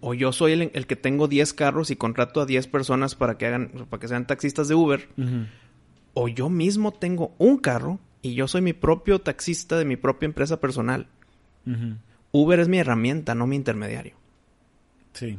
O 0.00 0.14
yo 0.14 0.32
soy 0.32 0.52
el, 0.52 0.70
el 0.74 0.86
que 0.86 0.96
tengo 0.96 1.28
10 1.28 1.52
carros 1.54 1.90
y 1.90 1.96
contrato 1.96 2.40
a 2.40 2.46
10 2.46 2.66
personas 2.68 3.14
para 3.14 3.38
que 3.38 3.46
hagan, 3.46 3.86
para 3.88 4.00
que 4.00 4.08
sean 4.08 4.26
taxistas 4.26 4.68
de 4.68 4.74
Uber. 4.74 5.08
O 6.14 6.28
yo 6.28 6.48
mismo 6.48 6.92
tengo 6.92 7.34
un 7.38 7.58
carro 7.58 7.98
y 8.22 8.34
yo 8.34 8.48
soy 8.48 8.60
mi 8.62 8.72
propio 8.72 9.20
taxista 9.20 9.78
de 9.78 9.84
mi 9.84 9.96
propia 9.96 10.26
empresa 10.26 10.60
personal. 10.60 11.06
Uber 12.32 12.60
es 12.60 12.68
mi 12.68 12.78
herramienta, 12.78 13.34
no 13.34 13.46
mi 13.46 13.56
intermediario. 13.56 14.14
Sí. 15.12 15.38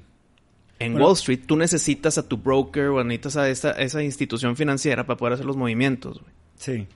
En 0.80 0.94
Bueno. 0.94 1.08
Wall 1.08 1.14
Street 1.16 1.42
tú 1.46 1.56
necesitas 1.56 2.18
a 2.18 2.28
tu 2.28 2.38
broker 2.38 2.88
o 2.88 3.04
necesitas 3.04 3.38
a 3.38 3.50
esa, 3.50 3.72
esa 3.72 4.04
institución 4.04 4.56
financiera 4.56 5.06
para 5.06 5.18
poder 5.18 5.34
hacer 5.34 5.46
los 5.46 5.58
movimientos. 5.58 6.22
Sí. 6.56 6.88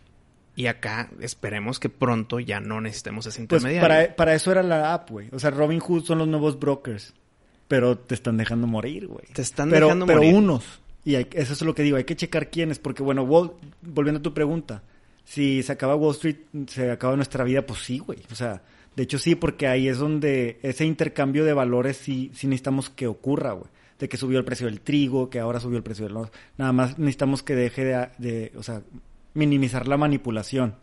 Y 0.57 0.65
acá 0.67 1.09
esperemos 1.21 1.79
que 1.79 1.87
pronto 1.87 2.39
ya 2.41 2.59
no 2.59 2.81
necesitemos 2.81 3.25
ese 3.27 3.45
Pues 3.45 3.61
intermediario. 3.61 3.87
para, 3.87 4.15
para 4.17 4.33
eso 4.33 4.51
era 4.51 4.63
la 4.63 4.93
app, 4.93 5.09
güey. 5.11 5.29
O 5.31 5.39
sea, 5.39 5.51
Robin 5.51 5.79
Hood 5.79 6.03
son 6.03 6.17
los 6.17 6.27
nuevos 6.27 6.59
brokers. 6.59 7.13
Pero 7.69 7.97
te 7.97 8.15
están 8.15 8.37
dejando 8.37 8.65
morir, 8.65 9.07
güey. 9.07 9.25
Te 9.33 9.41
están 9.43 9.69
pero, 9.69 9.85
dejando 9.85 10.05
pero 10.07 10.17
morir. 10.19 10.33
unos. 10.35 10.65
Y 11.05 11.15
hay- 11.15 11.27
eso 11.33 11.53
es 11.53 11.61
lo 11.61 11.75
que 11.75 11.83
digo. 11.83 11.95
Hay 11.97 12.05
que 12.05 12.15
checar 12.15 12.49
quiénes. 12.49 12.79
Porque, 12.79 13.03
bueno, 13.03 13.23
Wall- 13.23 13.53
volviendo 13.81 14.19
a 14.19 14.23
tu 14.23 14.33
pregunta. 14.33 14.81
Si 15.25 15.61
se 15.61 15.73
acaba 15.73 15.95
Wall 15.95 16.15
Street, 16.15 16.37
se 16.67 16.89
acaba 16.89 17.15
nuestra 17.15 17.43
vida. 17.43 17.61
Pues 17.65 17.81
sí, 17.81 17.99
güey. 17.99 18.19
O 18.31 18.35
sea, 18.35 18.61
de 18.95 19.03
hecho 19.03 19.19
sí, 19.19 19.35
porque 19.35 19.67
ahí 19.67 19.87
es 19.89 19.99
donde 19.99 20.57
ese 20.63 20.85
intercambio 20.85 21.45
de 21.45 21.53
valores 21.53 21.97
sí, 21.97 22.31
sí 22.33 22.47
necesitamos 22.47 22.89
que 22.89 23.05
ocurra, 23.05 23.51
güey. 23.51 23.69
De 23.99 24.09
que 24.09 24.17
subió 24.17 24.39
el 24.39 24.45
precio 24.45 24.65
del 24.67 24.81
trigo, 24.81 25.29
que 25.29 25.39
ahora 25.39 25.59
subió 25.59 25.77
el 25.77 25.83
precio 25.83 26.05
del... 26.07 26.17
oro. 26.17 26.31
Nada 26.57 26.71
más 26.71 26.97
necesitamos 26.97 27.43
que 27.43 27.53
deje 27.55 27.83
de, 27.85 28.09
de 28.17 28.51
o 28.55 28.63
sea, 28.63 28.81
minimizar 29.37 29.87
la 29.87 29.97
manipulación 29.97 30.75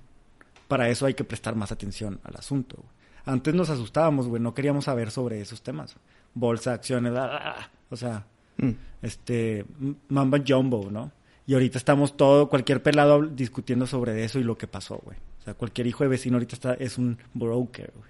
para 0.68 0.88
eso 0.88 1.04
hay 1.06 1.14
que 1.14 1.24
prestar 1.24 1.54
más 1.56 1.72
atención 1.72 2.20
al 2.24 2.36
asunto. 2.36 2.76
güey. 2.78 2.88
Antes 3.26 3.54
nos 3.54 3.68
asustábamos, 3.70 4.26
güey, 4.28 4.40
no 4.40 4.54
queríamos 4.54 4.84
saber 4.86 5.10
sobre 5.10 5.40
esos 5.40 5.62
temas. 5.62 5.96
Bolsa, 6.34 6.72
acciones, 6.72 7.12
bla, 7.12 7.26
bla, 7.26 7.38
bla. 7.40 7.70
o 7.90 7.96
sea, 7.96 8.26
Mm. 8.56 8.70
este, 9.02 9.64
Mamba 10.08 10.38
Jumbo, 10.46 10.88
¿no? 10.90 11.10
Y 11.44 11.54
ahorita 11.54 11.76
estamos 11.76 12.16
todo, 12.16 12.48
cualquier 12.48 12.82
pelado 12.84 13.20
discutiendo 13.26 13.84
sobre 13.86 14.22
eso 14.24 14.38
y 14.38 14.44
lo 14.44 14.56
que 14.56 14.68
pasó, 14.68 15.00
güey. 15.04 15.16
O 15.40 15.42
sea, 15.42 15.54
cualquier 15.54 15.88
hijo 15.88 16.04
de 16.04 16.08
vecino 16.08 16.36
ahorita 16.36 16.54
está, 16.54 16.74
es 16.74 16.96
un 16.96 17.18
broker, 17.34 17.92
güey. 17.96 18.08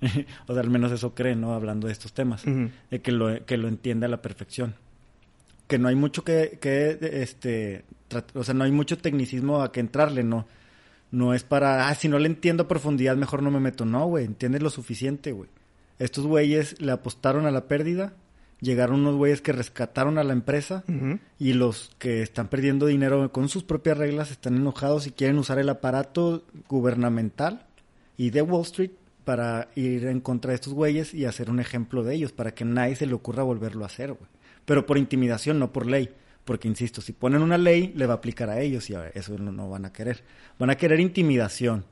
o 0.48 0.52
sea, 0.54 0.62
al 0.62 0.70
menos 0.70 0.90
eso 0.92 1.14
cree, 1.14 1.36
¿no? 1.36 1.52
Hablando 1.54 1.86
de 1.88 1.92
estos 1.92 2.12
temas. 2.14 2.42
De 2.44 3.02
que 3.02 3.12
lo, 3.12 3.44
que 3.44 3.56
lo 3.58 3.68
entiende 3.68 4.06
a 4.06 4.08
la 4.08 4.22
perfección. 4.22 4.74
Que 5.72 5.78
no 5.78 5.88
hay 5.88 5.94
mucho 5.94 6.22
que, 6.22 6.58
que 6.60 6.98
este, 7.00 7.86
o 8.34 8.44
sea, 8.44 8.52
no 8.52 8.64
hay 8.64 8.70
mucho 8.70 8.98
tecnicismo 8.98 9.62
a 9.62 9.72
que 9.72 9.80
entrarle, 9.80 10.22
¿no? 10.22 10.46
No 11.10 11.32
es 11.32 11.44
para, 11.44 11.88
ah, 11.88 11.94
si 11.94 12.10
no 12.10 12.18
le 12.18 12.26
entiendo 12.26 12.64
a 12.64 12.68
profundidad, 12.68 13.16
mejor 13.16 13.42
no 13.42 13.50
me 13.50 13.58
meto. 13.58 13.86
No, 13.86 14.04
güey, 14.04 14.26
entiendes 14.26 14.60
lo 14.60 14.68
suficiente, 14.68 15.32
güey. 15.32 15.48
Estos 15.98 16.26
güeyes 16.26 16.78
le 16.82 16.92
apostaron 16.92 17.46
a 17.46 17.50
la 17.50 17.68
pérdida, 17.68 18.12
llegaron 18.60 19.00
unos 19.00 19.16
güeyes 19.16 19.40
que 19.40 19.52
rescataron 19.52 20.18
a 20.18 20.24
la 20.24 20.34
empresa 20.34 20.84
y 21.38 21.54
los 21.54 21.90
que 21.98 22.20
están 22.20 22.48
perdiendo 22.48 22.84
dinero 22.84 23.32
con 23.32 23.48
sus 23.48 23.64
propias 23.64 23.96
reglas 23.96 24.30
están 24.30 24.56
enojados 24.56 25.06
y 25.06 25.12
quieren 25.12 25.38
usar 25.38 25.58
el 25.58 25.70
aparato 25.70 26.44
gubernamental 26.68 27.64
y 28.18 28.28
de 28.28 28.42
Wall 28.42 28.60
Street 28.64 28.90
para 29.24 29.70
ir 29.74 30.04
en 30.04 30.20
contra 30.20 30.50
de 30.50 30.56
estos 30.56 30.74
güeyes 30.74 31.14
y 31.14 31.24
hacer 31.24 31.48
un 31.48 31.60
ejemplo 31.60 32.04
de 32.04 32.14
ellos, 32.14 32.32
para 32.32 32.52
que 32.52 32.66
nadie 32.66 32.94
se 32.94 33.06
le 33.06 33.14
ocurra 33.14 33.42
volverlo 33.42 33.84
a 33.84 33.86
hacer, 33.86 34.12
güey. 34.12 34.28
Pero 34.64 34.86
por 34.86 34.98
intimidación, 34.98 35.58
no 35.58 35.72
por 35.72 35.86
ley. 35.86 36.10
Porque, 36.44 36.66
insisto, 36.68 37.00
si 37.00 37.12
ponen 37.12 37.42
una 37.42 37.56
ley, 37.58 37.92
le 37.94 38.06
va 38.06 38.14
a 38.14 38.16
aplicar 38.16 38.50
a 38.50 38.60
ellos 38.60 38.90
y 38.90 38.94
a 38.94 39.00
ver, 39.00 39.12
eso 39.14 39.36
no, 39.38 39.52
no 39.52 39.70
van 39.70 39.84
a 39.84 39.92
querer. 39.92 40.24
Van 40.58 40.70
a 40.70 40.76
querer 40.76 40.98
intimidación. 41.00 41.84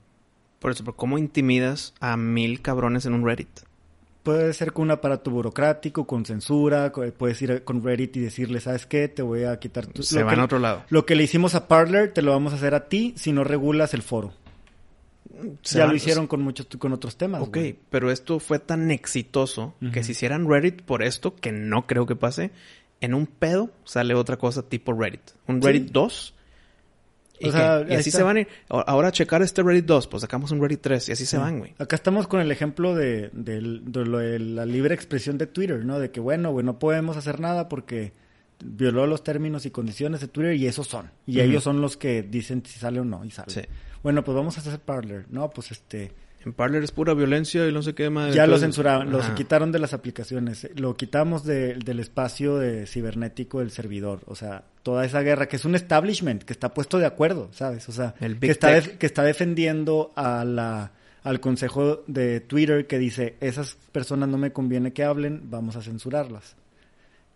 Por 0.59 0.73
eso, 0.73 0.85
pero 0.85 0.97
¿cómo 0.97 1.19
intimidas 1.19 1.95
a 2.01 2.17
mil 2.17 2.61
cabrones 2.61 3.07
en 3.07 3.15
un 3.15 3.25
Reddit? 3.25 3.49
Puede 4.23 4.53
ser 4.53 4.73
con 4.75 4.83
un 4.85 4.91
aparato 4.91 5.31
burocrático, 5.31 6.07
con 6.07 6.27
censura, 6.27 6.93
puedes 7.17 7.41
ir 7.41 7.65
con 7.65 7.83
Reddit 7.83 8.17
y 8.17 8.21
decirle, 8.21 8.61
¿sabes 8.61 8.85
qué? 8.87 9.09
Te 9.09 9.23
voy 9.23 9.45
a 9.45 9.59
quitar 9.59 9.87
tu... 9.87 10.03
Se 10.03 10.21
lo 10.21 10.27
van 10.27 10.35
que- 10.35 10.41
a 10.43 10.45
otro 10.45 10.59
lado. 10.59 10.85
Lo 10.91 11.07
que 11.07 11.15
le 11.15 11.23
hicimos 11.23 11.55
a 11.55 11.67
Parler, 11.69 12.13
te 12.13 12.21
lo 12.21 12.33
vamos 12.33 12.53
a 12.53 12.57
hacer 12.57 12.75
a 12.75 12.89
ti 12.89 13.15
si 13.17 13.33
no 13.33 13.45
regulas 13.45 13.95
el 13.95 14.03
foro. 14.03 14.35
Ya 15.65 15.81
van- 15.81 15.89
lo 15.91 15.95
hicieron 15.97 16.27
con 16.27 16.43
muchos 16.43 16.67
con 16.79 16.93
otros 16.93 17.17
temas. 17.17 17.43
Ok, 17.43 17.59
pero 17.91 18.11
esto 18.11 18.39
fue 18.41 18.59
tan 18.59 18.91
exitoso 18.91 19.75
que 19.93 20.03
si 20.05 20.13
hicieran 20.13 20.49
Reddit 20.49 20.83
por 20.83 21.03
esto, 21.03 21.35
que 21.37 21.53
no 21.53 21.87
creo 21.87 22.07
que 22.07 22.17
pase, 22.17 22.51
en 23.01 23.15
un 23.15 23.27
pedo 23.27 23.71
sale 23.85 24.15
otra 24.15 24.37
cosa 24.37 24.63
tipo 24.69 24.93
Reddit. 24.93 25.23
Un 25.47 25.61
Sí. 25.63 25.67
Reddit 25.69 25.91
2. 25.93 26.35
Y, 27.43 27.49
O 27.49 27.53
sea, 27.53 27.79
que- 27.83 27.93
y 27.93 27.95
ahí 27.95 28.01
así 28.01 28.11
está. 28.11 28.19
se 28.19 28.25
van 28.25 28.37
a 28.37 28.41
ir. 28.41 28.49
Ahora 28.69 29.09
a 29.09 29.13
checar 29.13 29.41
este 29.41 29.63
Reddit 29.63 29.87
2, 29.87 30.07
pues 30.09 30.21
sacamos 30.21 30.51
un 30.51 30.61
Reddit 30.61 30.83
3 30.83 31.09
y 31.09 31.13
así 31.13 31.25
se 31.25 31.39
van, 31.39 31.59
güey. 31.59 31.75
Acá 31.79 31.97
estamos 31.97 32.27
con 32.29 32.41
el 32.41 32.53
ejemplo 32.53 32.95
de, 32.95 33.31
del- 33.33 33.91
de 33.91 34.05
lo 34.05 34.19
de 34.19 34.39
la 34.39 34.67
libre 34.67 34.95
expresión 34.95 35.39
de 35.39 35.47
Twitter, 35.47 35.83
¿no? 35.85 35.99
De 35.99 36.11
que, 36.11 36.21
bueno, 36.21 36.51
güey, 36.53 36.67
no 36.67 36.79
podemos 36.79 37.17
hacer 37.17 37.41
nada 37.41 37.71
porque 37.71 38.13
violó 38.65 39.07
los 39.07 39.23
términos 39.25 39.67
y 39.67 39.71
condiciones 39.71 40.21
de 40.21 40.29
Twitter 40.29 40.55
y 40.55 40.67
esos 40.67 40.87
son. 40.87 41.11
Y 41.27 41.41
ellos 41.41 41.63
son 41.65 41.81
los 41.81 41.97
que 41.97 42.23
dicen 42.23 42.63
si 42.67 42.79
sale 42.79 43.01
o 43.01 43.05
no 43.05 43.25
y 43.25 43.31
sale. 43.31 43.51
Sí. 43.53 43.61
Bueno, 44.03 44.25
pues 44.25 44.35
vamos 44.35 44.57
a 44.57 44.61
hacer 44.61 44.79
Parler. 44.81 45.27
No, 45.31 45.51
pues 45.51 45.71
este... 45.73 46.13
En 46.43 46.55
Parler 46.55 46.83
es 46.83 46.91
pura 46.91 47.13
violencia 47.13 47.69
y 47.69 47.73
no 47.73 47.83
sé 47.83 47.95
qué 47.95 48.09
más. 48.09 48.35
Ya 48.35 48.47
lo 48.47 48.57
censuraron, 48.57 49.13
los 49.13 49.29
quitaron 49.33 49.73
de 49.73 49.79
las 49.79 49.93
aplicaciones, 49.93 50.71
lo 50.75 50.97
quitamos 50.97 51.45
de- 51.45 51.75
del 51.75 52.01
espacio 52.01 52.57
de 52.57 52.87
cibernético 52.87 53.59
del 53.59 53.71
servidor, 53.71 54.21
o 54.25 54.35
sea, 54.35 54.65
toda 54.83 55.05
esa 55.05 55.21
guerra 55.21 55.49
que 55.49 55.57
es 55.57 55.67
un 55.67 55.75
establishment 55.75 56.45
que 56.45 56.55
está 56.55 56.73
puesto 56.73 56.99
de 56.99 57.05
acuerdo, 57.05 57.51
¿sabes? 57.53 57.87
O 57.91 57.93
sea, 57.93 58.15
El 58.21 58.39
que 58.39 58.51
está, 58.51 58.81
que 58.81 59.05
está 59.05 59.23
defendiendo 59.23 60.13
a 60.17 60.47
la, 60.47 60.93
al 61.25 61.41
consejo 61.41 62.05
de 62.07 62.41
Twitter 62.41 62.87
que 62.87 62.99
dice, 62.99 63.37
esas 63.43 63.77
personas 63.93 64.31
no 64.31 64.39
me 64.39 64.51
conviene 64.51 64.95
que 64.95 65.05
hablen, 65.05 65.43
vamos 65.51 65.77
a 65.77 65.83
censurarlas. 65.83 66.57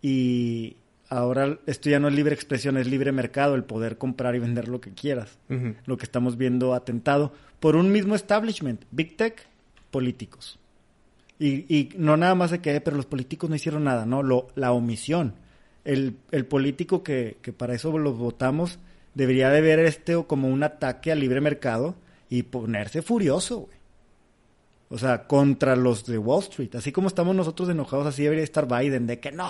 Y 0.01 0.77
ahora 1.09 1.57
esto 1.65 1.89
ya 1.89 1.99
no 1.99 2.07
es 2.07 2.13
libre 2.15 2.33
expresión, 2.33 2.77
es 2.77 2.87
libre 2.87 3.11
mercado, 3.11 3.55
el 3.55 3.63
poder 3.63 3.97
comprar 3.97 4.35
y 4.35 4.39
vender 4.39 4.67
lo 4.67 4.81
que 4.81 4.91
quieras 4.93 5.37
lo 5.85 5.97
que 5.97 6.03
estamos 6.05 6.37
viendo 6.37 6.73
atentado 6.73 7.31
por 7.59 7.75
un 7.75 7.91
mismo 7.91 8.15
establishment, 8.15 8.83
Big 8.91 9.15
Tech, 9.17 9.47
políticos. 9.91 10.59
Y, 11.39 11.65
y 11.73 11.89
no 11.97 12.15
nada 12.17 12.35
más 12.35 12.51
de 12.51 12.59
que, 12.59 12.75
"Eh, 12.75 12.81
pero 12.81 12.95
los 12.97 13.05
políticos 13.05 13.49
no 13.49 13.55
hicieron 13.55 13.83
nada, 13.83 14.05
no, 14.05 14.23
lo, 14.23 14.47
la 14.55 14.71
omisión. 14.71 15.33
El, 15.83 16.17
el 16.31 16.45
político 16.45 17.03
que, 17.03 17.37
que 17.41 17.53
para 17.53 17.75
eso 17.75 17.95
los 17.97 18.17
votamos 18.17 18.79
debería 19.13 19.49
de 19.49 19.61
ver 19.61 19.79
este 19.79 20.15
como 20.25 20.47
un 20.47 20.63
ataque 20.63 21.11
al 21.11 21.19
libre 21.19 21.41
mercado 21.41 21.95
y 22.29 22.43
ponerse 22.43 23.01
furioso, 23.01 23.59
güey. 23.59 23.77
O 24.95 24.97
sea, 24.97 25.27
contra 25.27 25.75
los 25.75 26.05
de 26.05 26.17
Wall 26.17 26.41
Street. 26.43 26.73
Así 26.75 26.93
como 26.93 27.09
estamos 27.09 27.35
nosotros 27.35 27.67
enojados, 27.67 28.07
así 28.07 28.23
debería 28.23 28.45
estar 28.45 28.65
Biden, 28.65 29.07
de 29.07 29.19
que 29.19 29.29
no. 29.33 29.49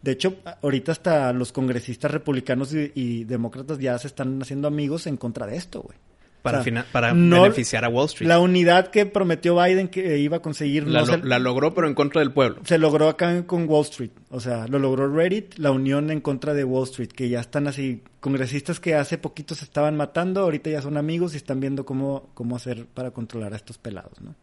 De 0.00 0.12
hecho, 0.12 0.36
ahorita 0.62 0.92
hasta 0.92 1.30
los 1.34 1.52
congresistas 1.52 2.10
republicanos 2.10 2.72
y, 2.72 2.90
y 2.94 3.24
demócratas 3.24 3.78
ya 3.78 3.98
se 3.98 4.06
están 4.06 4.40
haciendo 4.40 4.68
amigos 4.68 5.06
en 5.06 5.18
contra 5.18 5.46
de 5.46 5.56
esto, 5.56 5.82
güey. 5.82 5.98
Para, 6.40 6.58
O 6.58 6.60
sea, 6.60 6.64
fina- 6.64 6.86
para 6.90 7.12
no- 7.12 7.42
beneficiar 7.42 7.84
a 7.84 7.88
Wall 7.88 8.06
Street. 8.06 8.26
La 8.28 8.40
unidad 8.40 8.88
que 8.88 9.04
prometió 9.06 9.54
Biden 9.62 9.86
que 9.88 10.18
iba 10.18 10.38
a 10.38 10.40
conseguir 10.42 10.88
La, 10.88 11.00
no 11.02 11.06
lo- 11.06 11.12
se, 11.12 11.24
la 11.24 11.38
logró, 11.38 11.72
pero 11.74 11.86
en 11.86 11.94
contra 11.94 12.20
del 12.20 12.32
pueblo. 12.32 12.62
se 12.64 12.78
logró 12.78 13.08
acá 13.10 13.46
con 13.46 13.68
Wall 13.68 13.82
Street. 13.84 14.10
O 14.30 14.40
sea, 14.40 14.66
lo 14.66 14.78
logró 14.80 15.06
Reddit, 15.14 15.56
la 15.58 15.70
unión 15.70 16.10
en 16.10 16.20
contra 16.20 16.52
de 16.54 16.64
Wall 16.64 16.84
Street, 16.88 17.10
que 17.10 17.28
ya 17.28 17.38
están 17.40 17.68
así, 17.68 18.02
congresistas 18.20 18.80
que 18.80 18.94
hace 18.96 19.18
poquito 19.18 19.54
se 19.54 19.64
estaban 19.66 19.96
matando, 19.96 20.40
ahorita 20.40 20.68
ya 20.70 20.82
son 20.82 20.96
amigos 20.96 21.34
y 21.34 21.36
están 21.36 21.60
viendo 21.60 21.84
cómo, 21.84 22.30
cómo 22.34 22.56
hacer 22.56 22.86
para 22.86 23.12
controlar 23.12 23.52
a 23.52 23.56
estos 23.56 23.78
pelados, 23.78 24.20
¿no? 24.20 24.34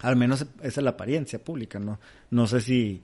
Al 0.00 0.16
menos 0.16 0.46
esa 0.62 0.80
es 0.80 0.84
la 0.84 0.90
apariencia 0.90 1.42
pública, 1.42 1.78
¿no? 1.78 1.98
No 2.30 2.46
sé 2.46 2.60
si 2.60 3.02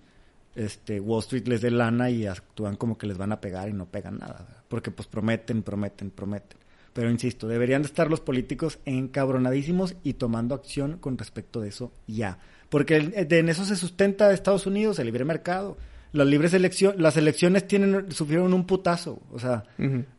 este 0.55 1.01
Wall 1.01 1.21
Street 1.21 1.47
les 1.47 1.61
dé 1.61 1.71
lana 1.71 2.11
y 2.11 2.27
actúan 2.27 2.77
como 2.77 2.99
que 2.99 3.07
les 3.07 3.17
van 3.17 3.33
a 3.33 3.41
pegar 3.41 3.69
y 3.69 3.73
no 3.73 3.87
pegan 3.87 4.19
nada, 4.19 4.45
¿verdad? 4.47 4.63
porque 4.69 4.91
pues 4.91 5.09
prometen, 5.09 5.63
prometen, 5.63 6.11
prometen. 6.11 6.59
Pero 6.93 7.11
insisto, 7.11 7.47
deberían 7.47 7.83
de 7.83 7.87
estar 7.87 8.11
los 8.11 8.21
políticos 8.21 8.79
encabronadísimos 8.85 9.95
y 10.03 10.15
tomando 10.15 10.55
acción 10.55 10.99
con 10.99 11.19
respecto 11.19 11.61
de 11.61 11.69
eso 11.69 11.93
ya. 12.07 12.39
Porque 12.69 13.13
en 13.15 13.49
eso 13.49 13.65
se 13.65 13.77
sustenta 13.77 14.33
Estados 14.33 14.67
Unidos, 14.67 14.99
el 14.99 15.07
libre 15.07 15.25
mercado. 15.25 15.77
Las 16.13 16.27
libres 16.27 16.53
elecciones, 16.55 17.01
las 17.01 17.17
elecciones 17.17 17.69
tienen, 17.69 18.11
sufrieron 18.11 18.53
un 18.53 18.67
putazo. 18.67 19.23
O 19.33 19.39
sea, 19.39 19.65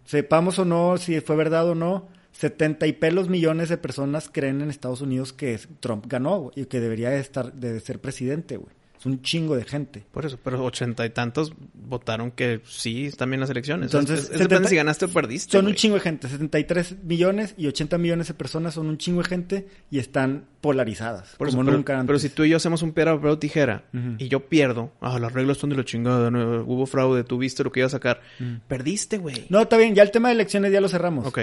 sepamos 0.05 0.59
o 0.59 0.65
no 0.65 0.97
si 0.97 1.19
fue 1.19 1.35
verdad 1.35 1.67
o 1.69 1.75
no, 1.75 2.07
70 2.33 2.87
y 2.87 2.93
pelos 2.93 3.29
millones 3.29 3.69
de 3.69 3.77
personas 3.77 4.29
creen 4.31 4.61
en 4.61 4.69
Estados 4.69 5.01
Unidos 5.01 5.33
que 5.33 5.59
Trump 5.79 6.05
ganó 6.07 6.51
y 6.55 6.65
que 6.65 6.79
debería 6.79 7.09
de 7.09 7.19
estar 7.19 7.53
de 7.53 7.79
ser 7.79 7.99
presidente, 7.99 8.57
güey. 8.57 8.80
Es 9.01 9.05
un 9.07 9.21
chingo 9.23 9.55
de 9.55 9.63
gente. 9.65 10.03
Por 10.11 10.25
eso, 10.27 10.37
pero 10.43 10.63
ochenta 10.63 11.03
y 11.05 11.09
tantos 11.09 11.53
votaron 11.73 12.29
que 12.29 12.61
sí 12.65 13.07
están 13.07 13.31
bien 13.31 13.39
las 13.39 13.49
elecciones. 13.49 13.87
Entonces, 13.87 14.19
es, 14.19 14.23
es- 14.25 14.29
es 14.29 14.37
70 14.37 14.47
depende 14.47 14.69
si 14.69 14.75
ganaste 14.75 15.05
o 15.05 15.07
perdiste. 15.09 15.51
Son 15.57 15.65
un 15.65 15.73
chingo 15.73 15.95
de 15.95 16.01
gente, 16.01 16.29
73 16.29 16.97
millones 17.03 17.55
y 17.57 17.65
80 17.65 17.97
millones 17.97 18.27
de 18.27 18.35
personas 18.35 18.75
son 18.75 18.87
un 18.87 18.99
chingo 18.99 19.23
de 19.23 19.27
gente 19.27 19.67
y 19.89 19.97
están 19.97 20.45
polarizadas, 20.61 21.33
Por 21.39 21.47
eso, 21.47 21.57
como 21.57 21.65
pero, 21.65 21.77
nunca 21.77 21.93
antes. 21.95 22.05
pero 22.07 22.19
si 22.19 22.29
tú 22.29 22.43
y 22.43 22.49
yo 22.49 22.57
hacemos 22.57 22.83
un 22.83 22.91
piedra, 22.93 23.15
papel 23.15 23.31
o 23.31 23.39
tijera 23.39 23.85
y 24.19 24.27
yo 24.27 24.41
pierdo, 24.47 24.91
ah, 25.01 25.17
las 25.17 25.33
reglas 25.33 25.57
son 25.57 25.71
de 25.71 25.75
la 25.77 25.83
chingada, 25.83 26.29
no, 26.29 26.61
hubo 26.67 26.85
fraude, 26.85 27.23
tú 27.23 27.39
viste 27.39 27.63
lo 27.63 27.71
que 27.71 27.79
iba 27.79 27.87
a 27.87 27.89
sacar. 27.89 28.21
Perdiste, 28.67 29.17
güey. 29.17 29.47
No, 29.49 29.61
está 29.61 29.77
bien, 29.77 29.95
ya 29.95 30.03
el 30.03 30.11
tema 30.11 30.29
de 30.29 30.35
elecciones 30.35 30.71
ya 30.71 30.79
lo 30.79 30.87
cerramos. 30.87 31.25
Ok. 31.25 31.39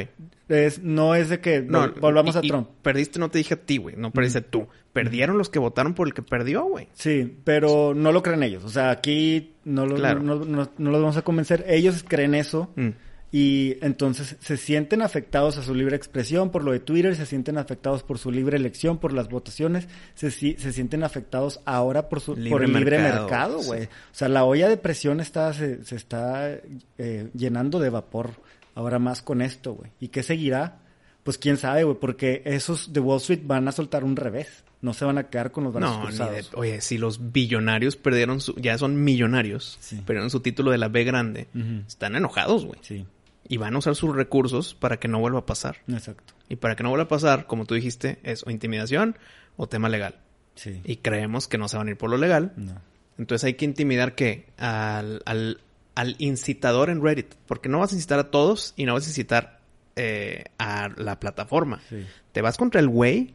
Es, 0.48 0.80
no 0.82 1.14
es 1.14 1.28
de 1.28 1.40
que 1.40 1.60
No, 1.60 1.92
volvamos 2.00 2.36
y- 2.36 2.38
a 2.38 2.40
y 2.44 2.48
Trump. 2.48 2.68
Perdiste, 2.80 3.18
no 3.18 3.28
te 3.30 3.38
dije 3.38 3.54
a 3.54 3.56
ti, 3.60 3.76
güey. 3.78 3.96
No 3.96 4.12
perdiste 4.12 4.40
tú. 4.40 4.68
Perdieron 4.92 5.36
los 5.36 5.50
que 5.50 5.58
votaron 5.58 5.92
por 5.94 6.06
el 6.08 6.14
que 6.14 6.22
perdió, 6.22 6.64
güey. 6.64 6.88
Sí, 6.94 7.36
pero 7.48 7.94
no 7.94 8.12
lo 8.12 8.22
creen 8.22 8.42
ellos. 8.42 8.62
O 8.62 8.68
sea, 8.68 8.90
aquí 8.90 9.54
no, 9.64 9.86
lo, 9.86 9.96
Claro. 9.96 10.20
no, 10.22 10.34
no- 10.44 10.70
no 10.76 10.90
los 10.90 11.00
vamos 11.00 11.16
a 11.16 11.22
convencer. 11.22 11.64
Ellos 11.66 12.04
creen 12.06 12.34
eso 12.34 12.70
Mm. 12.76 12.88
Y 13.30 13.76
entonces 13.82 14.36
se 14.40 14.56
sienten 14.58 15.00
afectados 15.02 15.56
a 15.58 15.62
su 15.62 15.74
libre 15.74 15.96
expresión 15.96 16.50
por 16.50 16.62
lo 16.64 16.72
de 16.72 16.80
Twitter, 16.80 17.14
se 17.16 17.24
sienten 17.26 17.56
afectados 17.58 18.02
por 18.02 18.16
su 18.18 18.30
libre 18.30 18.56
elección, 18.56 18.96
por 18.98 19.12
las 19.14 19.28
votaciones, 19.28 19.86
se, 20.14 20.30
se 20.30 20.72
sienten 20.72 21.04
afectados 21.04 21.60
ahora 21.66 22.08
por, 22.10 22.20
su, 22.20 22.34
por 22.48 22.62
el 22.64 22.72
libre 22.72 22.98
mercado, 22.98 23.60
güey. 23.62 23.84
O 23.84 23.88
sea, 24.12 24.28
la 24.28 24.44
olla 24.44 24.68
de 24.68 24.76
presión 24.78 25.20
está, 25.20 25.52
se, 25.54 25.84
se 25.84 25.96
está 25.96 26.50
eh, 26.98 27.28
llenando 27.34 27.78
de 27.80 27.90
vapor 27.90 28.30
ahora 28.74 28.98
más 28.98 29.20
con 29.22 29.40
esto, 29.42 29.72
güey. 29.74 29.90
¿Y 30.00 30.08
qué 30.08 30.22
seguirá? 30.22 30.78
Pues 31.22 31.36
quién 31.38 31.56
sabe, 31.58 31.84
güey, 31.84 31.98
porque 31.98 32.40
esos 32.46 32.92
de 32.94 33.00
Wall 33.00 33.18
Street 33.18 33.40
van 33.44 33.68
a 33.68 33.72
soltar 33.72 34.04
un 34.04 34.16
revés. 34.16 34.64
No 34.80 34.94
se 34.94 35.04
van 35.04 35.18
a 35.18 35.24
quedar 35.24 35.50
con 35.50 35.64
los 35.64 35.72
brazos 35.72 35.96
no, 35.96 36.04
cruzados. 36.04 36.50
oye, 36.54 36.80
si 36.80 36.98
los 36.98 37.32
billonarios 37.32 37.96
perdieron 37.96 38.40
su... 38.40 38.54
Ya 38.54 38.78
son 38.78 39.02
millonarios. 39.02 39.78
Perdieron 40.06 40.30
su 40.30 40.40
título 40.40 40.70
de 40.70 40.78
la 40.78 40.88
B 40.88 41.02
grande. 41.04 41.48
Están 41.86 42.14
enojados, 42.14 42.64
güey. 42.64 42.78
Sí 42.82 43.06
y 43.48 43.56
van 43.56 43.74
a 43.74 43.78
usar 43.78 43.96
sus 43.96 44.14
recursos 44.14 44.74
para 44.74 44.98
que 44.98 45.08
no 45.08 45.18
vuelva 45.18 45.40
a 45.40 45.46
pasar. 45.46 45.78
Exacto. 45.88 46.34
Y 46.48 46.56
para 46.56 46.76
que 46.76 46.82
no 46.82 46.90
vuelva 46.90 47.04
a 47.04 47.08
pasar, 47.08 47.46
como 47.46 47.64
tú 47.64 47.74
dijiste, 47.74 48.18
es 48.22 48.46
o 48.46 48.50
intimidación 48.50 49.16
o 49.56 49.66
tema 49.68 49.88
legal. 49.88 50.16
Sí. 50.54 50.80
Y 50.84 50.96
creemos 50.96 51.48
que 51.48 51.58
no 51.58 51.68
se 51.68 51.78
van 51.78 51.88
a 51.88 51.90
ir 51.90 51.96
por 51.96 52.10
lo 52.10 52.18
legal. 52.18 52.52
No. 52.56 52.80
Entonces 53.16 53.44
hay 53.44 53.54
que 53.54 53.64
intimidar 53.64 54.14
que 54.14 54.46
al, 54.58 55.22
al, 55.24 55.60
al, 55.94 56.14
incitador 56.18 56.90
en 56.90 57.02
Reddit, 57.02 57.34
porque 57.46 57.68
no 57.68 57.78
vas 57.78 57.92
a 57.92 57.94
incitar 57.94 58.18
a 58.18 58.30
todos 58.30 58.74
y 58.76 58.84
no 58.84 58.94
vas 58.94 59.06
a 59.06 59.08
incitar 59.08 59.60
eh, 59.96 60.44
a 60.58 60.90
la 60.96 61.18
plataforma. 61.18 61.80
Sí. 61.88 62.06
Te 62.32 62.42
vas 62.42 62.56
contra 62.56 62.80
el 62.80 62.88
güey 62.88 63.34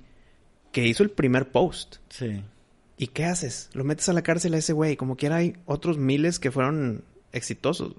que 0.73 0.85
hizo 0.85 1.03
el 1.03 1.09
primer 1.11 1.49
post. 1.49 1.95
Sí. 2.09 2.43
¿Y 2.97 3.07
qué 3.07 3.23
haces? 3.25 3.69
Lo 3.73 3.85
metes 3.85 4.09
a 4.09 4.13
la 4.13 4.21
cárcel 4.23 4.53
a 4.53 4.57
ese 4.57 4.73
güey. 4.73 4.97
Como 4.97 5.15
quiera 5.15 5.37
hay 5.37 5.55
otros 5.65 5.97
miles 5.97 6.39
que 6.39 6.51
fueron 6.51 7.03
exitosos. 7.31 7.93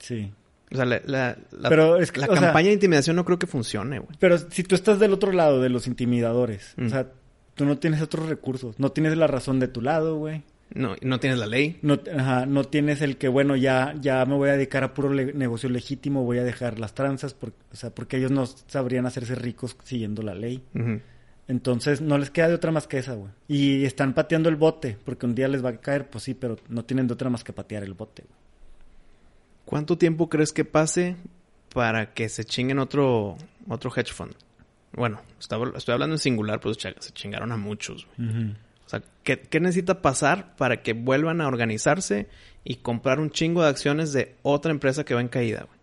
Sí. 0.00 0.32
O 0.72 0.76
sea, 0.76 0.84
la, 0.84 1.00
la, 1.06 1.38
la, 1.52 1.68
pero 1.68 1.96
es 1.98 2.10
que, 2.10 2.18
la 2.20 2.26
campaña 2.26 2.52
sea, 2.54 2.62
de 2.64 2.72
intimidación 2.72 3.14
no 3.14 3.24
creo 3.24 3.38
que 3.38 3.46
funcione, 3.46 4.00
güey. 4.00 4.16
Pero 4.18 4.36
si 4.38 4.64
tú 4.64 4.74
estás 4.74 4.98
del 4.98 5.12
otro 5.12 5.30
lado 5.30 5.60
de 5.62 5.68
los 5.68 5.86
intimidadores, 5.86 6.74
Mm. 6.76 6.86
o 6.86 6.88
sea, 6.90 7.12
tú 7.54 7.64
no 7.64 7.78
tienes 7.78 8.02
otros 8.02 8.28
recursos, 8.28 8.78
no 8.80 8.90
tienes 8.90 9.16
la 9.16 9.28
razón 9.28 9.60
de 9.60 9.68
tu 9.68 9.80
lado, 9.80 10.16
güey. 10.16 10.42
No, 10.74 10.96
no 11.00 11.20
tienes 11.20 11.38
la 11.38 11.46
ley. 11.46 11.78
No, 11.82 12.00
ajá, 12.18 12.44
no 12.44 12.64
tienes 12.64 13.00
el 13.00 13.16
que, 13.18 13.28
bueno, 13.28 13.54
ya, 13.54 13.94
ya 14.00 14.24
me 14.26 14.34
voy 14.34 14.48
a 14.48 14.54
dedicar 14.54 14.82
a 14.82 14.92
puro 14.94 15.12
le- 15.12 15.32
negocio 15.32 15.68
legítimo, 15.68 16.24
voy 16.24 16.38
a 16.38 16.44
dejar 16.44 16.80
las 16.80 16.92
tranzas, 16.92 17.34
por- 17.34 17.52
o 17.72 17.76
sea, 17.76 17.90
porque 17.94 18.16
ellos 18.16 18.32
no 18.32 18.44
sabrían 18.46 19.06
hacerse 19.06 19.36
ricos 19.36 19.76
siguiendo 19.84 20.22
la 20.22 20.34
ley. 20.34 20.62
Entonces, 21.48 22.00
no 22.00 22.18
les 22.18 22.30
queda 22.30 22.48
de 22.48 22.54
otra 22.54 22.72
más 22.72 22.86
que 22.88 22.98
esa, 22.98 23.14
güey. 23.14 23.30
Y 23.46 23.84
están 23.84 24.14
pateando 24.14 24.48
el 24.48 24.56
bote, 24.56 24.96
porque 25.04 25.26
un 25.26 25.34
día 25.34 25.46
les 25.46 25.64
va 25.64 25.68
a 25.70 25.76
caer, 25.76 26.10
pues 26.10 26.24
sí, 26.24 26.34
pero 26.34 26.56
no 26.68 26.84
tienen 26.84 27.06
de 27.06 27.14
otra 27.14 27.30
más 27.30 27.44
que 27.44 27.52
patear 27.52 27.84
el 27.84 27.94
bote, 27.94 28.22
güey. 28.26 28.36
¿Cuánto 29.64 29.98
tiempo 29.98 30.28
crees 30.28 30.52
que 30.52 30.64
pase 30.64 31.16
para 31.74 32.12
que 32.14 32.28
se 32.28 32.44
chinguen 32.44 32.78
otro, 32.78 33.36
otro 33.68 33.90
hedge 33.94 34.12
fund? 34.12 34.34
Bueno, 34.92 35.20
estaba- 35.38 35.72
estoy 35.76 35.92
hablando 35.94 36.14
en 36.14 36.18
singular, 36.20 36.60
pues 36.60 36.78
se 36.80 36.94
chingaron 37.12 37.52
a 37.52 37.56
muchos, 37.56 38.06
güey. 38.16 38.28
O 38.86 38.88
sea, 38.88 39.02
¿qué, 39.24 39.40
qué 39.40 39.58
necesita 39.60 40.00
pasar 40.00 40.54
para 40.56 40.82
que 40.82 40.92
vuelvan 40.92 41.40
a 41.40 41.48
organizarse 41.48 42.28
y 42.64 42.76
comprar 42.76 43.18
un 43.18 43.30
chingo 43.30 43.62
de 43.62 43.68
acciones 43.68 44.12
de 44.12 44.36
otra 44.42 44.70
empresa 44.70 45.04
que 45.04 45.14
va 45.14 45.20
en 45.20 45.28
caída, 45.28 45.64
güey? 45.66 45.75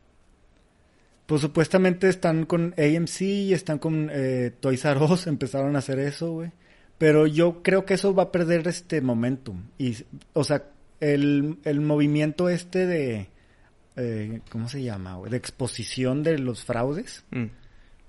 Pues 1.25 1.41
supuestamente 1.41 2.09
están 2.09 2.45
con 2.45 2.73
AMC 2.77 3.21
y 3.21 3.53
están 3.53 3.79
con 3.79 4.09
eh, 4.11 4.51
Toys 4.59 4.83
R 4.85 4.99
Us, 5.05 5.27
empezaron 5.27 5.75
a 5.75 5.79
hacer 5.79 5.99
eso, 5.99 6.31
güey. 6.31 6.51
Pero 6.97 7.27
yo 7.27 7.63
creo 7.63 7.85
que 7.85 7.95
eso 7.95 8.13
va 8.13 8.23
a 8.23 8.31
perder 8.31 8.67
este 8.67 9.01
momentum. 9.01 9.63
Y, 9.77 9.95
o 10.33 10.43
sea, 10.43 10.63
el, 10.99 11.57
el 11.63 11.81
movimiento 11.81 12.49
este 12.49 12.85
de, 12.85 13.29
eh, 13.95 14.41
¿cómo 14.49 14.69
se 14.69 14.83
llama, 14.83 15.15
güey? 15.15 15.31
De 15.31 15.37
exposición 15.37 16.23
de 16.23 16.37
los 16.39 16.63
fraudes 16.63 17.23
Mm. 17.31 17.45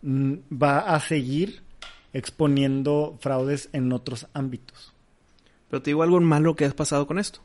mm, 0.02 0.38
va 0.62 0.78
a 0.80 1.00
seguir 1.00 1.62
exponiendo 2.12 3.16
fraudes 3.20 3.68
en 3.72 3.92
otros 3.92 4.28
ámbitos. 4.32 4.92
Pero 5.68 5.82
te 5.82 5.90
digo 5.90 6.02
algo 6.02 6.20
malo 6.20 6.54
que 6.54 6.64
ha 6.64 6.70
pasado 6.70 7.06
con 7.06 7.18
esto. 7.18 7.40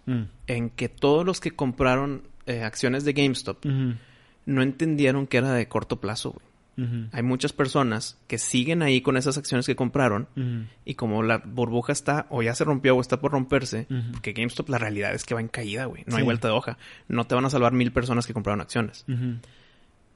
En 0.45 0.69
que 0.69 0.89
todos 0.89 1.25
los 1.25 1.39
que 1.39 1.51
compraron 1.51 2.27
eh, 2.45 2.61
acciones 2.63 3.03
de 3.03 3.13
GameStop 3.13 3.65
no 4.49 4.61
entendieron 4.61 5.27
que 5.27 5.37
era 5.37 5.51
de 5.53 5.67
corto 5.67 5.99
plazo, 6.01 6.31
güey. 6.31 6.45
Hay 7.11 7.23
muchas 7.23 7.51
personas 7.51 8.17
que 8.27 8.37
siguen 8.37 8.81
ahí 8.81 9.01
con 9.01 9.17
esas 9.17 9.37
acciones 9.37 9.65
que 9.65 9.75
compraron 9.75 10.29
y 10.85 10.95
como 10.95 11.23
la 11.23 11.39
burbuja 11.39 11.91
está 11.91 12.25
o 12.29 12.41
ya 12.41 12.55
se 12.55 12.63
rompió 12.63 12.95
o 12.95 13.01
está 13.01 13.19
por 13.19 13.33
romperse, 13.33 13.85
porque 14.13 14.31
GameStop 14.31 14.69
la 14.69 14.77
realidad 14.77 15.13
es 15.13 15.25
que 15.25 15.33
va 15.33 15.41
en 15.41 15.49
caída, 15.49 15.83
güey. 15.85 16.03
No 16.07 16.15
hay 16.15 16.23
vuelta 16.23 16.47
de 16.47 16.53
hoja. 16.53 16.77
No 17.09 17.27
te 17.27 17.35
van 17.35 17.43
a 17.43 17.49
salvar 17.49 17.73
mil 17.73 17.91
personas 17.91 18.25
que 18.25 18.33
compraron 18.33 18.61
acciones. 18.61 19.03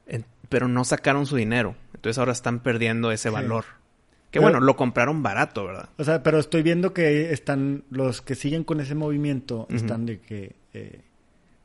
En- 0.08 0.26
pero 0.50 0.68
no 0.70 0.84
sacaron 0.86 1.26
su 1.26 1.36
dinero. 1.36 1.76
Entonces 1.96 2.18
ahora 2.18 2.32
están 2.32 2.60
perdiendo 2.60 3.12
ese 3.12 3.30
Sí. 3.30 3.34
valor. 3.34 3.66
Que 4.32 4.40
Pero- 4.40 4.44
bueno, 4.44 4.60
lo 4.62 4.76
compraron 4.76 5.22
barato, 5.22 5.66
¿verdad? 5.66 5.90
O 5.98 6.04
sea, 6.06 6.24
pero 6.24 6.40
estoy 6.40 6.64
viendo 6.64 6.94
que 6.94 7.34
están 7.34 7.84
los 7.90 8.22
que 8.22 8.36
siguen 8.36 8.64
con 8.64 8.80
ese 8.80 8.96
movimiento 8.96 9.68
están 9.70 10.06
de 10.06 10.20
que 10.22 10.56
eh, 10.74 11.02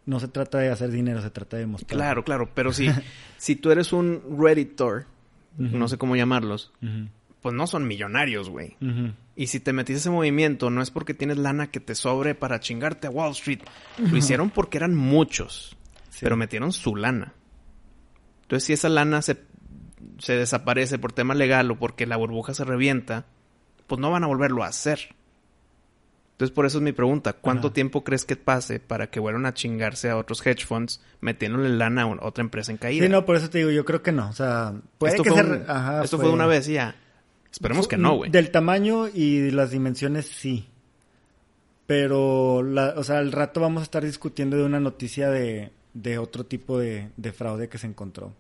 no 0.09 0.21
se 0.21 0.29
trata 0.29 0.59
de 0.59 0.71
hacer 0.71 0.91
dinero, 0.91 1.21
se 1.21 1.31
trata 1.31 1.59
de 1.59 1.67
mostrar. 1.67 1.97
Claro, 1.99 2.25
claro. 2.25 2.51
Pero 2.55 2.73
si, 2.73 2.89
si 3.37 3.57
tú 3.57 3.71
eres 3.71 3.93
un 3.93 4.23
Redditor, 4.41 5.05
no 5.59 5.87
sé 5.89 5.99
cómo 5.99 6.17
llamarlos, 6.17 6.73
pues 7.43 7.55
no 7.55 7.67
son 7.67 7.87
millonarios, 7.87 8.49
güey. 8.49 8.77
Y 9.37 9.47
si 9.49 9.61
te 9.61 9.73
metiste 9.73 9.99
ese 9.99 10.11
movimiento, 10.11 10.71
no 10.71 10.81
es 10.83 10.91
porque 10.91 11.15
tienes 11.15 11.37
lana 11.39 11.71
que 11.71 11.79
te 11.81 11.95
sobre 11.95 12.35
para 12.35 12.59
chingarte 12.59 13.07
a 13.07 13.11
Wall 13.11 13.33
Street. 13.33 13.61
Lo 13.99 14.17
hicieron 14.17 14.51
porque 14.51 14.79
eran 14.79 14.95
muchos, 14.95 15.77
Sí. 16.11 16.21
pero 16.23 16.37
metieron 16.37 16.73
su 16.73 16.97
lana. 16.97 17.35
Entonces, 18.43 18.65
si 18.67 18.73
esa 18.73 18.89
lana 18.89 19.21
se, 19.23 19.43
se 20.19 20.33
desaparece 20.37 20.99
por 20.99 21.13
tema 21.13 21.35
legal 21.35 21.71
o 21.71 21.79
porque 21.79 22.07
la 22.07 22.17
burbuja 22.17 22.55
se 22.55 22.65
revienta, 22.65 23.27
pues 23.87 24.01
no 24.01 24.11
van 24.11 24.25
a 24.25 24.27
volverlo 24.27 24.65
a 24.65 24.69
hacer. 24.69 25.15
Entonces, 26.39 26.55
por 26.55 26.67
eso 26.67 26.79
es 26.79 26.85
mi 26.85 26.93
pregunta. 26.93 27.33
¿Cuánto 27.33 27.67
Ajá. 27.67 27.75
tiempo 27.75 28.05
crees 28.05 28.25
que 28.25 28.37
pase 28.37 28.79
para 28.79 29.11
que 29.11 29.19
vuelvan 29.19 29.45
a 29.45 29.55
chingarse 29.55 30.09
a 30.09 30.17
otros 30.17 30.47
hedge 30.47 30.65
funds 30.65 31.01
metiéndole 31.21 31.69
lana 31.71 32.03
a 32.03 32.25
otra 32.25 32.43
empresa 32.45 32.71
en 32.71 32.79
caída? 32.79 33.05
Sí, 33.05 33.11
no, 33.11 33.27
por 33.27 33.35
eso 33.35 33.51
te 33.51 33.59
digo, 33.59 33.71
yo 33.71 33.85
creo 33.85 34.03
que 34.05 34.13
no. 34.13 34.29
O 34.29 34.33
sea, 34.33 34.73
puede 34.99 35.15
esto 35.15 35.25
que 35.25 35.31
fue, 35.31 35.41
se 35.41 35.45
un- 35.45 35.51
re- 35.53 35.65
ajá, 35.67 36.05
esto 36.05 36.17
fue 36.17 36.31
una 36.31 36.47
vez 36.47 36.69
y 36.69 36.75
ya. 36.75 36.95
Esperemos 37.51 37.89
que 37.89 37.97
no, 37.97 38.15
güey. 38.19 38.31
Del 38.31 38.53
tamaño 38.53 39.09
y 39.09 39.51
las 39.51 39.73
dimensiones, 39.73 40.27
sí. 40.27 40.69
Pero, 41.87 42.63
la, 42.63 42.95
o 42.97 43.03
sea, 43.03 43.19
al 43.19 43.33
rato 43.33 43.61
vamos 43.61 43.81
a 43.81 43.85
estar 43.85 44.05
discutiendo 44.05 44.57
de 44.57 44.65
una 44.65 44.79
noticia 44.79 45.31
de, 45.31 45.73
de 45.95 46.19
otro 46.19 46.45
tipo 46.47 46.79
de, 46.79 47.11
de 47.17 47.33
fraude 47.33 47.69
que 47.69 47.79
se 47.79 47.87
encontró. 47.87 48.33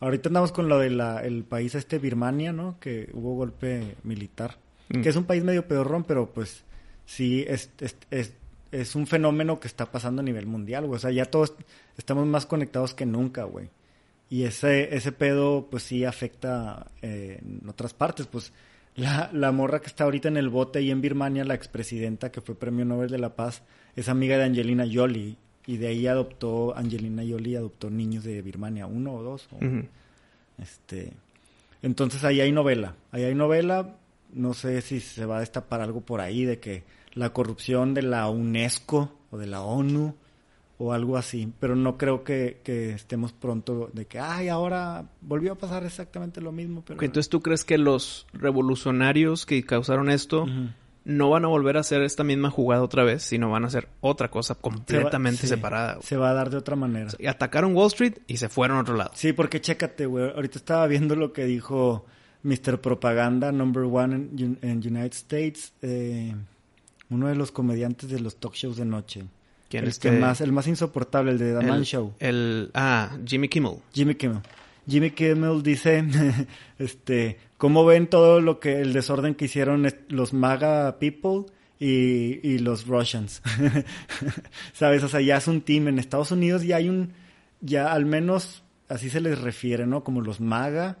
Ahorita 0.00 0.28
andamos 0.28 0.50
con 0.50 0.68
lo 0.68 0.78
del 0.78 1.00
el 1.22 1.44
país 1.44 1.74
este 1.74 1.98
Birmania, 1.98 2.52
¿no? 2.52 2.78
Que 2.80 3.10
hubo 3.12 3.36
golpe 3.36 3.94
militar. 4.02 4.56
Mm. 4.88 5.00
Que 5.02 5.08
es 5.08 5.16
un 5.16 5.24
país 5.24 5.42
medio 5.44 5.66
pedorrón, 5.66 6.04
pero 6.04 6.30
pues 6.32 6.62
sí 7.06 7.44
es, 7.48 7.70
es, 7.80 7.96
es, 8.10 8.32
es 8.72 8.94
un 8.94 9.06
fenómeno 9.06 9.60
que 9.60 9.68
está 9.68 9.90
pasando 9.90 10.20
a 10.20 10.24
nivel 10.24 10.46
mundial, 10.46 10.86
güey. 10.86 10.96
O 10.96 11.00
sea, 11.00 11.10
ya 11.10 11.24
todos 11.26 11.54
estamos 11.96 12.26
más 12.26 12.46
conectados 12.46 12.94
que 12.94 13.06
nunca, 13.06 13.44
güey. 13.44 13.68
Y 14.30 14.42
ese, 14.44 14.94
ese 14.96 15.12
pedo, 15.12 15.68
pues 15.70 15.82
sí 15.84 16.04
afecta 16.04 16.86
eh, 17.02 17.40
en 17.40 17.68
otras 17.68 17.94
partes. 17.94 18.26
Pues 18.26 18.52
la, 18.96 19.30
la 19.32 19.52
morra 19.52 19.80
que 19.80 19.86
está 19.86 20.04
ahorita 20.04 20.28
en 20.28 20.36
el 20.36 20.48
bote 20.48 20.80
y 20.82 20.90
en 20.90 21.00
Birmania, 21.00 21.44
la 21.44 21.54
expresidenta 21.54 22.32
que 22.32 22.40
fue 22.40 22.54
premio 22.54 22.84
Nobel 22.84 23.10
de 23.10 23.18
la 23.18 23.36
Paz, 23.36 23.62
es 23.96 24.08
amiga 24.08 24.36
de 24.38 24.44
Angelina 24.44 24.86
Jolie. 24.90 25.36
Y 25.66 25.76
de 25.78 25.86
ahí 25.86 26.06
adoptó, 26.06 26.76
Angelina 26.76 27.22
Jolie 27.26 27.56
adoptó 27.56 27.88
niños 27.90 28.24
de 28.24 28.42
Birmania, 28.42 28.86
uno 28.86 29.14
o 29.14 29.22
dos. 29.22 29.48
o- 29.52 29.58
este, 30.62 31.12
entonces 31.82 32.22
ahí 32.24 32.40
hay 32.40 32.52
novela, 32.52 32.94
ahí 33.12 33.24
hay 33.24 33.34
novela, 33.34 33.96
no 34.34 34.52
sé 34.54 34.80
si 34.82 35.00
se 35.00 35.24
va 35.26 35.38
a 35.38 35.40
destapar 35.40 35.80
algo 35.80 36.00
por 36.02 36.20
ahí 36.20 36.44
de 36.44 36.58
que 36.60 36.84
la 37.14 37.30
corrupción 37.32 37.94
de 37.94 38.02
la 38.02 38.28
UNESCO 38.28 39.10
o 39.30 39.38
de 39.38 39.46
la 39.46 39.62
ONU 39.62 40.14
o 40.76 40.92
algo 40.92 41.16
así, 41.16 41.52
pero 41.60 41.76
no 41.76 41.96
creo 41.96 42.24
que, 42.24 42.60
que 42.64 42.90
estemos 42.90 43.32
pronto 43.32 43.90
de 43.92 44.06
que, 44.06 44.18
ay, 44.18 44.48
ahora 44.48 45.04
volvió 45.20 45.52
a 45.52 45.54
pasar 45.54 45.84
exactamente 45.84 46.40
lo 46.40 46.50
mismo, 46.50 46.82
pero... 46.84 47.00
Entonces 47.00 47.28
tú 47.30 47.40
crees 47.40 47.64
que 47.64 47.78
los 47.78 48.26
revolucionarios 48.32 49.46
que 49.46 49.62
causaron 49.64 50.10
esto 50.10 50.46
no 51.04 51.30
van 51.30 51.44
a 51.44 51.48
volver 51.48 51.76
a 51.76 51.80
hacer 51.80 52.02
esta 52.02 52.24
misma 52.24 52.50
jugada 52.50 52.82
otra 52.82 53.04
vez, 53.04 53.22
sino 53.22 53.50
van 53.50 53.64
a 53.64 53.66
hacer 53.68 53.88
otra 54.00 54.30
cosa 54.30 54.54
Se 54.54 54.58
va- 54.58 54.62
completamente 54.62 55.42
sí, 55.42 55.46
separada. 55.48 55.94
güey. 55.94 56.06
Se 56.06 56.16
va 56.16 56.30
a 56.30 56.34
dar 56.34 56.50
de 56.50 56.56
otra 56.56 56.74
manera. 56.76 57.10
Y 57.18 57.26
atacaron 57.26 57.74
Wall 57.76 57.86
Street 57.88 58.14
y 58.26 58.38
se 58.38 58.48
fueron 58.48 58.78
a 58.78 58.80
otro 58.80 58.96
lado. 58.96 59.10
Sí, 59.14 59.32
porque 59.32 59.60
chécate, 59.60 60.06
güey. 60.06 60.30
Ahorita 60.34 60.58
estaba 60.58 60.86
viendo 60.88 61.14
lo 61.14 61.32
que 61.32 61.44
dijo 61.44 62.04
Mr. 62.44 62.78
Propaganda, 62.80 63.50
number 63.52 63.82
one 63.84 64.28
en, 64.62 64.78
United 64.86 65.12
States. 65.14 65.72
eh, 65.82 66.34
uno 67.10 67.28
de 67.28 67.34
los 67.34 67.50
comediantes 67.52 68.08
de 68.10 68.20
los 68.20 68.36
talk 68.36 68.54
shows 68.54 68.76
de 68.76 68.84
noche. 68.84 69.24
¿Quién 69.68 69.84
el 69.84 69.90
es 69.90 69.98
que 69.98 70.08
este? 70.08 70.20
más, 70.20 70.40
el 70.40 70.52
más 70.52 70.66
insoportable, 70.66 71.32
el 71.32 71.38
de 71.38 71.58
The 71.58 71.66
Man 71.66 71.82
Show. 71.84 72.14
el- 72.20 72.70
ah, 72.74 73.16
Jimmy 73.26 73.48
Kimmel. 73.48 73.76
Jimmy 73.92 74.14
Kimmel. 74.14 74.40
Jimmy 74.86 75.10
Kimmel 75.12 75.62
dice, 75.62 76.04
este, 76.78 77.38
¿cómo 77.56 77.84
ven 77.86 78.06
todo 78.08 78.40
lo 78.40 78.60
que, 78.60 78.80
el 78.80 78.92
desorden 78.92 79.34
que 79.34 79.46
hicieron 79.46 79.86
los 80.08 80.32
MAGA 80.34 80.98
people 80.98 81.46
y, 81.80 82.40
y 82.46 82.58
los 82.58 82.86
Russians? 82.86 83.40
¿Sabes? 84.72 85.02
O 85.02 85.08
sea, 85.08 85.20
ya 85.20 85.36
es 85.38 85.46
un 85.48 85.60
team. 85.62 85.88
En 85.88 85.98
Estados 85.98 86.30
Unidos 86.30 86.62
ya 86.64 86.76
hay 86.76 86.88
un, 86.88 87.12
ya 87.60 87.92
al 87.92 88.04
menos 88.06 88.62
así 88.88 89.08
se 89.10 89.20
les 89.20 89.40
refiere, 89.40 89.86
¿no? 89.86 90.04
Como 90.04 90.20
los 90.20 90.40
MAGA 90.40 90.98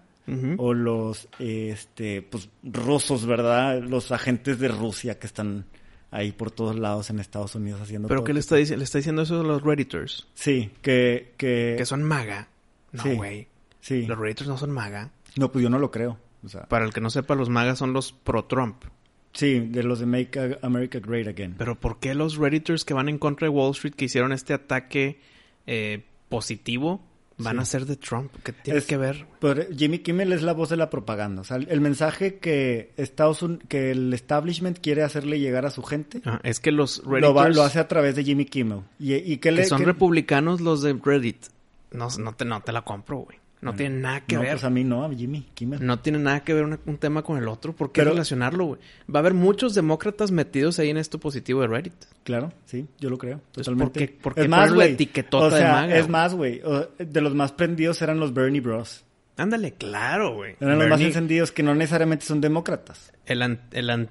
O 0.56 0.72
los, 0.72 1.28
este, 1.38 2.22
pues, 2.22 2.48
rusos, 2.62 3.26
¿verdad? 3.26 3.82
Los 3.82 4.10
agentes 4.12 4.58
de 4.58 4.68
Rusia 4.68 5.18
que 5.18 5.26
están 5.26 5.66
ahí 6.10 6.32
por 6.32 6.50
todos 6.50 6.76
lados 6.78 7.10
en 7.10 7.18
Estados 7.18 7.54
Unidos 7.56 7.80
haciendo 7.82 8.08
¿Pero 8.08 8.20
todo 8.20 8.26
qué 8.26 8.32
le 8.34 8.40
está, 8.40 8.56
dici- 8.56 8.76
le 8.76 8.84
está 8.84 8.98
diciendo 8.98 9.22
eso 9.22 9.40
a 9.40 9.44
los 9.44 9.62
Redditors? 9.62 10.26
Sí, 10.34 10.70
que, 10.80 11.34
que... 11.36 11.74
Que 11.76 11.84
son 11.84 12.02
maga. 12.02 12.48
No, 12.92 13.02
Sí. 13.02 13.14
güey. 13.14 13.48
Sí. 13.80 14.06
Los 14.06 14.16
Redditors 14.18 14.48
no 14.48 14.56
son 14.56 14.70
maga. 14.70 15.10
No, 15.36 15.50
pues 15.52 15.62
yo 15.62 15.68
no 15.68 15.78
lo 15.78 15.90
creo. 15.90 16.18
O 16.42 16.48
sea, 16.48 16.62
Para 16.68 16.84
el 16.86 16.92
que 16.94 17.00
no 17.02 17.10
sepa, 17.10 17.34
los 17.34 17.50
magas 17.50 17.78
son 17.78 17.92
los 17.92 18.12
pro-Trump. 18.12 18.84
sí, 19.32 19.58
de 19.60 19.82
los 19.82 19.98
de 19.98 20.06
Make 20.06 20.58
America 20.62 21.00
Great 21.00 21.26
Again. 21.26 21.56
Pero 21.58 21.74
¿por 21.78 21.98
qué 21.98 22.14
los 22.14 22.36
Redditors 22.36 22.84
que 22.84 22.94
van 22.94 23.08
en 23.10 23.18
contra 23.18 23.46
de 23.46 23.50
Wall 23.50 23.72
Street, 23.72 23.94
que 23.94 24.04
hicieron 24.06 24.32
este 24.32 24.54
ataque 24.54 25.20
eh, 25.66 26.04
positivo, 26.28 27.02
van 27.38 27.56
Sí. 27.56 27.62
a 27.62 27.64
ser 27.64 27.86
de 27.86 27.96
Trump? 27.96 28.30
¿Qué 28.44 28.52
tiene 28.52 28.78
Es- 28.78 28.86
que 28.86 28.96
ver? 28.96 29.26
Pero 29.40 29.64
Jimmy 29.76 29.98
Kimmel 29.98 30.32
es 30.32 30.42
la 30.42 30.52
voz 30.52 30.68
de 30.68 30.76
la 30.76 30.88
propaganda. 30.90 31.42
O 31.42 31.44
sea, 31.44 31.56
el 31.56 31.80
mensaje 31.80 32.36
que 32.38 32.92
Estados 32.96 33.42
Un- 33.42 33.58
que 33.58 33.90
el 33.90 34.12
establishment 34.14 34.78
quiere 34.80 35.02
hacerle 35.02 35.38
llegar 35.40 35.66
a 35.66 35.70
su 35.70 35.82
gente 35.82 36.20
Ah, 36.24 36.40
es 36.44 36.60
que 36.60 36.70
los 36.72 37.02
lo, 37.04 37.10
Redditors 37.12 37.36
va- 37.36 37.48
lo 37.50 37.62
hace 37.62 37.78
a 37.80 37.88
través 37.88 38.14
de 38.16 38.24
Jimmy 38.24 38.44
Kimmel. 38.44 38.82
Y, 38.98 39.14
y 39.14 39.36
que, 39.38 39.64
son 39.64 39.82
republicanos 39.84 40.60
los 40.60 40.82
de 40.82 40.92
Reddit. 41.02 41.46
No, 41.92 42.08
no, 42.18 42.34
te, 42.34 42.44
no 42.44 42.60
te 42.60 42.72
la 42.72 42.82
compro, 42.82 43.18
güey. 43.18 43.38
No 43.64 43.70
Bueno, 43.72 43.78
tiene 43.78 43.96
nada 44.00 44.20
que 44.20 44.34
no, 44.34 44.42
ver. 44.42 44.50
pues 44.52 44.64
a 44.64 44.68
mí 44.68 44.84
no, 44.84 45.04
a 45.06 45.14
Jimmy 45.14 45.46
Kimmel. 45.54 45.86
No 45.86 45.98
tiene 45.98 46.18
nada 46.18 46.44
que 46.44 46.52
ver 46.52 46.64
una- 46.64 46.78
un 46.84 46.98
tema 46.98 47.22
con 47.22 47.38
el 47.38 47.48
otro. 47.48 47.72
¿Por 47.72 47.92
qué 47.92 48.02
Pero- 48.02 48.10
relacionarlo, 48.10 48.64
güey? 48.66 48.80
Va 49.12 49.18
a 49.18 49.20
haber 49.20 49.32
muchos 49.32 49.74
demócratas 49.74 50.30
metidos 50.30 50.78
ahí 50.78 50.90
en 50.90 50.98
esto 50.98 51.18
positivo 51.18 51.62
de 51.62 51.68
Reddit. 51.68 51.94
Claro, 52.24 52.52
sí, 52.66 52.86
yo 53.00 53.08
lo 53.08 53.16
creo. 53.16 53.40
Entonces, 53.46 53.64
totalmente. 53.64 54.00
¿por 54.00 54.08
qué- 54.08 54.20
por 54.22 54.34
qué 54.34 54.40
es 54.42 54.48
más, 54.50 54.58
ponerle 54.60 54.76
güey. 54.84 54.92
etiquetota 54.92 55.44
o 55.46 55.50
de 55.50 55.56
sea, 55.60 55.72
maga, 55.72 55.96
Es 55.98 56.08
más, 56.10 56.34
güey. 56.34 56.60
De 56.98 57.20
los 57.22 57.34
más 57.34 57.52
prendidos 57.52 58.02
eran 58.02 58.20
los 58.20 58.34
Bernie 58.34 58.60
Bros. 58.60 59.02
Ándale, 59.38 59.72
claro, 59.72 60.34
güey. 60.34 60.56
Eran 60.60 60.78
los 60.78 60.88
más 60.88 61.00
encendidos 61.00 61.50
que 61.50 61.62
no 61.62 61.74
necesariamente 61.74 62.26
son 62.26 62.42
demócratas. 62.42 63.12
El, 63.24 63.40
an- 63.40 63.62
el, 63.72 64.08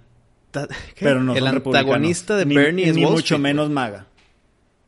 ¿qué? 0.52 0.68
Pero 1.00 1.22
no 1.24 1.36
el 1.36 1.46
antagonista 1.46 2.36
de. 2.38 2.46
Bernie 2.46 2.86
ni, 2.86 2.90
es 2.90 2.96
ni 2.96 3.04
Wall 3.06 3.14
mucho 3.14 3.36
Street, 3.36 3.40
menos 3.42 3.70
maga. 3.70 4.08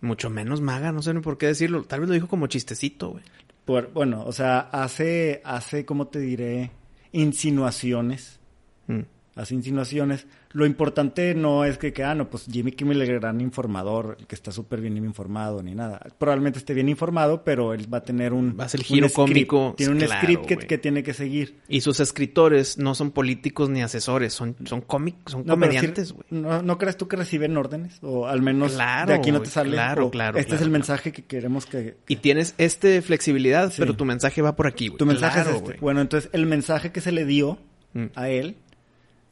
Mucho 0.02 0.30
menos 0.30 0.60
maga, 0.62 0.92
no 0.92 1.02
sé 1.02 1.14
ni 1.14 1.22
por 1.22 1.38
qué 1.38 1.48
decirlo. 1.48 1.84
Tal 1.84 2.00
vez 2.02 2.10
lo 2.10 2.14
dijo 2.16 2.28
como 2.28 2.48
chistecito, 2.48 3.12
güey. 3.12 3.24
Por, 3.66 3.92
bueno, 3.92 4.24
o 4.26 4.32
sea, 4.32 4.60
hace, 4.60 5.42
hace, 5.44 5.86
¿cómo 5.86 6.08
te 6.08 6.20
diré? 6.20 6.72
Insinuaciones. 7.12 8.40
Mm. 8.88 9.02
Hace 9.36 9.54
insinuaciones. 9.54 10.28
Lo 10.54 10.66
importante 10.66 11.36
no 11.36 11.66
es 11.66 11.78
que, 11.78 11.92
que, 11.92 12.04
ah, 12.06 12.16
no, 12.16 12.30
pues 12.30 12.46
Jimmy 12.50 12.72
Kimmel 12.72 13.02
es 13.02 13.10
el 13.10 13.20
gran 13.20 13.42
informador, 13.42 14.16
el 14.18 14.28
que 14.28 14.36
está 14.36 14.52
súper 14.54 14.80
bien 14.80 14.96
informado, 14.96 15.62
ni 15.62 15.76
nada. 15.76 16.00
Probablemente 16.18 16.58
esté 16.60 16.74
bien 16.74 16.88
informado, 16.88 17.44
pero 17.44 17.74
él 17.74 17.94
va 17.94 17.98
a 17.98 18.04
tener 18.04 18.32
un... 18.32 18.56
Va 18.58 18.64
a 18.64 18.70
ser 18.70 18.80
el 18.80 18.86
un 18.86 18.88
giro 18.88 19.10
cómico, 19.10 19.74
Tiene 19.76 19.92
un 19.92 20.00
claro, 20.00 20.22
script 20.22 20.46
que, 20.46 20.58
que 20.58 20.78
tiene 20.78 21.04
que 21.04 21.14
seguir. 21.14 21.60
Y 21.68 21.82
sus 21.82 22.00
escritores 22.00 22.78
no 22.78 22.96
son 22.96 23.12
políticos 23.12 23.70
ni 23.70 23.82
asesores, 23.82 24.34
son, 24.34 24.56
son 24.66 24.80
cómicos, 24.80 25.34
son 25.34 25.46
No, 25.46 25.56
comediantes, 25.56 26.14
güey. 26.14 26.26
¿no, 26.30 26.62
¿No 26.62 26.78
crees 26.78 26.96
tú 26.96 27.10
que 27.10 27.18
reciben 27.18 27.58
órdenes? 27.58 28.00
O 28.02 28.28
al 28.28 28.42
menos 28.42 28.74
Claro, 28.76 29.10
de 29.10 29.14
aquí 29.16 29.34
no 29.34 29.42
te 29.42 29.50
sale. 29.50 29.72
claro, 29.72 30.06
o 30.08 30.12
claro, 30.12 30.38
Este 30.38 30.56
es 30.56 30.60
claro, 30.60 30.64
el 30.64 30.70
claro. 30.70 30.72
mensaje 30.72 31.12
que 31.12 31.26
queremos 31.26 31.66
que... 31.66 31.98
Y 32.08 32.16
tienes 32.16 32.56
este 32.58 33.02
flexibilidad, 33.02 33.70
Sí. 33.72 33.76
pero 33.80 33.96
tu 33.98 34.06
mensaje 34.06 34.42
va 34.42 34.56
por 34.56 34.68
aquí, 34.68 34.88
güey. 34.88 34.98
Tu 34.98 35.06
mensaje 35.06 35.42
es 35.42 35.48
este. 35.48 35.78
Bueno, 35.82 36.00
entonces 36.00 36.30
el 36.32 36.46
mensaje 36.46 36.94
que 36.94 37.02
se 37.02 37.12
le 37.12 37.26
dio 37.26 37.58
Mm. 37.94 38.08
a 38.16 38.28
él 38.28 38.58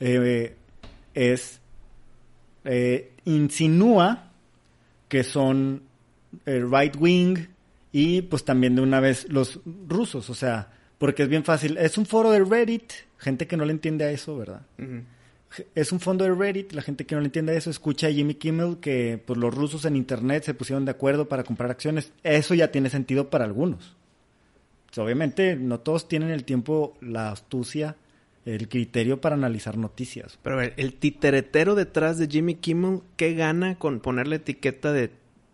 eh, 0.06 0.56
es 1.14 1.62
eh, 2.66 3.14
insinúa 3.24 4.32
que 5.08 5.24
son 5.24 5.84
eh, 6.46 6.66
right 6.70 6.96
wing 7.00 7.38
y 7.94 8.24
pues 8.24 8.44
también 8.44 8.76
de 8.76 8.82
una 8.82 9.00
vez 9.00 9.28
los 9.30 9.62
rusos, 9.88 10.30
o 10.30 10.36
sea, 10.36 10.72
porque 10.98 11.24
es 11.24 11.30
bien 11.30 11.46
fácil, 11.46 11.78
es 11.78 11.98
un 11.98 12.06
foro 12.06 12.32
de 12.32 12.44
Reddit, 12.44 12.92
gente 13.18 13.48
que 13.48 13.56
no 13.56 13.64
le 13.64 13.72
entiende 13.72 14.04
a 14.04 14.12
eso, 14.12 14.36
¿verdad? 14.36 14.64
Es 15.76 15.92
un 15.94 16.02
fondo 16.02 16.26
de 16.26 16.34
Reddit, 16.34 16.74
la 16.74 16.82
gente 16.82 17.06
que 17.06 17.16
no 17.16 17.22
le 17.22 17.28
entiende 17.28 17.54
a 17.54 17.56
eso 17.56 17.70
escucha 17.70 18.08
a 18.08 18.12
Jimmy 18.12 18.34
Kimmel 18.34 18.80
que 18.82 19.22
pues 19.26 19.38
los 19.38 19.54
rusos 19.54 19.86
en 19.86 19.96
internet 19.96 20.44
se 20.44 20.54
pusieron 20.54 20.84
de 20.84 20.92
acuerdo 20.92 21.30
para 21.30 21.44
comprar 21.44 21.72
acciones, 21.72 22.12
eso 22.24 22.56
ya 22.56 22.72
tiene 22.72 22.90
sentido 22.90 23.30
para 23.30 23.46
algunos. 23.46 23.96
Obviamente 24.98 25.56
no 25.56 25.80
todos 25.80 26.08
tienen 26.10 26.30
el 26.30 26.44
tiempo, 26.44 26.98
la 27.02 27.32
astucia, 27.32 27.96
el 28.46 28.68
criterio 28.70 29.22
para 29.22 29.36
analizar 29.36 29.78
noticias. 29.78 30.38
Pero 30.44 30.58
a 30.58 30.60
ver, 30.60 30.74
el 30.78 30.94
titeretero 30.96 31.76
detrás 31.76 32.18
de 32.18 32.28
Jimmy 32.28 32.56
Kimmel, 32.56 33.00
¿qué 33.16 33.34
gana 33.34 33.78
con 33.80 34.00
ponerle 34.00 34.38
etiqueta 34.38 34.92
de 34.92 35.12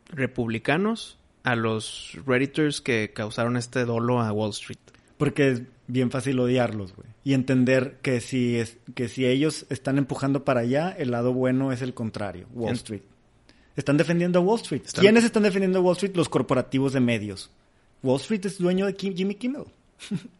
republicanos 0.10 1.18
a 1.44 1.56
los 1.56 2.18
redditors 2.26 2.82
que 2.82 3.12
causaron 3.14 3.58
este 3.58 3.86
dolo 3.86 4.22
a 4.22 4.32
Wall 4.32 4.52
Street? 4.52 4.78
Porque 5.18 5.50
es 5.52 5.62
bien 5.88 6.12
fácil 6.12 6.40
odiarlos, 6.40 6.96
güey. 6.96 7.08
Y 7.24 7.34
entender 7.34 7.98
que 8.02 8.22
si, 8.22 8.56
es, 8.58 8.78
que 8.96 9.08
si 9.10 9.26
ellos 9.26 9.66
están 9.70 9.98
empujando 9.98 10.44
para 10.46 10.62
allá, 10.62 10.90
el 10.98 11.12
lado 11.12 11.34
bueno 11.34 11.72
es 11.72 11.82
el 11.82 11.94
contrario, 11.94 12.48
Wall 12.54 12.74
Street. 12.76 13.02
Están 13.76 13.98
defendiendo 13.98 14.40
a 14.40 14.42
Wall 14.42 14.60
Street. 14.62 14.82
Están- 14.86 15.02
¿Quiénes 15.04 15.24
están 15.24 15.44
defendiendo 15.44 15.80
a 15.80 15.82
Wall 15.82 15.96
Street? 15.96 16.16
Los 16.16 16.28
corporativos 16.30 16.94
de 16.94 17.00
medios. 17.02 17.50
Wall 18.04 18.20
Street 18.20 18.46
es 18.46 18.58
dueño 18.58 18.86
de 18.86 18.94
Kim- 18.96 19.16
Jimmy 19.16 19.36
Kimmel. 19.36 19.64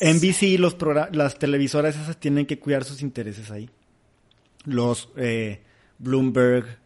NBC, 0.00 0.58
los 0.58 0.76
las 1.12 1.38
televisoras 1.38 1.96
esas 1.96 2.18
tienen 2.18 2.46
que 2.46 2.58
cuidar 2.58 2.84
sus 2.84 3.02
intereses 3.02 3.50
ahí. 3.50 3.70
Los 4.64 5.10
eh, 5.16 5.62
Bloomberg, 5.98 6.78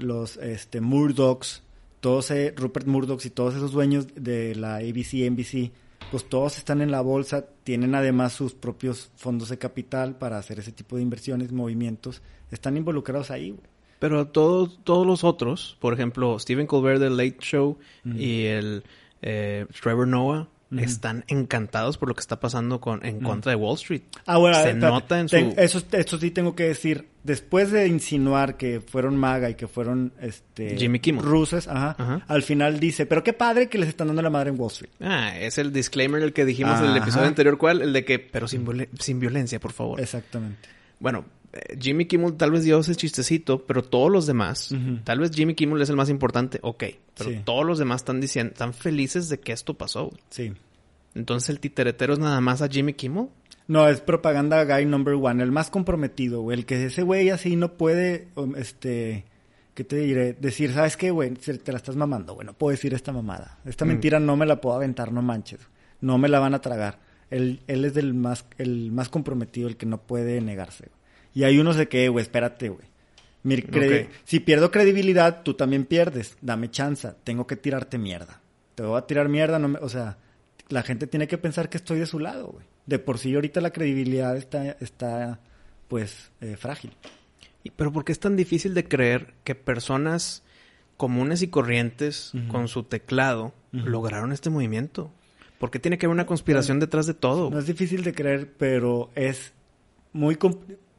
los 0.00 0.36
este, 0.36 0.80
Murdochs, 0.80 1.62
todos, 2.00 2.30
eh, 2.30 2.54
Rupert 2.56 2.86
Murdoch 2.86 3.24
y 3.24 3.30
todos 3.30 3.54
esos 3.54 3.72
dueños 3.72 4.06
de 4.14 4.54
la 4.54 4.76
ABC, 4.76 5.28
NBC, 5.30 5.72
pues 6.10 6.28
todos 6.28 6.58
están 6.58 6.80
en 6.80 6.90
la 6.90 7.00
bolsa, 7.00 7.46
tienen 7.64 7.94
además 7.94 8.32
sus 8.32 8.54
propios 8.54 9.10
fondos 9.16 9.48
de 9.48 9.58
capital 9.58 10.16
para 10.16 10.38
hacer 10.38 10.58
ese 10.58 10.72
tipo 10.72 10.96
de 10.96 11.02
inversiones, 11.02 11.52
movimientos, 11.52 12.22
están 12.50 12.76
involucrados 12.76 13.30
ahí, 13.30 13.50
güey. 13.50 13.62
Pero 13.98 14.26
todos, 14.28 14.78
todos 14.84 15.06
los 15.06 15.24
otros, 15.24 15.76
por 15.80 15.94
ejemplo, 15.94 16.38
Stephen 16.38 16.66
Colbert 16.66 17.00
del 17.00 17.16
Late 17.16 17.38
Show 17.40 17.78
y 18.04 18.44
el 18.44 18.84
eh, 19.22 19.66
Trevor 19.80 20.06
Noah, 20.06 20.48
Están 20.78 21.24
encantados 21.28 21.96
por 21.96 22.08
lo 22.08 22.14
que 22.16 22.20
está 22.20 22.40
pasando 22.40 22.80
con, 22.80 23.04
en 23.06 23.20
contra 23.20 23.50
de 23.50 23.56
Wall 23.56 23.76
Street. 23.76 24.02
Ah, 24.26 24.38
bueno, 24.38 24.56
Se 24.56 24.70
espérate. 24.70 24.86
nota 24.92 25.20
en 25.20 25.26
Ten- 25.28 25.54
su... 25.54 25.60
eso, 25.60 25.82
eso 25.92 26.18
sí 26.18 26.30
tengo 26.32 26.56
que 26.56 26.64
decir. 26.64 27.08
Después 27.22 27.70
de 27.70 27.86
insinuar 27.88 28.56
que 28.56 28.80
fueron 28.80 29.16
maga 29.16 29.48
y 29.50 29.54
que 29.54 29.66
fueron 29.68 30.12
este 30.20 30.76
Jimmy 30.76 30.98
Kimmel. 31.00 31.24
ajá, 31.68 31.96
Ajá. 31.98 32.24
al 32.28 32.42
final 32.42 32.78
dice, 32.80 33.04
pero 33.06 33.22
qué 33.24 33.32
padre 33.32 33.68
que 33.68 33.78
les 33.78 33.88
están 33.88 34.08
dando 34.08 34.22
la 34.22 34.30
madre 34.30 34.50
en 34.50 34.60
Wall 34.60 34.70
Street. 34.72 34.90
Ah, 35.00 35.36
es 35.38 35.58
el 35.58 35.72
disclaimer 35.72 36.22
el 36.22 36.32
que 36.32 36.44
dijimos 36.44 36.78
en 36.80 36.86
el 36.86 36.96
episodio 36.96 37.26
anterior, 37.26 37.58
¿cuál? 37.58 37.82
El 37.82 37.92
de 37.92 38.04
que, 38.04 38.18
pero 38.18 38.46
sin, 38.48 38.64
sin 38.98 39.18
violencia, 39.20 39.58
por 39.60 39.72
favor. 39.72 40.00
Exactamente. 40.00 40.68
Bueno, 41.00 41.24
Jimmy 41.80 42.06
Kimmel 42.06 42.34
tal 42.34 42.50
vez 42.50 42.64
dio 42.64 42.78
ese 42.78 42.94
chistecito, 42.94 43.64
pero 43.66 43.82
todos 43.82 44.10
los 44.10 44.26
demás, 44.26 44.74
tal 45.04 45.20
vez 45.20 45.30
Jimmy 45.32 45.54
Kimmel 45.54 45.80
es 45.82 45.90
el 45.90 45.96
más 45.96 46.08
importante, 46.10 46.58
ok, 46.62 46.84
pero 47.16 47.30
Sí. 47.30 47.40
todos 47.44 47.64
los 47.64 47.78
demás 47.78 48.02
están 48.02 48.20
diciendo, 48.20 48.52
están 48.52 48.72
felices 48.74 49.28
de 49.28 49.38
que 49.40 49.52
esto 49.52 49.74
pasó. 49.74 50.06
güey. 50.06 50.20
Sí. 50.30 50.52
Entonces 51.14 51.48
el 51.50 51.60
titeretero 51.60 52.12
es 52.12 52.18
nada 52.18 52.40
más 52.40 52.60
a 52.62 52.68
Jimmy 52.68 52.92
Kimmel. 52.94 53.28
No, 53.68 53.88
es 53.88 54.00
propaganda 54.00 54.64
guy 54.64 54.84
number 54.84 55.14
one, 55.14 55.42
el 55.42 55.50
más 55.50 55.70
comprometido, 55.70 56.40
güey. 56.42 56.58
El 56.58 56.66
que 56.66 56.84
ese 56.84 57.02
güey 57.02 57.30
así 57.30 57.56
no 57.56 57.72
puede, 57.72 58.28
um, 58.36 58.54
este, 58.54 59.24
¿qué 59.74 59.82
te 59.82 59.96
diré? 59.96 60.34
Decir, 60.34 60.72
¿sabes 60.72 60.96
qué, 60.96 61.10
güey? 61.10 61.30
Te 61.34 61.72
la 61.72 61.78
estás 61.78 61.96
mamando, 61.96 62.34
güey. 62.34 62.46
No 62.46 62.52
puedo 62.52 62.70
decir 62.70 62.94
esta 62.94 63.12
mamada. 63.12 63.58
Esta 63.64 63.84
Mm. 63.84 63.88
mentira 63.88 64.20
no 64.20 64.36
me 64.36 64.46
la 64.46 64.60
puedo 64.60 64.76
aventar, 64.76 65.10
no 65.12 65.20
manches. 65.22 65.60
No 66.00 66.16
me 66.18 66.28
la 66.28 66.38
van 66.38 66.54
a 66.54 66.60
tragar. 66.60 67.00
Él, 67.30 67.60
él 67.66 67.84
es 67.84 67.94
del 67.94 68.14
más, 68.14 68.44
el 68.58 68.92
más 68.92 69.08
comprometido, 69.08 69.66
el 69.68 69.76
que 69.76 69.86
no 69.86 69.98
puede 69.98 70.40
negarse. 70.40 70.90
Y 71.36 71.44
hay 71.44 71.58
unos 71.58 71.76
de 71.76 71.86
que, 71.86 72.08
güey, 72.08 72.22
espérate, 72.22 72.70
güey. 72.70 72.86
Mi 73.44 73.56
credi- 73.58 74.06
Ok. 74.06 74.10
Si 74.24 74.40
pierdo 74.40 74.70
credibilidad, 74.72 75.42
tú 75.44 75.54
también 75.54 75.84
pierdes. 75.84 76.36
Dame 76.40 76.70
chance. 76.70 77.12
Tengo 77.22 77.46
que 77.46 77.54
tirarte 77.56 77.98
mierda. 77.98 78.40
Te 78.74 78.82
voy 78.82 78.98
a 78.98 79.02
tirar 79.06 79.28
mierda, 79.28 79.58
no 79.60 79.68
me- 79.68 79.78
o 79.78 79.88
sea, 79.88 80.16
la 80.70 80.82
gente 80.82 81.06
tiene 81.06 81.28
que 81.28 81.38
pensar 81.38 81.68
que 81.68 81.76
estoy 81.76 81.98
de 82.00 82.06
su 82.06 82.18
lado, 82.18 82.48
güey. 82.48 82.64
De 82.86 82.98
por 82.98 83.18
sí 83.18 83.34
ahorita 83.34 83.60
la 83.60 83.70
credibilidad 83.70 84.36
está, 84.36 84.70
está 84.80 85.38
pues, 85.88 86.30
eh, 86.40 86.56
frágil. 86.56 86.92
Pero 87.76 87.92
¿por 87.92 88.04
qué 88.04 88.12
es 88.12 88.18
tan 88.20 88.34
difícil 88.36 88.74
de 88.74 88.88
creer 88.88 89.34
que 89.44 89.54
personas 89.54 90.42
comunes 90.96 91.42
y 91.42 91.48
corrientes 91.48 92.32
con 92.48 92.66
su 92.68 92.84
teclado 92.84 93.52
lograron 93.72 94.32
este 94.32 94.48
movimiento? 94.50 95.12
¿Por 95.58 95.70
qué 95.70 95.78
tiene 95.78 95.98
que 95.98 96.06
haber 96.06 96.14
una 96.14 96.26
conspiración 96.26 96.80
detrás 96.80 97.06
de 97.06 97.14
todo? 97.14 97.50
No 97.50 97.58
es 97.58 97.66
difícil 97.66 98.02
de 98.04 98.14
creer, 98.14 98.52
pero 98.56 99.10
es 99.14 99.52
muy... 100.12 100.36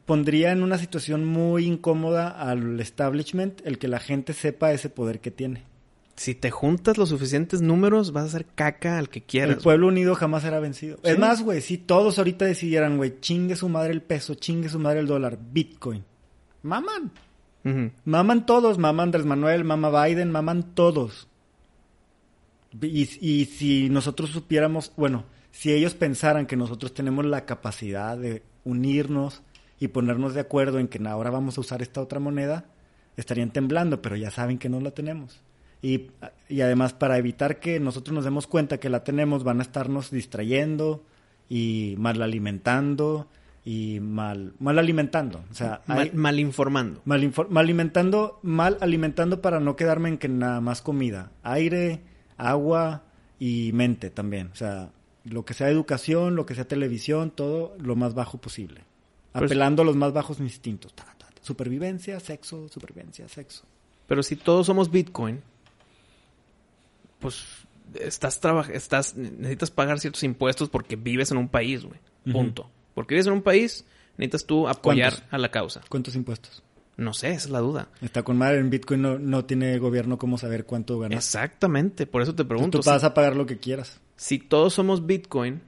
Pondría 0.08 0.52
en 0.52 0.62
una 0.62 0.78
situación 0.78 1.26
muy 1.26 1.66
incómoda 1.66 2.30
al 2.30 2.80
establishment 2.80 3.60
el 3.66 3.78
que 3.78 3.88
la 3.88 4.00
gente 4.00 4.32
sepa 4.32 4.72
ese 4.72 4.88
poder 4.88 5.20
que 5.20 5.30
tiene. 5.30 5.64
Si 6.16 6.34
te 6.34 6.50
juntas 6.50 6.96
los 6.96 7.10
suficientes 7.10 7.60
números, 7.60 8.12
vas 8.12 8.24
a 8.24 8.26
hacer 8.28 8.46
caca 8.46 8.98
al 8.98 9.10
que 9.10 9.18
El 9.18 9.24
quieras. 9.26 9.62
pueblo 9.62 9.86
unido 9.88 10.14
jamás 10.14 10.44
será 10.44 10.60
vencido. 10.60 10.96
Sí. 11.04 11.10
Es 11.10 11.18
más, 11.18 11.42
güey, 11.42 11.60
si 11.60 11.76
todos 11.76 12.16
ahorita 12.16 12.46
decidieran, 12.46 12.96
güey, 12.96 13.20
chingue 13.20 13.54
su 13.54 13.68
madre 13.68 13.92
el 13.92 14.00
peso, 14.00 14.34
chingue 14.34 14.70
su 14.70 14.78
madre 14.78 15.00
el 15.00 15.06
dólar, 15.06 15.38
Bitcoin. 15.52 16.02
Maman. 16.62 17.12
Ujú. 17.66 17.90
Maman 18.06 18.46
todos, 18.46 18.78
mama 18.78 19.02
Andrés 19.02 19.26
Manuel, 19.26 19.62
mama 19.64 20.06
Biden, 20.06 20.32
maman 20.32 20.74
todos. 20.74 21.28
Y, 22.80 23.08
y 23.20 23.44
si 23.44 23.90
nosotros 23.90 24.30
supiéramos, 24.30 24.90
bueno, 24.96 25.24
si 25.50 25.72
ellos 25.72 25.92
pensaran 25.94 26.46
que 26.46 26.56
nosotros 26.56 26.94
tenemos 26.94 27.26
la 27.26 27.44
capacidad 27.44 28.16
de 28.16 28.42
unirnos 28.64 29.42
y 29.80 29.88
ponernos 29.88 30.34
de 30.34 30.40
acuerdo 30.40 30.78
en 30.78 30.88
que 30.88 31.00
ahora 31.06 31.30
vamos 31.30 31.58
a 31.58 31.60
usar 31.60 31.82
esta 31.82 32.00
otra 32.00 32.20
moneda, 32.20 32.66
estarían 33.16 33.50
temblando, 33.50 34.02
pero 34.02 34.16
ya 34.16 34.30
saben 34.30 34.58
que 34.58 34.68
no 34.68 34.80
la 34.80 34.90
tenemos. 34.92 35.40
Y, 35.82 36.10
y 36.48 36.60
además 36.60 36.92
para 36.92 37.18
evitar 37.18 37.60
que 37.60 37.78
nosotros 37.78 38.14
nos 38.14 38.24
demos 38.24 38.46
cuenta 38.46 38.78
que 38.78 38.88
la 38.88 39.04
tenemos, 39.04 39.44
van 39.44 39.60
a 39.60 39.62
estarnos 39.62 40.10
distrayendo 40.10 41.04
y 41.48 41.94
mal 41.98 42.20
alimentando 42.20 43.28
y 43.64 44.00
mal, 44.00 44.54
mal 44.58 44.78
alimentando. 44.78 45.44
O 45.50 45.54
sea, 45.54 45.82
Mal, 45.86 46.12
mal 46.14 46.40
informando. 46.40 47.00
Mal, 47.04 47.22
infor- 47.22 47.48
mal 47.48 47.64
alimentando, 47.64 48.40
mal 48.42 48.78
alimentando 48.80 49.40
para 49.40 49.60
no 49.60 49.76
quedarme 49.76 50.08
en 50.08 50.18
que 50.18 50.28
nada 50.28 50.60
más 50.60 50.82
comida. 50.82 51.30
Aire, 51.44 52.00
agua 52.36 53.04
y 53.38 53.70
mente 53.72 54.10
también. 54.10 54.48
O 54.52 54.56
sea, 54.56 54.90
lo 55.24 55.44
que 55.44 55.54
sea 55.54 55.68
educación, 55.68 56.34
lo 56.34 56.46
que 56.46 56.54
sea 56.54 56.66
televisión, 56.66 57.30
todo 57.30 57.76
lo 57.78 57.94
más 57.94 58.14
bajo 58.14 58.38
posible. 58.38 58.80
Pues- 59.32 59.44
Apelando 59.44 59.82
a 59.82 59.84
los 59.84 59.96
más 59.96 60.12
bajos 60.12 60.40
instintos. 60.40 60.92
Ta, 60.94 61.04
ta, 61.04 61.26
ta. 61.26 61.26
Supervivencia, 61.42 62.18
sexo, 62.20 62.68
supervivencia, 62.68 63.28
sexo. 63.28 63.64
Pero 64.06 64.22
si 64.22 64.36
todos 64.36 64.66
somos 64.66 64.90
Bitcoin, 64.90 65.42
pues 67.18 67.44
estás 68.00 69.16
necesitas 69.16 69.70
pagar 69.70 69.98
ciertos 70.00 70.22
impuestos 70.22 70.68
porque 70.68 70.96
vives 70.96 71.30
en 71.30 71.38
un 71.38 71.48
país, 71.48 71.84
güey. 71.84 71.98
Punto. 72.32 72.70
Porque 72.94 73.14
vives 73.14 73.26
en 73.26 73.32
un 73.34 73.42
país, 73.42 73.84
necesitas 74.16 74.44
tú 74.46 74.68
apoyar 74.68 75.12
¿Cuántos? 75.14 75.32
a 75.32 75.38
la 75.38 75.50
causa. 75.50 75.80
¿Cuántos 75.88 76.14
impuestos? 76.14 76.62
No 76.96 77.14
sé, 77.14 77.28
esa 77.28 77.46
es 77.46 77.50
la 77.50 77.60
duda. 77.60 77.88
Está 78.02 78.22
con 78.24 78.36
madre. 78.38 78.58
En 78.58 78.70
Bitcoin 78.70 79.00
no, 79.02 79.18
no 79.18 79.44
tiene 79.44 79.78
gobierno 79.78 80.18
cómo 80.18 80.36
saber 80.36 80.66
cuánto 80.66 80.98
ganas. 80.98 81.16
Exactamente, 81.24 82.06
por 82.06 82.22
eso 82.22 82.34
te 82.34 82.44
pregunto. 82.44 82.78
Tú 82.78 82.82
si- 82.82 82.90
vas 82.90 83.04
a 83.04 83.14
pagar 83.14 83.36
lo 83.36 83.46
que 83.46 83.58
quieras. 83.58 84.00
si 84.16 84.38
todos 84.38 84.74
somos 84.74 85.06
Bitcoin, 85.06 85.62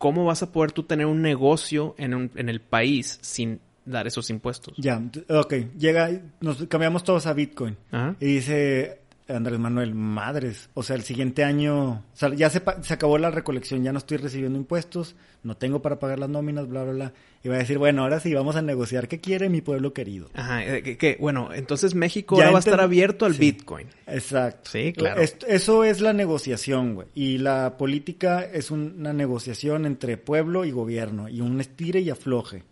¿cómo 0.00 0.24
vas 0.24 0.42
a 0.42 0.50
poder 0.50 0.72
tú 0.72 0.82
tener 0.84 1.04
un 1.04 1.20
negocio 1.20 1.94
en, 1.98 2.14
un- 2.14 2.30
en 2.34 2.48
el 2.48 2.60
país 2.62 3.18
sin 3.20 3.60
dar 3.84 4.06
esos 4.06 4.30
impuestos? 4.30 4.74
Ya, 4.78 5.00
ok. 5.28 5.54
Llega, 5.78 6.10
nos 6.40 6.64
cambiamos 6.68 7.04
todos 7.04 7.26
a 7.26 7.34
Bitcoin. 7.34 7.76
Ajá. 7.90 8.16
Y 8.18 8.24
dice 8.26 8.99
Andrés 9.34 9.58
Manuel, 9.58 9.94
madres, 9.94 10.70
o 10.74 10.82
sea, 10.82 10.96
el 10.96 11.02
siguiente 11.02 11.44
año, 11.44 11.90
o 11.90 12.02
sea, 12.12 12.32
ya 12.34 12.50
se, 12.50 12.62
se 12.82 12.94
acabó 12.94 13.18
la 13.18 13.30
recolección, 13.30 13.82
ya 13.82 13.92
no 13.92 13.98
estoy 13.98 14.16
recibiendo 14.18 14.58
impuestos, 14.58 15.16
no 15.42 15.56
tengo 15.56 15.80
para 15.82 15.98
pagar 15.98 16.18
las 16.18 16.28
nóminas, 16.28 16.68
bla, 16.68 16.82
bla, 16.84 16.92
bla. 16.92 17.12
Y 17.42 17.48
va 17.48 17.54
a 17.54 17.58
decir, 17.58 17.78
bueno, 17.78 18.02
ahora 18.02 18.20
sí, 18.20 18.34
vamos 18.34 18.56
a 18.56 18.62
negociar. 18.62 19.08
¿Qué 19.08 19.18
quiere 19.20 19.48
mi 19.48 19.62
pueblo 19.62 19.94
querido? 19.94 20.28
Ajá, 20.34 20.62
eh, 20.64 20.82
que, 20.82 20.98
que, 20.98 21.16
bueno, 21.18 21.48
entonces 21.54 21.94
México 21.94 22.36
Ya 22.36 22.42
ahora 22.44 22.52
va 22.52 22.58
a 22.58 22.60
estar 22.60 22.80
abierto 22.80 23.24
al 23.24 23.34
Sí. 23.34 23.40
Bitcoin. 23.40 23.86
Exacto. 24.06 24.68
Sí, 24.70 24.92
claro. 24.92 25.22
Es- 25.22 25.36
eso 25.48 25.84
es 25.84 26.00
la 26.02 26.12
negociación, 26.12 26.94
güey. 26.94 27.08
Y 27.14 27.38
la 27.38 27.76
política 27.78 28.44
es 28.44 28.70
un- 28.70 28.96
una 28.98 29.12
negociación 29.14 29.86
entre 29.86 30.18
pueblo 30.18 30.64
y 30.66 30.70
gobierno, 30.70 31.28
y 31.30 31.40
un 31.40 31.60
estire 31.60 32.00
y 32.00 32.10
afloje. 32.10 32.64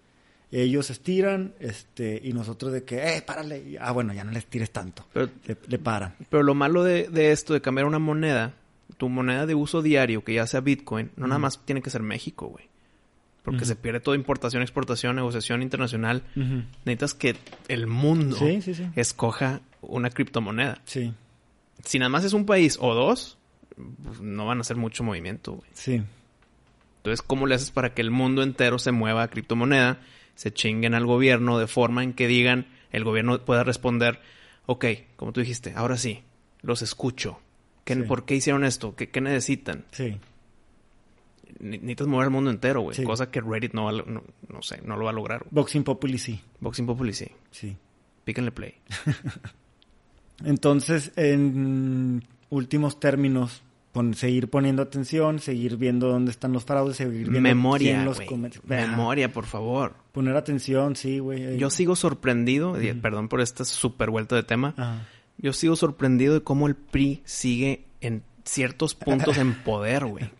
Ellos 0.51 0.89
estiran, 0.91 1.53
este, 1.61 2.21
y 2.25 2.33
nosotros 2.33 2.73
de 2.73 2.83
que, 2.85 3.17
eh, 3.17 3.23
párale. 3.23 3.59
Y, 3.71 3.77
ah, 3.77 3.91
bueno, 3.93 4.15
ya 4.15 4.25
no 4.25 4.33
le 4.33 4.39
estires 4.39 4.71
tanto. 4.71 5.07
Pero, 5.13 5.29
Le, 5.47 5.57
le 5.67 5.79
paran. 5.79 6.15
pero 6.31 6.43
lo 6.43 6.55
malo 6.55 6.85
de, 6.85 7.09
de 7.09 7.33
esto, 7.33 7.53
de 7.53 7.61
cambiar 7.61 7.87
una 7.87 7.99
moneda, 7.99 8.55
tu 8.97 9.09
moneda 9.11 9.45
de 9.45 9.55
uso 9.55 9.83
diario, 9.83 10.25
que 10.25 10.33
ya 10.35 10.47
sea 10.47 10.61
Bitcoin, 10.61 11.11
no 11.17 11.27
nada 11.27 11.39
más 11.39 11.61
tiene 11.67 11.83
que 11.83 11.91
ser 11.91 12.03
México, 12.03 12.47
güey. 12.47 12.67
Porque 13.43 13.65
se 13.65 13.77
pierde 13.77 14.01
toda 14.01 14.15
importación, 14.17 14.61
exportación, 14.63 15.17
negociación 15.17 15.63
internacional. 15.63 16.23
Necesitas 16.85 17.15
que 17.15 17.37
el 17.69 17.87
mundo 17.87 18.37
Sí, 18.37 18.61
sí, 18.61 18.75
sí. 18.75 18.85
escoja 18.95 19.61
una 19.81 20.11
criptomoneda. 20.11 20.83
Sí, 20.85 21.15
Si 21.83 21.99
nada 21.99 22.11
más 22.11 22.25
es 22.25 22.35
un 22.35 22.45
país 22.45 22.77
o 22.81 22.95
dos, 22.95 23.39
pues, 24.03 24.21
no 24.21 24.45
van 24.47 24.59
a 24.59 24.61
hacer 24.63 24.77
mucho 24.77 25.03
movimiento, 25.05 25.53
güey. 25.53 25.71
sí. 25.75 26.03
Entonces, 26.99 27.23
¿cómo 27.23 27.47
le 27.47 27.55
haces 27.55 27.71
para 27.71 27.95
que 27.95 28.03
el 28.03 28.11
mundo 28.11 28.43
entero 28.43 28.79
se 28.79 28.93
mueva 28.93 29.23
a 29.23 29.29
criptomoneda? 29.29 30.01
Se 30.39 30.53
chinguen 30.53 30.95
al 30.95 31.05
gobierno 31.05 31.59
de 31.59 31.67
forma 31.67 32.05
en 32.05 32.13
que 32.13 32.29
digan, 32.29 32.69
el 32.93 33.03
gobierno 33.03 33.45
pueda 33.45 33.65
responder, 33.65 34.21
ok, 34.67 34.85
como 35.17 35.33
tú 35.33 35.41
dijiste, 35.41 35.73
ahora 35.75 35.97
sí, 35.97 36.23
los 36.63 36.81
escucho. 36.81 37.41
¿Qué- 37.85 37.97
Sí. 37.97 38.03
¿Por 38.03 38.25
qué 38.25 38.37
hicieron 38.37 38.63
esto? 38.63 38.95
¿Qué, 38.95 39.09
qué 39.11 39.21
necesitan? 39.21 39.85
Sí. 39.91 40.17
Ne- 41.59 41.79
Necesitas 41.79 42.07
mover 42.07 42.27
el 42.27 42.31
mundo 42.31 42.51
entero, 42.53 42.83
güey. 42.83 42.95
Sí. 42.95 43.03
Cosa 43.03 43.33
que 43.33 43.41
Reddit 43.41 43.73
no, 43.73 43.87
va 43.87 43.93
no, 43.93 44.23
no 44.49 44.63
sé, 44.63 44.81
no 44.85 44.97
lo 44.97 45.07
va 45.07 45.11
a 45.11 45.15
lograr. 45.15 45.45
Boxing 45.51 45.83
Populi 45.83 46.19
sí. 46.19 46.41
Boxing 46.61 46.87
Populi 46.87 47.13
sí. 47.15 47.27
Sí. 47.51 47.77
Píquenle 48.25 48.53
play. 48.53 48.75
Entonces, 50.45 51.11
en 51.17 52.23
últimos 52.51 53.01
términos, 53.01 53.63
pon- 53.93 54.15
seguir 54.15 54.49
poniendo 54.49 54.83
atención, 54.83 55.39
seguir 55.41 55.77
viendo 55.77 56.09
dónde 56.09 56.31
están 56.31 56.53
los 56.53 56.65
fraudes, 56.65 56.97
seguir 56.97 57.23
viendo 57.31 57.41
Memoria, 57.41 57.93
quién 57.95 58.05
los 58.05 58.21
comete. 58.21 58.61
Memoria, 58.65 59.33
por 59.33 59.47
favor. 59.47 59.95
Poner 60.13 60.37
atención, 60.37 60.97
sí, 60.97 61.19
güey. 61.19 61.59
Yo 61.59 61.71
sigo 61.71 61.97
sorprendido, 61.97 62.81
y 62.83 62.93
perdón 62.95 63.29
por 63.29 63.41
esta 63.41 63.65
super 63.65 64.11
vuelta 64.11 64.37
de 64.37 64.43
tema. 64.43 65.07
Yo 65.39 65.53
sigo 65.53 65.77
sorprendido 65.77 66.35
de 66.35 66.43
cómo 66.43 66.67
el 66.67 66.75
PRI 66.75 67.23
sigue 67.25 67.85
en 68.01 68.23
ciertos 68.45 68.95
puntos 68.95 69.37
en 69.39 69.55
poder, 69.65 70.05
güey. 70.07 70.31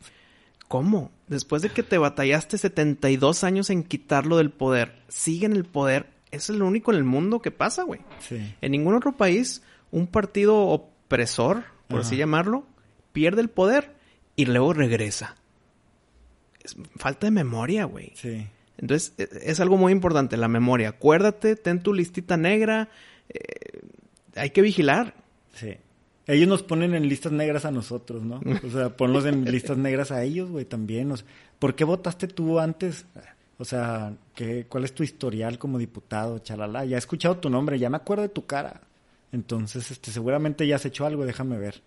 ¿Cómo? 0.67 1.11
Después 1.29 1.63
de 1.63 1.71
que 1.71 1.83
te 1.83 1.99
batallaste 1.99 2.59
72 2.59 3.45
años 3.45 3.71
en 3.71 3.83
quitarlo 3.85 4.37
del 4.37 4.51
poder, 4.51 4.97
sigue 5.09 5.47
en 5.47 5.53
el 5.53 5.65
poder. 5.65 6.07
Es 6.31 6.51
el 6.51 6.63
único 6.63 6.91
en 6.93 6.99
el 6.99 7.05
mundo 7.05 7.41
que 7.41 7.51
pasa, 7.51 7.85
güey. 7.85 8.01
Sí. 8.21 8.55
En 8.61 8.73
ningún 8.73 8.95
otro 8.95 9.17
país, 9.17 9.63
un 9.91 10.07
partido 10.07 10.57
opresor, 10.59 11.65
por 11.89 12.01
así 12.01 12.17
llamarlo, 12.17 12.67
pierde 13.13 13.41
el 13.41 13.49
poder 13.51 13.95
y 14.37 14.47
luego 14.47 14.73
regresa. 14.73 15.37
Es 16.63 16.77
falta 16.97 17.27
de 17.27 17.31
memoria, 17.31 17.85
güey. 17.85 18.13
Sí. 18.15 18.47
Entonces, 18.79 19.15
e- 19.19 19.29
es 19.51 19.61
algo 19.61 19.77
muy 19.77 19.93
importante, 19.93 20.37
la 20.37 20.49
memoria. 20.49 20.91
Acuérdate, 20.91 21.57
ten 21.57 21.83
tu 21.83 21.93
listita 21.95 22.37
negra. 22.37 22.89
eh, 23.29 23.81
hay 24.37 24.51
que 24.51 24.63
vigilar. 24.63 25.15
Sí. 25.55 25.75
Ellos 26.27 26.47
nos 26.47 26.63
ponen 26.63 26.95
en 26.95 27.09
listas 27.09 27.33
negras 27.33 27.65
a 27.65 27.71
nosotros, 27.71 28.23
¿no? 28.23 28.41
O 28.67 28.71
sea, 28.71 28.97
ponlos 28.97 29.25
en 29.25 29.45
listas 29.51 29.79
negras 29.79 30.11
a 30.13 30.23
ellos, 30.23 30.51
güey, 30.51 30.65
también. 30.65 31.11
O 31.13 31.17
sea, 31.17 31.27
¿Por 31.59 31.75
qué 31.75 31.85
votaste 31.85 32.29
tú 32.29 32.61
antes? 32.61 33.07
O 33.59 33.65
sea, 33.65 34.15
¿qué, 34.37 34.67
¿cuál 34.69 34.85
es 34.85 34.95
tu 34.95 35.03
historial 35.03 35.59
como 35.59 35.79
diputado? 35.79 36.39
Chalala, 36.39 36.85
ya 36.85 36.97
he 36.97 36.99
escuchado 36.99 37.39
tu 37.39 37.51
nombre, 37.51 37.79
ya 37.81 37.91
me 37.91 37.97
acuerdo 37.97 38.23
de 38.23 38.29
tu 38.29 38.47
cara. 38.47 38.83
Entonces, 39.33 39.91
este, 39.91 40.13
seguramente 40.13 40.65
ya 40.69 40.77
has 40.77 40.85
hecho 40.87 41.05
algo, 41.05 41.27
déjame 41.27 41.59
ver. 41.59 41.81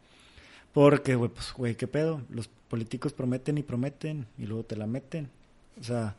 Porque, 0.73 1.15
güey, 1.15 1.29
pues, 1.29 1.53
güey, 1.53 1.75
¿qué 1.75 1.87
pedo? 1.87 2.21
Los 2.29 2.47
políticos 2.47 3.13
prometen 3.13 3.57
y 3.57 3.63
prometen 3.63 4.27
y 4.37 4.45
luego 4.45 4.63
te 4.63 4.75
la 4.75 4.87
meten. 4.87 5.29
O 5.79 5.83
sea, 5.83 6.15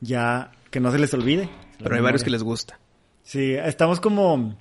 ya 0.00 0.52
que 0.70 0.80
no 0.80 0.90
se 0.90 0.98
les 0.98 1.12
olvide. 1.14 1.48
Pero 1.82 1.94
hay 1.94 2.00
varios 2.02 2.24
que 2.24 2.30
les 2.30 2.42
gusta. 2.42 2.78
Sí, 3.22 3.52
estamos 3.54 4.00
como 4.00 4.56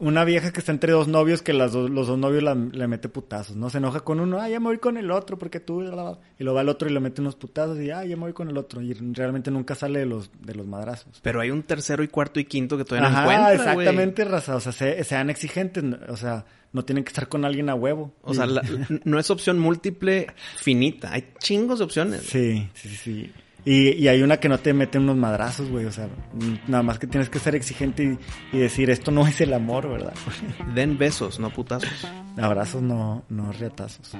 una 0.00 0.24
vieja 0.24 0.50
que 0.52 0.58
está 0.58 0.72
entre 0.72 0.90
dos 0.92 1.06
novios 1.06 1.42
que 1.42 1.52
las 1.52 1.70
dos- 1.72 1.88
los 1.88 2.08
dos 2.08 2.18
novios 2.18 2.42
la- 2.42 2.54
le 2.56 2.88
mete 2.88 3.08
putazos, 3.08 3.54
¿no? 3.54 3.70
Se 3.70 3.78
enoja 3.78 4.00
con 4.00 4.18
uno, 4.18 4.40
ah, 4.40 4.48
ya 4.48 4.58
me 4.58 4.66
voy 4.66 4.78
con 4.78 4.96
el 4.96 5.12
otro 5.12 5.38
porque 5.38 5.60
tú... 5.60 5.76
bla, 5.80 5.90
bla, 5.90 6.02
bla". 6.02 6.18
Y 6.40 6.42
lo 6.44 6.54
va 6.54 6.62
al 6.62 6.68
otro 6.68 6.88
y 6.88 6.92
le 6.92 6.98
mete 6.98 7.20
unos 7.20 7.36
putazos 7.36 7.78
y, 7.78 7.90
ah, 7.92 8.04
ya 8.04 8.16
me 8.16 8.22
voy 8.22 8.32
con 8.32 8.48
el 8.48 8.56
otro. 8.58 8.80
Y 8.82 8.94
realmente 8.94 9.52
nunca 9.52 9.76
sale 9.76 10.00
de 10.00 10.06
los, 10.06 10.30
de 10.40 10.54
los 10.56 10.66
madrazos. 10.66 11.20
Pero 11.22 11.40
hay 11.40 11.50
un 11.52 11.62
tercero 11.62 12.02
y 12.02 12.08
cuarto 12.08 12.40
y 12.40 12.44
quinto 12.46 12.76
que 12.76 12.84
todavía 12.84 13.08
no 13.10 13.14
Ajá, 13.16 13.22
encuentra, 13.22 13.74
güey. 13.74 13.86
exactamente, 13.86 14.24
raza. 14.24 14.56
O 14.56 14.60
sea, 14.60 14.72
se- 14.72 15.04
sean 15.04 15.30
exigentes. 15.30 15.84
no- 15.84 15.98
O 16.08 16.16
sea, 16.16 16.44
no 16.72 16.84
tienen 16.84 17.04
que 17.04 17.08
estar 17.08 17.28
con 17.28 17.44
alguien 17.44 17.68
a 17.70 17.74
huevo. 17.74 18.14
O 18.22 18.34
sea, 18.34 18.46
la- 18.46 18.62
no 19.04 19.18
es 19.18 19.30
opción 19.30 19.58
múltiple 19.58 20.28
finita. 20.56 21.12
Hay 21.12 21.28
chingos 21.38 21.78
de 21.80 21.84
opciones. 21.84 22.22
Sí, 22.22 22.68
sí, 22.74 22.88
sí. 22.88 23.32
Y, 23.64 23.90
y 23.92 24.08
hay 24.08 24.22
una 24.22 24.38
que 24.38 24.48
no 24.48 24.58
te 24.58 24.72
mete 24.74 24.98
unos 24.98 25.16
madrazos, 25.16 25.68
güey. 25.70 25.84
O 25.84 25.92
sea, 25.92 26.08
nada 26.66 26.82
más 26.82 26.98
que 26.98 27.06
tienes 27.06 27.28
que 27.28 27.38
ser 27.38 27.54
exigente 27.54 28.18
y, 28.52 28.56
y 28.56 28.60
decir, 28.60 28.90
esto 28.90 29.10
no 29.12 29.24
es 29.26 29.40
el 29.40 29.52
amor, 29.54 29.88
¿verdad? 29.88 30.14
Den 30.74 30.98
besos, 30.98 31.38
no 31.38 31.50
putazos. 31.50 31.88
Abrazos, 32.36 32.82
no, 32.82 33.24
no 33.28 33.52
riatazos. 33.52 34.16